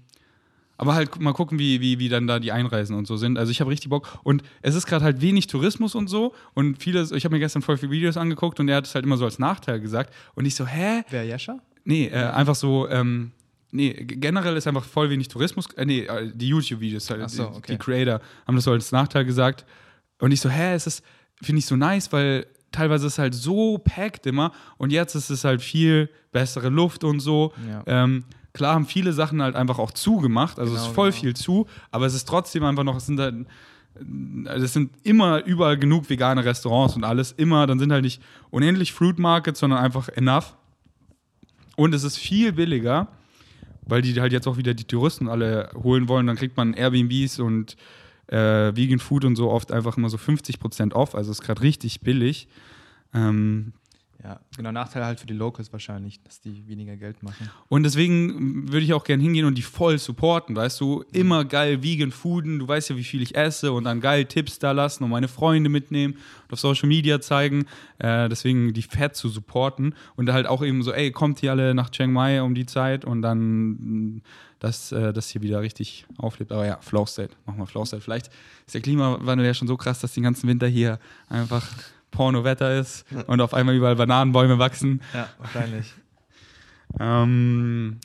[0.81, 3.37] aber halt mal gucken, wie, wie, wie dann da die Einreisen und so sind.
[3.37, 4.09] Also ich habe richtig Bock.
[4.23, 6.33] Und es ist gerade halt wenig Tourismus und so.
[6.55, 9.05] Und vieles, ich habe mir gestern voll viele Videos angeguckt und er hat es halt
[9.05, 10.15] immer so als Nachteil gesagt.
[10.35, 11.03] Und ich so, hä?
[11.11, 11.59] Wer, Jascha?
[11.85, 13.33] Nee, äh, einfach so, ähm,
[13.73, 15.67] nee, generell ist einfach voll wenig Tourismus.
[15.75, 17.73] Äh, nee, äh, die YouTube-Videos, halt, so, die, okay.
[17.73, 19.67] die Creator haben das so als Nachteil gesagt.
[20.19, 21.05] Und ich so, hä, es ist,
[21.43, 25.29] finde ich so nice, weil teilweise ist es halt so packed immer und jetzt ist
[25.29, 27.53] es halt viel bessere Luft und so.
[27.69, 27.83] Ja.
[27.87, 31.21] Ähm, klar haben viele Sachen halt einfach auch zugemacht, also es Genau, ist voll genau.
[31.21, 33.47] viel zu, aber es ist trotzdem einfach noch, es sind halt,
[34.47, 38.23] also es sind immer überall genug vegane Restaurants und alles, immer, dann sind halt nicht
[38.51, 40.57] unendlich Fruit Markets, sondern einfach enough.
[41.77, 43.09] Und es ist viel billiger,
[43.87, 46.27] weil die halt jetzt auch wieder die Touristen alle holen wollen.
[46.27, 47.77] Dann kriegt man Airbnbs und
[48.27, 51.15] äh, Vegan Food und so oft einfach immer so 50% off.
[51.15, 52.49] Also ist gerade richtig billig.
[53.15, 53.73] Ähm,
[54.23, 57.51] Ja, genau, Nachteil halt für die Locals wahrscheinlich, dass die weniger Geld machen.
[57.69, 61.05] und deswegen würde ich auch gerne hingehen und die voll supporten, weißt du?
[61.13, 64.59] Immer geil vegan fooden, du weißt ja, wie viel ich esse und dann geil Tipps
[64.59, 66.15] da lassen und meine Freunde mitnehmen
[66.45, 67.65] und auf Social Media zeigen.
[67.99, 71.75] Äh, deswegen die fett zu supporten und halt auch eben so, ey, kommt hier alle
[71.75, 74.21] nach Chiang Mai um die Zeit und dann,
[74.59, 76.53] dass äh, das hier wieder richtig auflebt.
[76.53, 78.03] Aber ja, Flow State, machen wir Flow State.
[78.03, 78.31] Vielleicht
[78.67, 80.99] ist der Klimawandel ja schon so krass, dass den ganzen Winter hier
[81.31, 81.67] einfach
[82.11, 85.01] Porno-Wetter ist und auf einmal überall Bananenbäume wachsen.
[85.15, 85.93] Ja, wahrscheinlich.
[86.99, 87.99] Ähm,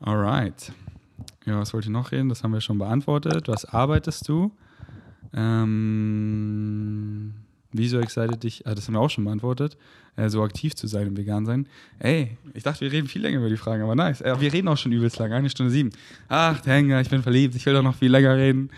[0.00, 0.72] alright.
[1.46, 2.28] Ja, was wollte ich noch reden?
[2.28, 3.48] Das haben wir schon beantwortet.
[3.48, 4.52] Was arbeitest du?
[5.34, 7.32] Ähm,
[7.72, 8.66] wieso excited dich?
[8.66, 9.76] Ah, das haben wir auch schon beantwortet.
[10.16, 11.66] Äh, so aktiv zu sein im Vegan sein.
[11.98, 14.20] Ey, ich dachte, wir reden viel länger über die Fragen, aber nice.
[14.20, 15.90] Äh, wir reden auch schon übelst lang, eine Stunde sieben.
[16.28, 18.70] Ach, Hänger, ich bin verliebt, ich will doch noch viel länger reden.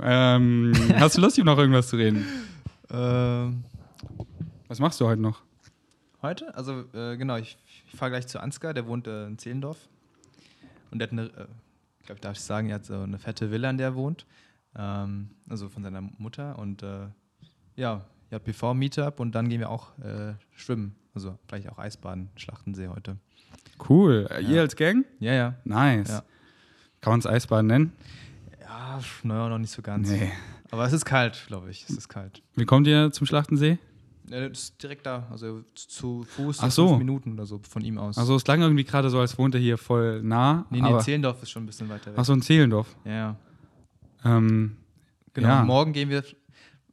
[0.00, 2.26] Ähm, hast du Lust, über noch irgendwas zu reden?
[2.90, 3.62] ähm,
[4.68, 5.42] Was machst du heute noch?
[6.22, 6.52] heute?
[6.56, 9.78] Also, äh, genau, ich, ich fahre gleich zu Ansgar, der wohnt äh, in Zehlendorf.
[10.90, 11.46] Und der hat eine, äh,
[12.00, 14.26] ich glaube, darf ich sagen, er hat so eine fette Villa, in der er wohnt.
[14.76, 16.58] Ähm, also von seiner Mutter.
[16.58, 17.06] Und äh,
[17.76, 20.96] ja, ja, PV-Meetup und dann gehen wir auch äh, schwimmen.
[21.14, 23.18] Also vielleicht auch Eisbaden, Schlachtensee heute.
[23.88, 24.26] Cool.
[24.30, 24.60] Äh, Ihr Ja.
[24.62, 25.04] als Gang?
[25.20, 25.54] Ja, ja.
[25.64, 26.08] Nice.
[26.08, 26.22] Ja.
[27.02, 27.92] Kann man es Eisbaden nennen?
[28.62, 30.08] Ja, naja, noch nicht so ganz.
[30.10, 30.32] Nee.
[30.72, 31.84] Aber es ist kalt, glaube ich.
[31.88, 32.42] Es ist kalt.
[32.56, 33.78] Wie kommt ihr zum Schlachtensee?
[34.28, 37.82] Ja, das ist direkt da, also zu Fuß Ach so fünf Minuten oder so von
[37.84, 38.18] ihm aus.
[38.18, 40.66] Also es klang irgendwie gerade so, als wohnt er hier voll nah.
[40.70, 42.14] nee, nee, aber, Zehlendorf ist schon ein bisschen weiter weg.
[42.16, 42.94] ach so, in Zehlendorf.
[43.04, 43.36] Ja.
[44.24, 44.76] Ähm,
[45.34, 45.64] Genau, Ja.
[45.64, 46.24] morgen gehen wir,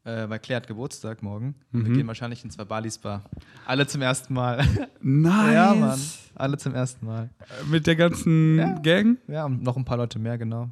[0.03, 1.55] äh, weil Claire hat Geburtstag morgen.
[1.71, 1.93] Wir Mhm.
[1.93, 3.23] gehen wahrscheinlich ins Vabalis Bar.
[3.65, 4.57] Alle zum ersten Mal.
[5.01, 5.53] nice.
[5.53, 5.99] Ja, Mann.
[6.35, 7.29] Alle zum ersten Mal.
[7.69, 8.77] Mit der ganzen Ja.
[8.79, 9.17] Gang?
[9.29, 10.69] Ja, und noch ein paar Leute mehr, genau.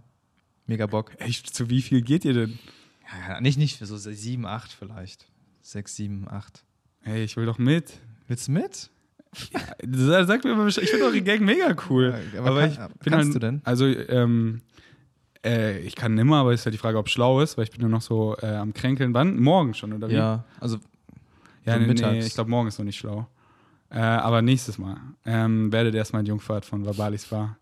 [0.67, 1.13] Mega Bock.
[1.17, 2.59] Echt, zu wie viel geht ihr denn?
[3.29, 5.27] Ja, nicht, nicht, für so sieben, acht vielleicht.
[5.61, 6.63] Sechs, sieben, acht.
[7.03, 7.93] Ey, ich will doch mit.
[8.27, 8.89] Willst du mit?
[9.33, 12.13] Sa- Sag mir mal, ich finde eure Gang mega cool.
[12.33, 13.61] Ja, aber kann- kannst du denn?
[13.63, 14.61] Also, ähm,
[15.45, 17.71] äh, ich kann nimmer, aber ist ja die Frage, ob es schlau ist, weil ich
[17.71, 19.13] bin nur noch so äh, am Kränkeln.
[19.13, 19.39] Wann?
[19.39, 20.13] Morgen schon, oder wie?
[20.15, 20.77] Ja, also
[21.65, 23.27] Ja, nee, nee, ich glaube, morgen ist noch nicht schlau.
[23.89, 27.57] Äh, aber nächstes Mal ähm, werdet ihr erstmal die Jungfahrt von Vabalis Bar.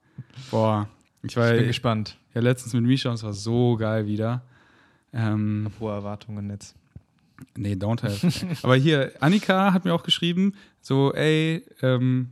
[0.51, 0.87] Boah,
[1.23, 2.17] ich war ich bin ja gespannt.
[2.33, 4.41] letztens mit Misha und es war so geil wieder.
[5.11, 6.75] Ähm, Hab hohe Erwartungen jetzt.
[7.55, 8.57] Nee, don't have.
[8.63, 12.29] aber hier, Annika hat mir auch geschrieben, so, ey, ähm,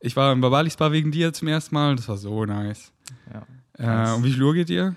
[0.00, 2.92] ich war im Vabalis Bar wegen dir zum ersten Mal und das war so nice.
[3.32, 4.12] Ja.
[4.12, 4.96] Äh, um wie viel Uhr geht ihr?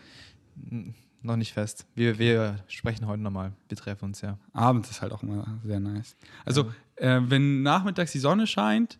[1.21, 1.85] Noch nicht fest.
[1.95, 3.53] Wir, wir sprechen heute nochmal.
[3.67, 4.37] Wir treffen uns, ja.
[4.53, 6.15] Abends ist halt auch immer sehr nice.
[6.43, 8.97] Also, äh, wenn nachmittags die Sonne scheint,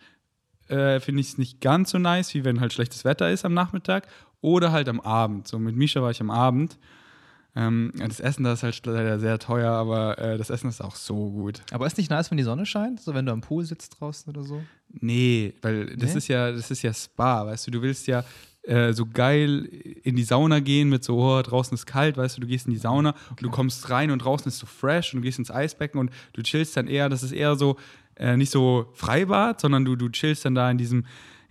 [0.67, 3.53] äh, finde ich es nicht ganz so nice, wie wenn halt schlechtes Wetter ist am
[3.53, 4.07] Nachmittag
[4.41, 5.47] oder halt am Abend.
[5.47, 6.77] So mit Misha war ich am Abend.
[7.55, 10.95] Ähm, das Essen da ist halt leider sehr teuer, aber äh, das Essen ist auch
[10.95, 11.61] so gut.
[11.71, 12.99] Aber ist nicht nice, wenn die Sonne scheint?
[12.99, 14.61] So, wenn du am Pool sitzt draußen oder so?
[14.89, 16.17] Nee, weil das Nee?
[16.17, 18.23] ist ja, das ist ja Spa, weißt du, du willst ja
[18.63, 19.65] äh, so geil
[20.03, 22.73] in die Sauna gehen mit so, oh, draußen ist kalt, weißt du, du gehst in
[22.73, 25.51] die Sauna und du kommst rein und draußen ist so fresh und du gehst ins
[25.51, 27.77] Eisbecken und du chillst dann eher, das ist eher so,
[28.17, 31.05] äh, nicht so Freibad, sondern du, du chillst dann da in diesem,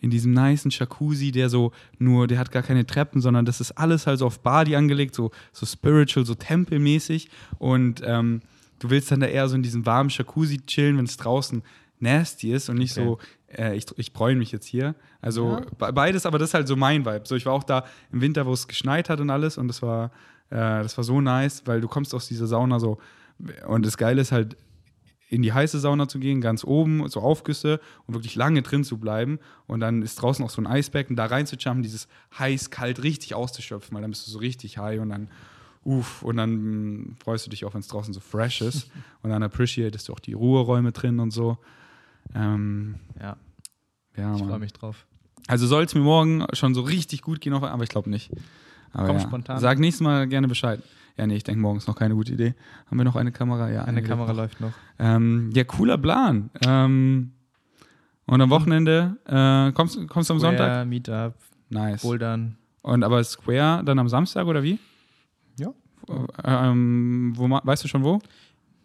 [0.05, 3.73] in diesem nicen Jacuzzi, der so nur, der hat gar keine Treppen, sondern das ist
[3.73, 7.29] alles halt so auf Badi angelegt, so, so spiritual, so tempelmäßig
[7.59, 8.41] und ähm,
[8.79, 11.63] du willst dann da eher so in diesem warmen Jacuzzi chillen, wenn es draußen
[12.01, 13.07] nasty ist und nicht Okay.
[13.07, 13.19] so,
[13.57, 14.95] äh, ich, ich bräune mich jetzt hier.
[15.23, 17.23] Also be- beides, aber das ist halt so mein Vibe.
[17.25, 19.81] So, ich war auch da im Winter, wo es geschneit hat und alles und das
[19.81, 20.07] war,
[20.51, 22.99] äh, das war so nice, weil du kommst aus dieser Sauna so
[23.67, 24.57] und das Geile ist halt,
[25.29, 28.99] in die heiße Sauna zu gehen, ganz oben, so Aufgüsse und wirklich lange drin zu
[28.99, 29.39] bleiben.
[29.67, 33.95] Und dann ist draußen auch so ein Eisbecken, da reinzujumpen, dieses heiß, kalt richtig auszuschöpfen,
[33.95, 35.29] weil dann bist du so richtig high und dann,
[35.83, 38.91] uff, und dann mm, freust du dich auch, wenn es draußen so fresh ist.
[39.23, 41.59] und dann appreciatest du auch die Ruheräume drin und so.
[42.35, 43.37] Ähm, Ja,
[44.17, 45.07] ja, ich freue mich drauf.
[45.47, 48.31] Also soll es mir morgen schon so richtig gut gehen, aber ich glaube nicht.
[48.93, 49.23] Aber Komm ja.
[49.23, 49.59] spontan.
[49.59, 50.81] Sag nächstes Mal gerne Bescheid.
[51.17, 52.55] Ja, nee, ich denke, morgen ist noch keine gute Idee.
[52.87, 53.71] Haben wir noch eine Kamera?
[53.71, 54.37] Ja, Eine geht Kamera noch.
[54.37, 54.73] läuft noch.
[54.99, 56.51] Ähm, ja, cooler Plan.
[56.67, 57.33] Ähm,
[58.27, 60.67] und am Wochenende äh, kommst, kommst du am Sonntag?
[60.69, 61.35] Square, Meetup,
[61.71, 62.03] Nice.
[62.03, 62.57] Bouldern.
[62.83, 64.79] Und aber Square dann am Samstag oder wie?
[65.59, 65.73] Ja.
[66.45, 68.21] Ähm, wo, weißt du schon wo?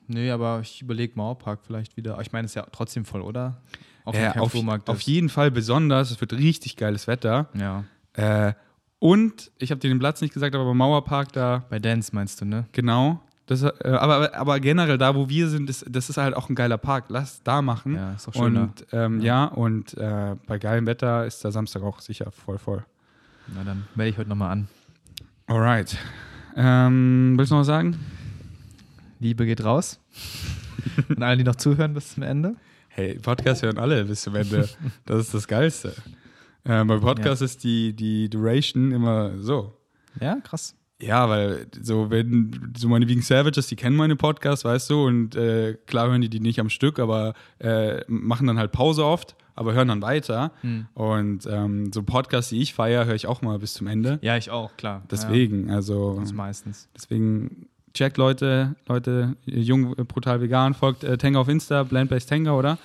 [0.08, 2.20] Nö, aber ich überlege Mauerpark vielleicht wieder.
[2.22, 3.62] Ich meine, es ist ja trotzdem voll, oder?
[4.06, 4.54] Auch wenn Ja, auf,
[4.88, 6.12] auf jeden Fall besonders.
[6.12, 7.50] Es wird richtig geiles Wetter.
[7.54, 7.84] Ja.
[8.14, 8.54] Äh,
[9.00, 12.42] und ich habe dir den Platz nicht gesagt, aber beim Mauerpark da Bei Dance meinst
[12.42, 12.66] du, ne?
[12.74, 13.22] Genau.
[13.46, 16.56] Das, äh, aber, aber generell da, wo wir sind, ist, das ist halt auch ein
[16.56, 17.06] geiler Park.
[17.08, 17.96] Lass da machen.
[17.96, 18.62] Ja, ist doch schöner.
[18.62, 19.46] und ähm, ja.
[19.46, 22.86] und äh, bei geilem Wetter ist der Samstag auch sicher voll voll.
[23.56, 24.68] Na, dann melde ich heute nochmal an.
[25.48, 25.98] Alright.
[26.56, 27.98] Ähm, willst du noch was sagen?
[29.20, 30.00] Liebe geht raus.
[31.10, 32.56] Und alle, die noch zuhören bis zum Ende.
[32.90, 34.70] Hey, Podcast hören alle bis zum Ende.
[35.06, 35.96] Das ist das Geilste.
[36.66, 39.74] Ähm, bei Podcast ist die, die Duration immer so.
[40.20, 40.76] Ja, krass.
[41.02, 45.36] Ja, weil so, wenn so meine Vegan Savages, die kennen meine Podcasts, weißt du, und
[45.36, 49.38] äh, klar hören die die nicht am Stück, aber äh, machen dann halt Pause oft,
[49.56, 50.52] aber hören dann weiter.
[50.60, 50.88] Hm.
[50.96, 54.20] Und ähm, so Podcasts, die ich feiere, höre ich auch mal bis zum Ende.
[54.22, 55.04] Ja, ich auch, klar.
[55.10, 56.90] Deswegen, also Ja, das meistens.
[56.94, 62.52] deswegen checkt Leute, Leute, jung, äh, brutal vegan, folgt äh, Tenga auf Insta, Blend-Based Tenga,
[62.52, 62.78] oder?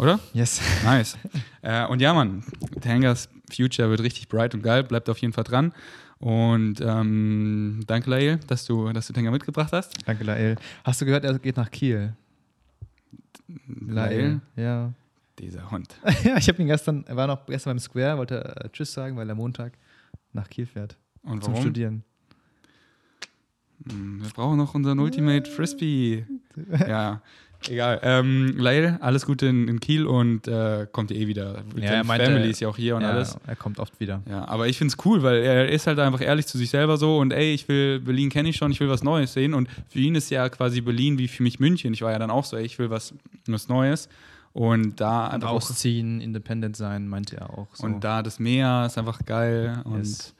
[0.00, 0.18] Oder?
[0.32, 0.62] Yes.
[0.82, 1.18] Nice.
[1.60, 2.42] äh, und ja, Mann,
[2.80, 4.82] Tangas Future wird richtig bright und geil.
[4.82, 5.74] Bleibt auf jeden Fall dran.
[6.18, 9.96] Und ähm, danke, Lael, dass du, dass du Tenga mitgebracht hast.
[10.06, 10.56] Danke, Lael.
[10.84, 12.14] Hast du gehört, er geht nach Kiel?
[13.66, 14.40] Lael?
[14.56, 14.90] Ja.
[15.38, 15.94] Dieser Hund.
[16.24, 19.16] ja, ich habe ihn gestern, er war noch gestern beim Square, wollte äh, Tschüss sagen,
[19.16, 19.74] weil er Montag
[20.32, 20.96] nach Kiel fährt.
[21.22, 21.64] Und Zum warum?
[21.64, 22.04] Studieren.
[23.90, 26.24] Hm, Wir brauchen noch unseren Ultimate Frisbee.
[26.88, 27.20] ja,
[27.68, 28.00] egal.
[28.02, 31.62] Ähm, Lael, alles Gute in, in Kiel und äh, kommt eh wieder.
[31.76, 33.36] Ja, er meinte- Family ist ja auch hier und ja, alles.
[33.46, 34.22] Er kommt oft wieder.
[34.28, 36.96] Ja, aber ich finde es cool, weil er ist halt einfach ehrlich zu sich selber
[36.96, 39.68] so und ey, ich will, Berlin kenne ich schon, ich will was Neues sehen und
[39.88, 41.92] für ihn ist ja quasi Berlin wie für mich München.
[41.92, 43.14] Ich war ja dann auch so, ey, ich will was,
[43.46, 44.08] was Neues
[44.52, 47.68] und da Und einfach ausziehen, independent sein, meinte er auch.
[47.74, 47.84] So.
[47.84, 50.34] und da das Meer ist einfach geil und Yes.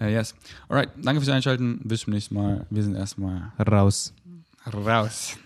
[0.00, 0.34] äh, yes.
[0.68, 2.66] Alright, danke fürs Einschalten, bis zum nächsten Mal.
[2.68, 4.12] Wir sind erstmal raus.
[4.72, 5.36] raus.